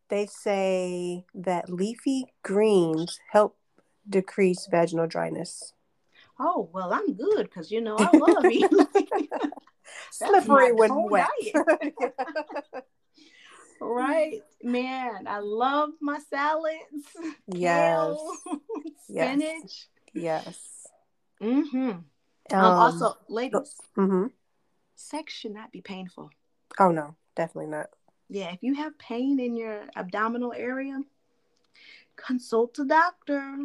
they 0.10 0.26
say 0.26 1.26
that 1.34 1.70
leafy 1.70 2.26
greens 2.44 3.20
help 3.32 3.58
decrease 4.08 4.68
vaginal 4.70 5.08
dryness. 5.08 5.74
Oh, 6.40 6.70
well, 6.74 6.92
I'm 6.92 7.14
good 7.14 7.44
because, 7.44 7.72
you 7.72 7.82
know, 7.82 7.98
I 7.98 8.10
love 8.18 8.50
eating. 8.50 8.88
Slippery 10.10 10.72
when 10.72 10.92
wet. 11.10 11.28
right? 13.80 14.42
Man, 14.64 15.28
I 15.28 15.40
love 15.40 15.92
my 16.02 16.20
salads. 16.30 16.78
yes. 17.48 18.18
kale, 18.18 18.38
Yes. 19.08 19.40
spinach. 19.40 19.88
Yes. 20.14 20.81
Mm-hmm. 21.42 21.90
Um, 21.90 22.06
Um, 22.52 22.64
also, 22.64 23.18
ladies, 23.28 23.76
mhm. 23.98 24.32
sex 24.96 25.34
should 25.34 25.54
not 25.54 25.72
be 25.72 25.82
painful. 25.82 26.30
Oh 26.80 26.92
no, 26.92 27.16
definitely 27.36 27.72
not. 27.72 27.88
Yeah, 28.30 28.52
if 28.54 28.60
you 28.62 28.76
have 28.76 28.98
pain 28.98 29.40
in 29.40 29.56
your 29.56 29.84
abdominal 29.96 30.54
area, 30.54 31.02
consult 32.16 32.78
a 32.80 32.86
doctor. 32.86 33.58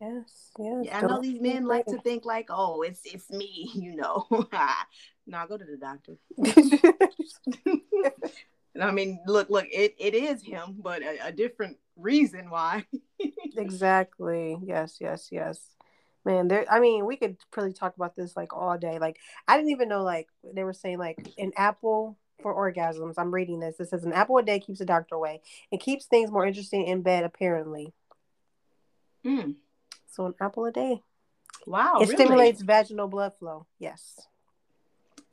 Yes, 0.00 0.52
yes. 0.58 0.84
Yeah, 0.84 0.98
I 0.98 1.00
know 1.02 1.20
these 1.20 1.40
men 1.40 1.64
like 1.64 1.86
to 1.86 1.98
think 1.98 2.24
like, 2.24 2.46
oh, 2.50 2.82
it's 2.82 3.00
it's 3.04 3.30
me, 3.30 3.70
you 3.74 3.96
know. 3.96 4.26
no, 5.26 5.46
go 5.48 5.56
to 5.56 5.64
the 5.64 5.76
doctor. 5.76 6.18
I 8.78 8.90
mean, 8.90 9.20
look, 9.26 9.48
look, 9.48 9.66
it, 9.72 9.94
it 9.98 10.14
is 10.14 10.42
him, 10.42 10.76
but 10.78 11.02
a, 11.02 11.28
a 11.28 11.32
different 11.32 11.78
reason 11.96 12.50
why. 12.50 12.84
exactly. 13.56 14.58
Yes, 14.62 14.98
yes, 15.00 15.28
yes. 15.32 15.75
Man, 16.26 16.48
there 16.48 16.66
I 16.68 16.80
mean, 16.80 17.06
we 17.06 17.16
could 17.16 17.36
probably 17.52 17.72
talk 17.72 17.94
about 17.94 18.16
this 18.16 18.36
like 18.36 18.52
all 18.52 18.76
day. 18.76 18.98
Like 18.98 19.20
I 19.46 19.56
didn't 19.56 19.70
even 19.70 19.88
know 19.88 20.02
like 20.02 20.26
they 20.42 20.64
were 20.64 20.72
saying 20.72 20.98
like 20.98 21.16
an 21.38 21.52
apple 21.56 22.18
for 22.42 22.52
orgasms. 22.52 23.14
I'm 23.16 23.32
reading 23.32 23.60
this. 23.60 23.78
It 23.78 23.90
says 23.90 24.02
an 24.02 24.12
apple 24.12 24.36
a 24.36 24.42
day 24.42 24.58
keeps 24.58 24.80
the 24.80 24.84
doctor 24.84 25.14
away. 25.14 25.40
It 25.70 25.78
keeps 25.78 26.06
things 26.06 26.32
more 26.32 26.44
interesting 26.44 26.84
in 26.84 27.02
bed, 27.02 27.22
apparently. 27.22 27.92
Hmm. 29.24 29.52
So 30.10 30.26
an 30.26 30.34
apple 30.40 30.64
a 30.64 30.72
day. 30.72 31.00
Wow. 31.64 31.98
It 32.00 32.08
really? 32.08 32.14
stimulates 32.16 32.60
vaginal 32.60 33.06
blood 33.06 33.34
flow. 33.38 33.66
Yes. 33.78 34.26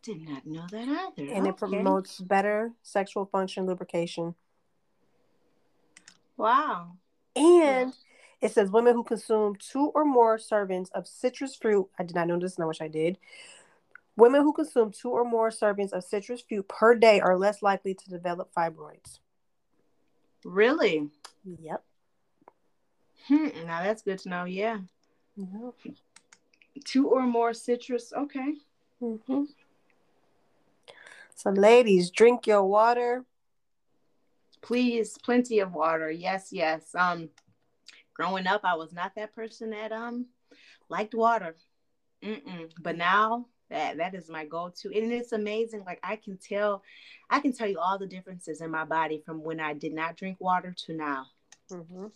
Did 0.03 0.21
not 0.21 0.45
know 0.45 0.67
that 0.69 0.87
either. 0.87 1.31
And 1.31 1.47
okay. 1.47 1.49
it 1.49 1.57
promotes 1.57 2.19
better 2.19 2.73
sexual 2.83 3.25
function, 3.25 3.65
lubrication. 3.65 4.35
Wow. 6.37 6.97
And 7.35 7.93
it 8.43 8.51
says 8.51 8.69
women 8.69 8.93
who 8.93 9.05
consume 9.05 9.55
two 9.55 9.91
or 9.95 10.03
more 10.03 10.37
servings 10.37 10.91
of 10.91 11.07
citrus 11.07 11.55
fruit. 11.55 11.87
I 11.97 12.03
did 12.03 12.13
not 12.13 12.27
know 12.27 12.37
this, 12.37 12.55
and 12.57 12.63
I 12.63 12.67
wish 12.67 12.81
I 12.81 12.89
did. 12.89 13.17
Women 14.17 14.41
who 14.41 14.51
consume 14.51 14.91
two 14.91 15.09
or 15.11 15.23
more 15.23 15.49
servings 15.49 15.93
of 15.93 16.03
citrus 16.03 16.41
fruit 16.41 16.67
per 16.67 16.93
day 16.93 17.21
are 17.21 17.37
less 17.37 17.63
likely 17.63 17.93
to 17.93 18.09
develop 18.09 18.53
fibroids. 18.53 19.19
Really? 20.43 21.09
Yep. 21.45 21.83
Hmm. 23.27 23.47
Now 23.65 23.81
that's 23.81 24.01
good 24.01 24.19
to 24.19 24.29
know. 24.29 24.43
Yeah. 24.43 24.79
yep. 25.37 25.95
Two 26.83 27.07
or 27.07 27.21
more 27.21 27.53
citrus. 27.53 28.11
Okay. 28.11 28.55
Mm-hmm. 29.01 29.43
So, 31.35 31.49
ladies, 31.49 32.11
drink 32.11 32.45
your 32.45 32.63
water. 32.63 33.23
Please, 34.61 35.17
plenty 35.23 35.59
of 35.59 35.73
water. 35.73 36.11
Yes, 36.11 36.49
yes. 36.51 36.93
Um, 36.93 37.29
growing 38.13 38.47
up, 38.47 38.61
I 38.63 38.75
was 38.75 38.93
not 38.93 39.15
that 39.15 39.35
person 39.35 39.71
that 39.71 39.91
um 39.91 40.27
liked 40.89 41.13
water. 41.13 41.55
Mm-mm. 42.23 42.71
But 42.81 42.97
now 42.97 43.47
that 43.69 43.97
that 43.97 44.15
is 44.15 44.29
my 44.29 44.45
go-to, 44.45 44.87
and 44.95 45.11
it's 45.11 45.31
amazing. 45.31 45.83
Like 45.85 45.99
I 46.03 46.15
can 46.15 46.37
tell, 46.37 46.83
I 47.29 47.39
can 47.39 47.53
tell 47.53 47.67
you 47.67 47.79
all 47.79 47.97
the 47.97 48.07
differences 48.07 48.61
in 48.61 48.71
my 48.71 48.85
body 48.85 49.21
from 49.25 49.43
when 49.43 49.59
I 49.59 49.73
did 49.73 49.93
not 49.93 50.15
drink 50.15 50.37
water 50.39 50.73
to 50.85 50.93
now. 50.93 51.25
Mm-hmm. 51.71 52.07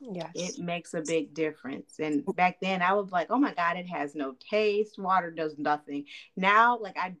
Yes. 0.00 0.30
It 0.34 0.58
makes 0.58 0.94
a 0.94 1.00
big 1.00 1.34
difference. 1.34 1.98
And 1.98 2.24
back 2.36 2.58
then, 2.60 2.82
I 2.82 2.92
was 2.92 3.10
like, 3.10 3.28
"Oh 3.30 3.38
my 3.38 3.52
God, 3.54 3.76
it 3.76 3.88
has 3.88 4.14
no 4.14 4.34
taste. 4.50 4.98
Water 4.98 5.30
does 5.30 5.58
nothing." 5.58 6.04
Now, 6.36 6.78
like 6.78 6.96
I, 6.96 7.14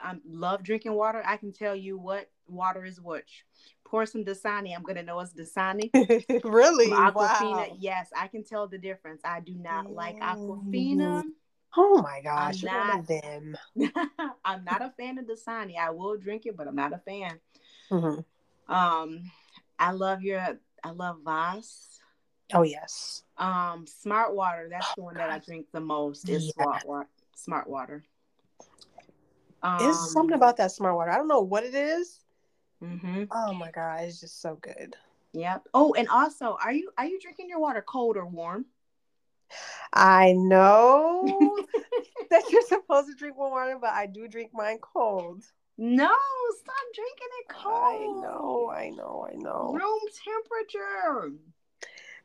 I 0.00 0.16
love 0.28 0.62
drinking 0.62 0.94
water. 0.94 1.22
I 1.24 1.36
can 1.36 1.52
tell 1.52 1.74
you 1.74 1.98
what 1.98 2.30
water 2.46 2.84
is 2.84 3.00
which. 3.00 3.44
Pour 3.90 4.06
some 4.06 4.24
Dasani. 4.24 4.74
I'm 4.74 4.82
gonna 4.84 5.02
know 5.02 5.18
it's 5.18 5.32
Dasani. 5.32 5.90
really? 6.44 6.86
Aquafina. 6.88 7.14
Wow. 7.14 7.76
Yes, 7.80 8.08
I 8.16 8.28
can 8.28 8.44
tell 8.44 8.68
the 8.68 8.78
difference. 8.78 9.20
I 9.24 9.40
do 9.40 9.54
not 9.56 9.90
like 9.90 10.20
Aquafina. 10.20 11.24
Oh 11.76 12.00
my 12.02 12.20
gosh, 12.22 12.64
I'm 12.64 12.98
not- 12.98 13.06
them. 13.08 13.56
I'm 14.44 14.64
not 14.64 14.82
a 14.82 14.92
fan 14.96 15.18
of 15.18 15.26
Dasani. 15.26 15.76
I 15.76 15.90
will 15.90 16.16
drink 16.16 16.46
it, 16.46 16.56
but 16.56 16.68
I'm 16.68 16.76
not 16.76 16.92
a 16.92 16.98
fan. 16.98 17.40
Mm-hmm. 17.90 18.72
Um, 18.72 19.30
I 19.78 19.90
love 19.90 20.22
your. 20.22 20.58
I 20.84 20.90
love 20.90 21.18
Voss. 21.24 21.98
Oh 22.54 22.62
yes. 22.62 23.22
Um, 23.38 23.86
Smart 23.86 24.34
Water. 24.34 24.68
That's 24.70 24.94
the 24.96 25.02
one 25.02 25.14
that 25.14 25.30
I 25.30 25.38
drink 25.38 25.66
the 25.72 25.80
most. 25.80 26.28
Is 26.28 26.46
Yeah. 26.56 26.62
Smart 26.64 26.86
Water. 26.86 27.08
Smart 27.34 27.68
Water. 27.68 28.04
Um, 29.62 29.78
It's 29.80 30.12
something 30.12 30.34
about 30.36 30.56
that 30.58 30.72
smart 30.72 30.94
water. 30.94 31.10
I 31.10 31.16
don't 31.16 31.28
know 31.28 31.42
what 31.42 31.64
it 31.64 31.74
is. 31.74 32.20
Hmm 32.80 33.24
Oh 33.30 33.54
my 33.54 33.70
god, 33.70 34.04
it's 34.04 34.20
just 34.20 34.40
so 34.40 34.56
good. 34.60 34.96
Yep. 35.32 35.68
Oh, 35.74 35.94
and 35.94 36.08
also, 36.08 36.56
are 36.62 36.72
you 36.72 36.90
are 36.98 37.06
you 37.06 37.20
drinking 37.20 37.48
your 37.48 37.60
water 37.60 37.82
cold 37.86 38.16
or 38.16 38.26
warm? 38.26 38.66
I 39.92 40.32
know 40.32 41.56
that 42.30 42.50
you're 42.50 42.62
supposed 42.62 43.08
to 43.08 43.14
drink 43.14 43.36
warm 43.36 43.52
water, 43.52 43.78
but 43.80 43.90
I 43.90 44.06
do 44.06 44.28
drink 44.28 44.50
mine 44.52 44.78
cold. 44.80 45.44
No, 45.78 46.10
stop 46.58 46.76
drinking 46.94 47.28
it 47.40 47.48
cold. 47.48 47.74
I 47.74 48.06
know, 48.20 48.72
I 48.74 48.90
know, 48.90 49.26
I 49.30 49.34
know. 49.36 49.72
Room 49.72 50.00
temperature. 50.24 51.32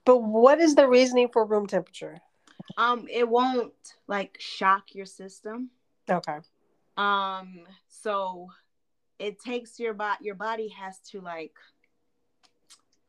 But 0.03 0.17
what 0.17 0.59
is 0.59 0.75
the 0.75 0.87
reasoning 0.87 1.29
for 1.31 1.45
room 1.45 1.67
temperature? 1.67 2.19
Um, 2.77 3.07
it 3.09 3.27
won't 3.27 3.73
like 4.07 4.37
shock 4.39 4.93
your 4.93 5.05
system. 5.05 5.69
Okay. 6.09 6.39
Um, 6.97 7.61
so 7.87 8.49
it 9.20 9.39
takes 9.39 9.80
your 9.80 9.93
body. 9.93 10.26
Your 10.26 10.36
body 10.36 10.68
has 10.70 10.99
to 11.11 11.22
like 11.22 11.55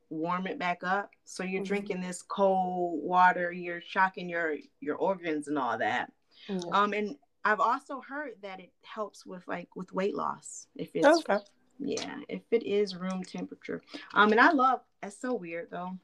warm 0.08 0.46
it 0.46 0.58
back 0.58 0.82
up. 0.84 1.10
So 1.24 1.42
you're 1.42 1.62
Mhm. 1.62 1.66
drinking 1.66 2.00
this 2.00 2.22
cold 2.22 3.02
water. 3.02 3.52
You're 3.52 3.80
shocking 3.80 4.28
your 4.28 4.56
your 4.80 4.96
organs 4.96 5.48
and 5.48 5.58
all 5.58 5.76
that. 5.78 6.12
Um, 6.72 6.92
and 6.92 7.18
I've 7.44 7.60
also 7.60 8.00
heard 8.00 8.40
that 8.42 8.60
it 8.60 8.72
helps 8.82 9.26
with 9.26 9.46
like 9.48 9.74
with 9.76 9.92
weight 9.92 10.14
loss 10.14 10.68
if 10.76 10.94
it's 10.94 11.06
Okay. 11.06 11.38
yeah 11.78 12.20
if 12.28 12.42
it 12.52 12.62
is 12.64 12.96
room 12.96 13.22
temperature. 13.24 13.82
Um, 14.14 14.30
and 14.32 14.40
I 14.40 14.52
love. 14.52 14.80
That's 15.02 15.18
so 15.18 15.34
weird 15.34 15.70
though. 15.70 15.98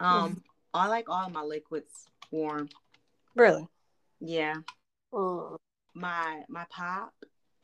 Um, 0.00 0.42
I 0.72 0.86
like 0.88 1.08
all 1.08 1.28
my 1.30 1.42
liquids 1.42 2.08
warm. 2.30 2.68
Really? 3.34 3.66
Yeah. 4.20 4.56
Mm. 5.12 5.58
my 5.94 6.44
my 6.48 6.64
pop 6.70 7.12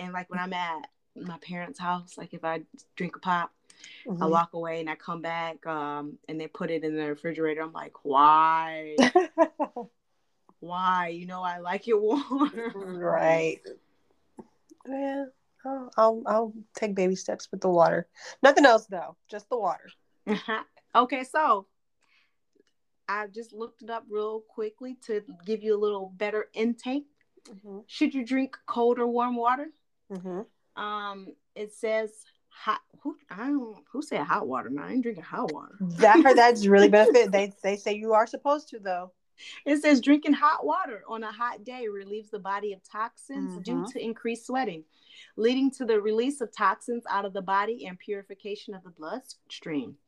and 0.01 0.12
like 0.12 0.29
when 0.29 0.41
i'm 0.41 0.53
at 0.53 0.91
my 1.20 1.38
parents 1.38 1.78
house 1.78 2.16
like 2.18 2.34
if 2.34 2.44
i 2.44 2.60
drink 2.96 3.16
a 3.16 3.18
pop 3.18 3.52
i 4.08 4.12
Mhm. 4.24 4.30
walk 4.30 4.52
away 4.54 4.80
and 4.80 4.88
i 4.90 4.94
come 4.94 5.20
back 5.22 5.66
um 5.66 6.18
and 6.28 6.40
they 6.40 6.46
put 6.46 6.70
it 6.70 6.84
in 6.84 6.96
the 6.96 7.06
refrigerator 7.08 7.62
i'm 7.62 7.72
like 7.72 7.94
why 8.04 8.96
why 10.60 11.08
you 11.08 11.26
know 11.26 11.42
i 11.42 11.58
like 11.58 11.86
it 11.88 12.00
warm 12.00 12.60
right. 12.74 13.60
Yeah. 14.88 15.24
I'll, 15.64 15.90
I'll 15.96 16.22
I'll 16.26 16.52
take 16.76 16.94
baby 16.94 17.16
steps 17.16 17.48
with 17.50 17.60
the 17.60 17.68
water. 17.68 18.06
Nothing 18.42 18.64
else 18.66 18.86
though, 18.86 19.16
just 19.28 19.48
the 19.48 19.58
water. 19.58 19.90
okay 20.94 21.24
so 21.24 21.66
i 23.08 23.26
just 23.28 23.52
looked 23.52 23.82
it 23.82 23.90
up 23.90 24.04
real 24.08 24.40
quickly 24.48 24.96
to 25.06 25.22
give 25.44 25.62
you 25.62 25.74
a 25.76 25.78
little 25.84 26.12
better 26.16 26.48
intake 26.54 27.06
Mm-hmm. 27.48 27.78
should 27.86 28.12
you 28.12 28.24
drink 28.24 28.56
cold 28.66 28.98
or 28.98 29.06
warm 29.06 29.36
water 29.36 29.68
Mm-hmm. 30.12 30.40
Um 30.77 31.29
it 31.55 31.72
says 31.72 32.11
hot 32.49 32.81
who 33.03 33.16
i 33.31 33.49
don't 33.49 33.79
who 33.91 34.01
said 34.03 34.20
hot 34.22 34.47
water 34.47 34.70
man 34.70 34.85
i 34.85 34.93
ain't 34.93 35.03
drinking 35.03 35.22
hot 35.24 35.53
water 35.53 35.74
That 35.81 36.22
that's 36.37 36.66
really 36.66 36.89
benefit. 36.89 37.33
They 37.33 37.53
they 37.62 37.77
say 37.77 37.95
you 37.95 38.12
are 38.14 38.27
supposed 38.27 38.68
to 38.70 38.79
though. 38.79 39.12
It 39.66 39.83
says 39.83 40.01
drinking 40.01 40.33
hot 40.33 40.64
water 40.64 41.03
on 41.07 41.22
a 41.22 41.31
hot 41.31 41.62
day 41.64 41.89
relieves 41.89 42.31
the 42.31 42.39
body 42.39 42.72
of 42.72 42.81
toxins 42.83 43.59
due 43.62 43.83
Mhm. 43.83 43.93
to 43.93 44.03
increased 44.03 44.47
sweating, 44.47 44.85
leading 45.37 45.70
to 45.72 45.85
the 45.85 46.01
release 46.01 46.41
of 46.41 46.51
toxins 46.53 47.05
out 47.11 47.27
of 47.27 47.35
the 47.35 47.43
body 47.43 47.85
and 47.87 47.99
purification 47.99 48.72
of 48.74 48.83
the 48.83 48.91
bloodstream. 48.91 49.99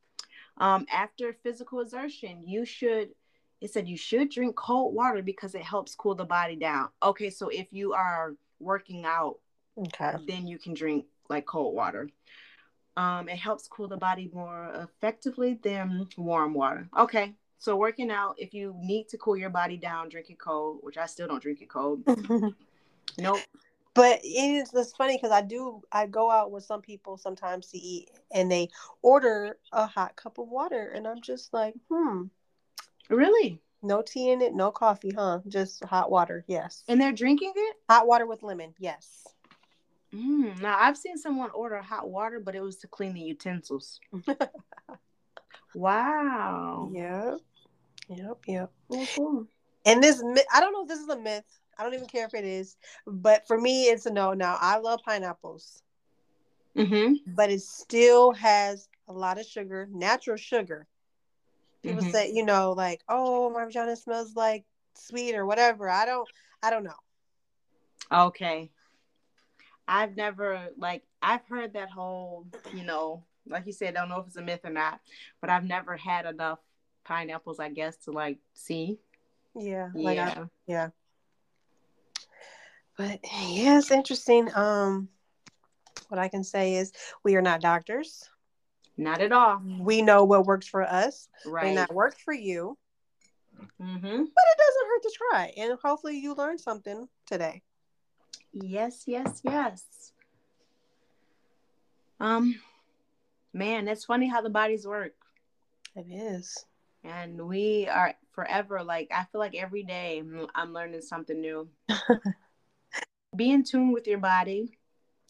Um, 0.57 0.87
after 0.91 1.35
physical 1.35 1.81
exertion, 1.81 2.43
you 2.47 2.65
should, 2.65 3.11
it 3.61 3.71
said 3.71 3.87
you 3.87 3.99
should 3.99 4.31
drink 4.31 4.57
cold 4.57 4.95
water 4.95 5.23
because 5.23 5.55
it 5.55 5.63
helps 5.63 5.95
cool 5.95 6.15
the 6.15 6.25
body 6.25 6.57
down. 6.57 6.89
Okay, 7.03 7.29
so 7.29 7.49
if 7.49 7.71
you 7.71 7.93
are 7.93 8.35
working 8.61 9.05
out, 9.05 9.37
Okay. 9.79 10.17
then 10.27 10.47
you 10.47 10.59
can 10.59 10.75
drink 10.75 11.07
like 11.29 11.47
cold 11.47 11.75
water. 11.75 12.09
Um, 12.97 13.29
it 13.29 13.37
helps 13.39 13.69
cool 13.69 13.87
the 13.87 13.97
body 13.97 14.29
more 14.33 14.73
effectively 14.75 15.59
than 15.63 16.09
warm 16.17 16.53
water. 16.53 16.89
Okay, 16.99 17.35
so 17.59 17.77
working 17.77 18.11
out, 18.11 18.35
if 18.39 18.53
you 18.53 18.75
need 18.81 19.09
to 19.11 19.19
cool 19.19 19.37
your 19.37 19.51
body 19.51 19.77
down, 19.77 20.09
drink 20.09 20.31
it 20.31 20.39
cold, 20.39 20.79
which 20.83 20.97
I 20.99 21.07
still 21.07 21.29
don't 21.29 21.43
drink 21.43 21.63
it 21.63 21.69
cold. 21.69 22.03
Nope. 23.19 23.41
But 23.95 24.21
it 24.23 24.29
is 24.29 24.73
it's 24.75 24.93
funny 24.93 25.17
because 25.17 25.33
I 25.33 25.43
do 25.43 25.83
I 25.91 26.07
go 26.07 26.31
out 26.31 26.53
with 26.53 26.63
some 26.63 26.81
people 26.81 27.17
sometimes 27.17 27.67
to 27.69 27.79
eat 27.79 28.11
and 28.33 28.51
they 28.51 28.69
order 29.03 29.59
a 29.73 29.87
hot 29.87 30.15
cup 30.15 30.39
of 30.39 30.49
water 30.49 30.93
and 30.95 31.07
I'm 31.07 31.21
just 31.21 31.53
like, 31.53 31.75
hmm, 31.91 32.25
Really? 33.11 33.61
no 33.83 34.03
tea 34.03 34.31
in 34.31 34.41
it, 34.43 34.55
no 34.55 34.71
coffee, 34.71 35.13
huh? 35.17 35.41
Just 35.49 35.83
hot 35.85 36.11
water, 36.11 36.45
yes. 36.47 36.85
And 36.89 37.01
they're 37.01 37.13
drinking 37.13 37.53
it? 37.57 37.77
hot 37.89 38.07
water 38.07 38.27
with 38.27 38.43
lemon, 38.43 38.75
yes. 38.79 39.27
Mm, 40.15 40.61
now, 40.61 40.77
I've 40.79 40.97
seen 40.97 41.19
someone 41.19 41.51
order 41.51 41.83
hot 41.83 42.09
water, 42.09 42.41
but 42.41 42.55
it 42.55 42.63
was 42.63 42.77
to 42.79 42.89
clean 42.89 43.15
the 43.15 43.21
utensils. 43.21 44.01
Wow. 45.75 46.91
Yep. 46.95 47.39
Yep, 48.09 48.39
yep. 48.47 48.73
Cool. 49.15 49.47
And 49.85 50.03
this, 50.03 50.23
I 50.53 50.61
don't 50.61 50.73
know 50.73 50.83
if 50.83 50.89
this 50.89 50.99
is 50.99 51.09
a 51.09 51.19
myth. 51.19 51.45
I 51.79 51.85
don't 51.85 51.95
even 51.95 52.09
care 52.09 52.25
if 52.27 52.35
it 52.35 52.45
is, 52.45 52.77
but 53.07 53.47
for 53.47 53.61
me, 53.61 53.85
it's 53.85 54.07
a 54.07 54.11
no. 54.11 54.33
Now, 54.33 54.57
I 54.61 54.79
love 54.79 55.01
pineapples, 55.05 55.83
Mm-hmm. 56.77 57.15
but 57.35 57.51
it 57.51 57.61
still 57.61 58.33
has 58.33 58.89
a 59.09 59.13
lot 59.13 59.39
of 59.39 59.47
sugar, 59.47 59.89
natural 59.93 60.37
sugar, 60.37 60.87
People 61.83 62.03
mm-hmm. 62.03 62.11
say, 62.11 62.33
you 62.33 62.45
know, 62.45 62.73
like, 62.73 63.03
oh, 63.09 63.51
my 63.51 63.65
vagina 63.65 63.95
smells 63.97 64.35
like 64.35 64.65
sweet 64.95 65.35
or 65.35 65.47
whatever. 65.47 65.89
I 65.89 66.07
don't, 66.07 66.29
I 66.63 66.71
don't 66.71 66.85
know. 66.85 66.91
Okay. 68.11 68.71
I've 69.89 70.17
never 70.17 70.69
like 70.77 71.03
I've 71.23 71.45
heard 71.49 71.73
that 71.73 71.91
whole, 71.91 72.47
you 72.75 72.85
know, 72.85 73.25
like 73.49 73.67
you 73.67 73.73
said, 73.73 73.97
I 73.97 74.01
don't 74.01 74.11
know 74.11 74.21
if 74.21 74.27
it's 74.27 74.37
a 74.37 74.43
myth 74.43 74.61
or 74.65 74.71
not, 74.71 75.01
but 75.41 75.49
I've 75.49 75.65
never 75.65 75.97
had 75.97 76.27
enough 76.27 76.59
pineapples, 77.05 77.59
I 77.59 77.71
guess, 77.71 77.97
to 78.05 78.13
like 78.13 78.39
see. 78.53 78.99
Yeah. 79.57 79.89
Like 79.95 80.17
yeah. 80.17 80.35
I, 80.37 80.45
yeah. 80.67 80.89
But 82.99 83.21
yeah, 83.49 83.79
it's 83.79 83.91
interesting. 83.91 84.51
Um, 84.55 85.09
what 86.09 86.19
I 86.19 86.29
can 86.29 86.45
say 86.45 86.75
is 86.75 86.93
we 87.25 87.37
are 87.37 87.43
not 87.43 87.61
doctors. 87.61 88.29
Not 88.97 89.21
at 89.21 89.33
all. 89.33 89.63
We 89.79 90.03
know 90.03 90.25
what 90.25 90.45
works 90.45 90.67
for 90.67 90.83
us. 90.83 91.29
Right. 91.47 91.67
May 91.67 91.75
not 91.75 91.95
work 91.95 92.19
for 92.19 92.35
you. 92.35 92.77
Mm-hmm. 93.81 94.01
But 94.03 94.11
it 94.11 94.59
doesn't 94.59 94.89
hurt 94.89 95.03
to 95.03 95.13
try. 95.17 95.53
And 95.57 95.79
hopefully 95.83 96.19
you 96.19 96.35
learned 96.35 96.61
something 96.61 97.09
today. 97.27 97.63
Yes, 98.63 99.05
yes, 99.07 99.41
yes. 99.45 100.13
Um, 102.21 102.57
man, 103.53 103.89
it's 103.89 104.05
funny 104.05 104.29
how 104.29 104.41
the 104.41 104.51
bodies 104.51 104.87
work. 104.87 105.15
It 105.95 106.07
is. 106.11 106.65
And 107.05 107.47
we 107.47 107.89
are 107.89 108.15
forever 108.33 108.83
like 108.83 109.09
I 109.13 109.25
feel 109.31 109.41
like 109.41 109.55
every 109.55 109.85
day 109.85 110.23
I'm 110.55 110.73
learning 110.73 111.03
something 111.03 111.41
new. 111.41 111.69
Be 113.37 113.51
in 113.51 113.63
tune 113.63 113.93
with 113.93 114.07
your 114.07 114.19
body. 114.19 114.77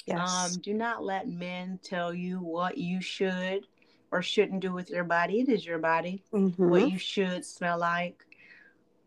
Yes. 0.06 0.54
Um, 0.54 0.60
do 0.62 0.72
not 0.72 1.04
let 1.04 1.28
men 1.28 1.78
tell 1.82 2.14
you 2.14 2.38
what 2.38 2.78
you 2.78 3.02
should 3.02 3.66
or 4.10 4.22
shouldn't 4.22 4.60
do 4.60 4.72
with 4.72 4.88
your 4.88 5.04
body. 5.04 5.40
It 5.40 5.50
is 5.50 5.66
your 5.66 5.78
body. 5.78 6.22
Mm-hmm. 6.32 6.68
What 6.70 6.90
you 6.90 6.98
should 6.98 7.44
smell 7.44 7.78
like. 7.78 8.24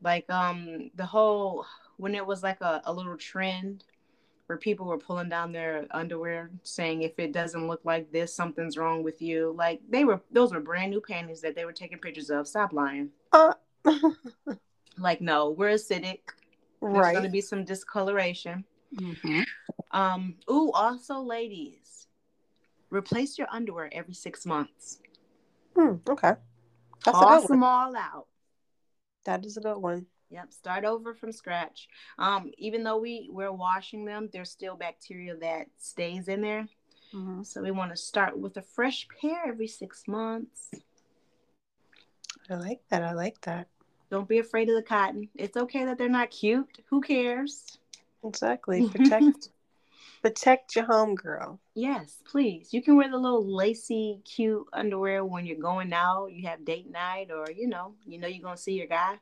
Like 0.04 0.30
um 0.30 0.92
the 0.96 1.06
whole 1.06 1.66
when 1.98 2.16
it 2.16 2.26
was 2.26 2.44
like 2.44 2.62
a, 2.62 2.82
a 2.86 2.94
little 2.94 3.18
trend 3.18 3.84
where 4.52 4.58
people 4.58 4.86
were 4.86 4.98
pulling 4.98 5.30
down 5.30 5.54
their 5.54 5.88
underwear 5.92 6.52
saying 6.62 7.04
if 7.04 7.18
it 7.18 7.32
doesn't 7.32 7.70
look 7.70 7.80
like 7.86 8.12
this, 8.12 8.36
something's 8.36 8.76
wrong 8.76 9.02
with 9.02 9.22
you. 9.22 9.56
Like 9.58 9.80
they 9.90 10.04
were 10.04 10.20
those 10.30 10.52
were 10.52 10.60
brand 10.60 10.92
new 10.92 11.00
panties 11.00 11.40
that 11.40 11.56
they 11.56 11.64
were 11.64 11.72
taking 11.72 12.00
pictures 12.00 12.30
of. 12.30 12.50
Stop 12.50 12.74
lying. 12.74 13.12
Uh. 13.32 13.54
like 14.98 15.22
no, 15.22 15.52
we're 15.52 15.70
acidic. 15.70 16.20
There's 16.82 16.94
right. 16.94 17.16
gonna 17.16 17.30
be 17.30 17.40
some 17.40 17.64
discoloration. 17.64 18.66
Mm-hmm. 18.94 19.44
Um, 19.92 20.36
ooh, 20.50 20.72
also 20.74 21.22
ladies, 21.22 22.08
replace 22.90 23.38
your 23.38 23.48
underwear 23.54 23.90
every 23.94 24.16
six 24.16 24.46
months. 24.46 25.00
Hmm, 25.78 25.96
okay. 26.10 26.34
That's 27.06 27.18
Toss 27.18 27.48
them 27.48 27.64
all 27.64 27.96
out. 27.96 28.28
That 29.24 29.46
is 29.46 29.56
a 29.56 29.62
good 29.62 29.78
one. 29.78 30.08
Yep, 30.32 30.54
start 30.54 30.86
over 30.86 31.14
from 31.14 31.32
scratch. 31.32 31.90
Um, 32.18 32.52
even 32.58 32.84
though 32.84 32.98
we 32.98 33.30
we're 33.32 33.52
washing 33.52 34.06
them, 34.06 34.30
there's 34.32 34.50
still 34.50 34.76
bacteria 34.76 35.36
that 35.38 35.68
stays 35.78 36.30
in 36.30 36.42
there. 36.42 36.68
Mm-hmm. 37.14 37.44
So 37.44 37.62
we 37.62 37.72
want 37.72 37.92
to 37.92 37.98
start 37.98 38.38
with 38.38 38.56
a 38.56 38.62
fresh 38.62 39.08
pair 39.20 39.48
every 39.48 39.68
six 39.68 40.08
months. 40.08 40.72
I 42.50 42.56
like 42.56 42.80
that. 42.90 43.04
I 43.04 43.12
like 43.12 43.42
that. 43.42 43.68
Don't 44.10 44.28
be 44.28 44.40
afraid 44.40 44.70
of 44.70 44.76
the 44.76 44.84
cotton. 44.84 45.28
It's 45.36 45.58
okay 45.58 45.86
that 45.86 45.98
they're 45.98 46.10
not 46.10 46.32
cute. 46.32 46.80
Who 46.90 47.02
cares? 47.02 47.78
Exactly. 48.24 48.88
Protect 48.94 49.50
protect 50.22 50.76
your 50.76 50.86
home 50.86 51.16
girl. 51.16 51.60
Yes, 51.74 52.20
please. 52.30 52.74
You 52.74 52.82
can 52.82 52.96
wear 52.96 53.10
the 53.10 53.18
little 53.18 53.46
lacy, 53.46 54.22
cute 54.24 54.68
underwear 54.72 55.26
when 55.26 55.46
you're 55.46 55.58
going 55.58 55.94
out. 55.94 56.32
You 56.32 56.48
have 56.48 56.64
date 56.64 56.92
night, 56.92 57.30
or 57.32 57.48
you 57.52 57.68
know, 57.68 57.96
you 58.06 58.20
know 58.20 58.28
you're 58.28 58.44
gonna 58.44 58.58
see 58.58 58.74
your 58.74 58.88
guy. 58.88 59.18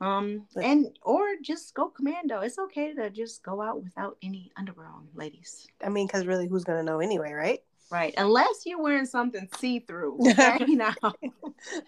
Um, 0.00 0.46
and 0.60 0.98
or 1.02 1.36
just 1.42 1.74
go 1.74 1.88
commando. 1.88 2.40
It's 2.40 2.58
okay 2.58 2.92
to 2.94 3.10
just 3.10 3.42
go 3.42 3.62
out 3.62 3.82
without 3.82 4.16
any 4.22 4.50
underwear 4.56 4.86
on, 4.86 5.08
ladies. 5.14 5.66
I 5.82 5.88
mean, 5.88 6.06
because 6.06 6.26
really, 6.26 6.48
who's 6.48 6.64
gonna 6.64 6.82
know 6.82 7.00
anyway, 7.00 7.32
right? 7.32 7.60
Right, 7.90 8.14
unless 8.16 8.64
you're 8.64 8.82
wearing 8.82 9.06
something 9.06 9.48
see 9.58 9.80
through. 9.80 10.18
Okay, 10.30 10.64
now 10.74 10.94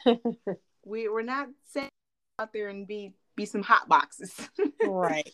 we 0.84 1.08
we're 1.08 1.22
not 1.22 1.48
saying 1.72 1.90
out 2.38 2.52
there 2.52 2.68
and 2.68 2.86
be 2.86 3.14
be 3.34 3.44
some 3.44 3.62
hot 3.62 3.88
boxes. 3.88 4.48
right. 4.84 5.30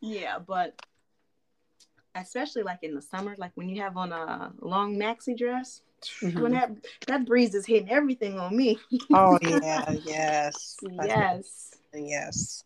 Yeah, 0.00 0.38
but 0.38 0.80
especially 2.14 2.62
like 2.62 2.80
in 2.82 2.94
the 2.94 3.02
summer, 3.02 3.34
like 3.38 3.52
when 3.54 3.68
you 3.68 3.80
have 3.82 3.96
on 3.96 4.12
a 4.12 4.52
long 4.60 4.96
maxi 4.98 5.36
dress, 5.36 5.80
mm-hmm. 6.20 6.40
when 6.40 6.52
that 6.52 6.70
that 7.06 7.24
breeze 7.24 7.54
is 7.54 7.64
hitting 7.64 7.90
everything 7.90 8.38
on 8.38 8.54
me. 8.54 8.78
oh 9.14 9.38
yeah, 9.42 9.92
yes, 10.04 10.76
yes 10.82 11.76
yes. 11.96 12.64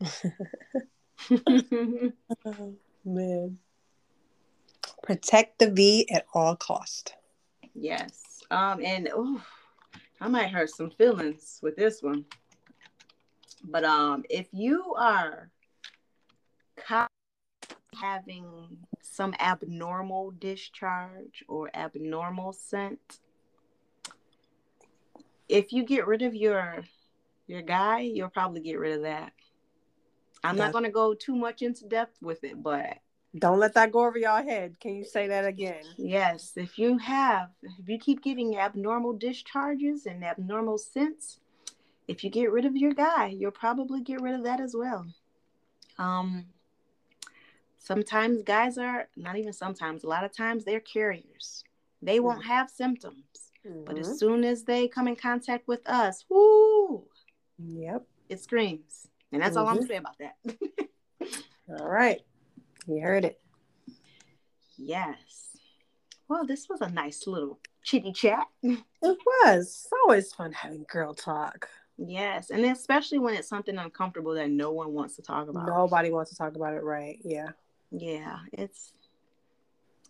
oh, 2.44 2.74
man. 3.04 3.58
Protect 5.02 5.58
the 5.58 5.70
V 5.70 6.08
at 6.12 6.26
all 6.34 6.56
cost. 6.56 7.14
Yes. 7.74 8.42
Um, 8.50 8.84
and 8.84 9.08
oh, 9.14 9.42
I 10.20 10.28
might 10.28 10.50
hurt 10.50 10.70
some 10.70 10.90
feelings 10.90 11.58
with 11.62 11.76
this 11.76 12.02
one. 12.02 12.24
But 13.64 13.84
um, 13.84 14.24
if 14.28 14.46
you 14.52 14.94
are 14.94 15.50
having 18.00 18.78
some 19.00 19.34
abnormal 19.38 20.32
discharge 20.32 21.44
or 21.48 21.70
abnormal 21.74 22.52
scent, 22.52 23.20
if 25.48 25.72
you 25.72 25.84
get 25.84 26.06
rid 26.06 26.22
of 26.22 26.34
your 26.34 26.82
your 27.52 27.62
guy, 27.62 28.00
you'll 28.00 28.30
probably 28.30 28.62
get 28.62 28.78
rid 28.78 28.96
of 28.96 29.02
that. 29.02 29.32
I'm 30.42 30.56
not 30.56 30.72
going 30.72 30.84
to 30.84 30.90
go 30.90 31.14
too 31.14 31.36
much 31.36 31.62
into 31.62 31.86
depth 31.86 32.20
with 32.20 32.42
it, 32.42 32.60
but 32.60 32.98
don't 33.38 33.60
let 33.60 33.74
that 33.74 33.92
go 33.92 34.06
over 34.06 34.18
your 34.18 34.42
head. 34.42 34.80
Can 34.80 34.96
you 34.96 35.04
say 35.04 35.28
that 35.28 35.46
again? 35.46 35.84
Yes. 35.96 36.52
If 36.56 36.78
you 36.78 36.98
have, 36.98 37.50
if 37.62 37.88
you 37.88 37.98
keep 37.98 38.22
getting 38.22 38.58
abnormal 38.58 39.12
discharges 39.12 40.06
and 40.06 40.24
abnormal 40.24 40.78
scents, 40.78 41.38
if 42.08 42.24
you 42.24 42.30
get 42.30 42.50
rid 42.50 42.64
of 42.64 42.76
your 42.76 42.92
guy, 42.92 43.26
you'll 43.26 43.52
probably 43.52 44.00
get 44.00 44.20
rid 44.20 44.34
of 44.34 44.44
that 44.44 44.60
as 44.60 44.74
well. 44.76 45.06
Um, 45.98 46.46
sometimes 47.78 48.42
guys 48.42 48.78
are 48.78 49.08
not 49.16 49.36
even 49.36 49.52
sometimes, 49.52 50.02
a 50.02 50.08
lot 50.08 50.24
of 50.24 50.36
times 50.36 50.64
they're 50.64 50.80
carriers. 50.80 51.62
They 52.02 52.18
won't 52.18 52.40
mm-hmm. 52.40 52.48
have 52.48 52.68
symptoms. 52.68 53.52
Mm-hmm. 53.66 53.84
But 53.84 53.98
as 53.98 54.08
mm-hmm. 54.08 54.16
soon 54.16 54.44
as 54.44 54.64
they 54.64 54.88
come 54.88 55.06
in 55.06 55.14
contact 55.14 55.68
with 55.68 55.88
us, 55.88 56.24
whoo, 56.28 57.04
Yep. 57.58 58.06
It 58.28 58.40
screams. 58.40 59.08
And 59.32 59.42
that's 59.42 59.56
mm-hmm. 59.56 59.66
all 59.66 59.68
I'm 59.68 59.78
mm-hmm. 59.78 59.86
saying 59.86 60.00
about 60.00 60.18
that. 60.18 61.28
all 61.80 61.88
right. 61.88 62.20
You 62.86 63.00
heard 63.00 63.24
it. 63.24 63.40
Yes. 64.76 65.58
Well, 66.28 66.46
this 66.46 66.68
was 66.68 66.80
a 66.80 66.90
nice 66.90 67.26
little 67.26 67.60
chitty 67.82 68.12
chat. 68.12 68.46
It 69.04 69.18
was. 69.26 69.62
It's 69.62 69.90
always 70.04 70.32
fun 70.32 70.52
having 70.52 70.86
girl 70.88 71.12
talk. 71.12 71.68
Yes. 71.98 72.50
And 72.50 72.64
especially 72.64 73.18
when 73.18 73.34
it's 73.34 73.48
something 73.48 73.76
uncomfortable 73.76 74.34
that 74.34 74.48
no 74.48 74.70
one 74.70 74.92
wants 74.92 75.16
to 75.16 75.22
talk 75.22 75.48
about. 75.48 75.66
Nobody 75.66 76.12
wants 76.12 76.30
to 76.30 76.36
talk 76.36 76.54
about 76.54 76.74
it, 76.74 76.84
right? 76.84 77.18
Yeah. 77.24 77.48
Yeah. 77.90 78.38
It's 78.52 78.92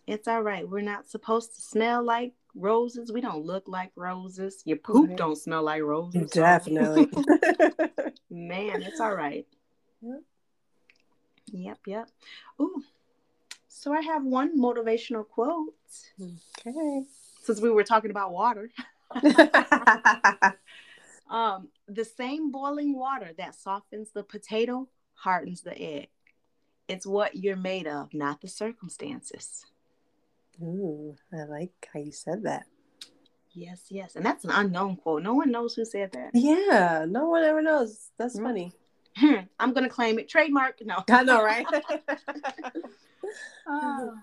it's 0.05 0.27
all 0.27 0.43
right. 0.43 0.69
We're 0.69 0.81
not 0.81 1.09
supposed 1.09 1.55
to 1.55 1.61
smell 1.61 2.03
like 2.03 2.33
roses. 2.55 3.11
We 3.11 3.21
don't 3.21 3.45
look 3.45 3.63
like 3.67 3.91
roses. 3.95 4.61
Your 4.65 4.77
poop 4.77 5.09
right. 5.09 5.17
don't 5.17 5.37
smell 5.37 5.63
like 5.63 5.81
roses. 5.81 6.29
Definitely. 6.31 7.09
Man, 8.29 8.81
it's 8.81 8.99
all 8.99 9.15
right. 9.15 9.45
Yep. 10.01 10.21
Yep, 11.51 11.79
yep. 11.85 12.09
Ooh. 12.59 12.83
So 13.67 13.93
I 13.93 14.01
have 14.01 14.23
one 14.23 14.59
motivational 14.59 15.27
quote. 15.27 15.73
Okay. 16.59 17.03
Since 17.43 17.61
we 17.61 17.69
were 17.69 17.83
talking 17.83 18.11
about 18.11 18.31
water. 18.31 18.69
um, 21.29 21.67
the 21.87 22.05
same 22.05 22.51
boiling 22.51 22.97
water 22.97 23.31
that 23.37 23.55
softens 23.55 24.11
the 24.11 24.23
potato 24.23 24.87
hardens 25.13 25.61
the 25.61 25.79
egg. 25.79 26.07
It's 26.87 27.05
what 27.05 27.35
you're 27.35 27.55
made 27.55 27.87
of, 27.87 28.13
not 28.13 28.41
the 28.41 28.47
circumstances. 28.47 29.65
Ooh, 30.61 31.15
I 31.33 31.43
like 31.43 31.89
how 31.93 31.99
you 31.99 32.11
said 32.11 32.43
that. 32.43 32.65
Yes, 33.53 33.85
yes. 33.89 34.15
And 34.15 34.25
that's 34.25 34.45
an 34.45 34.51
unknown 34.51 34.95
quote. 34.97 35.21
No 35.23 35.35
one 35.35 35.51
knows 35.51 35.75
who 35.75 35.85
said 35.85 36.11
that. 36.13 36.31
Yeah, 36.33 37.05
no 37.07 37.29
one 37.29 37.43
ever 37.43 37.61
knows. 37.61 38.09
That's 38.17 38.35
mm-hmm. 38.35 38.45
funny. 38.45 38.73
I'm 39.59 39.73
gonna 39.73 39.89
claim 39.89 40.17
it. 40.19 40.27
Trademark. 40.27 40.79
No. 40.83 41.03
I 41.09 41.23
know, 41.23 41.43
right? 41.43 41.65
uh. 43.67 44.07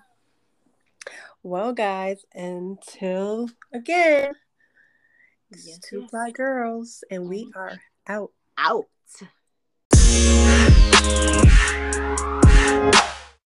Well, 1.43 1.73
guys, 1.73 2.23
until 2.35 3.49
again, 3.73 4.35
yes, 5.51 5.79
two 5.79 6.01
yes. 6.03 6.11
fly 6.11 6.31
girls, 6.33 7.03
and 7.11 7.31
we 7.31 7.47
mm-hmm. 7.47 7.59
are 7.59 7.81
out. 8.07 8.33
Out. 8.59 8.89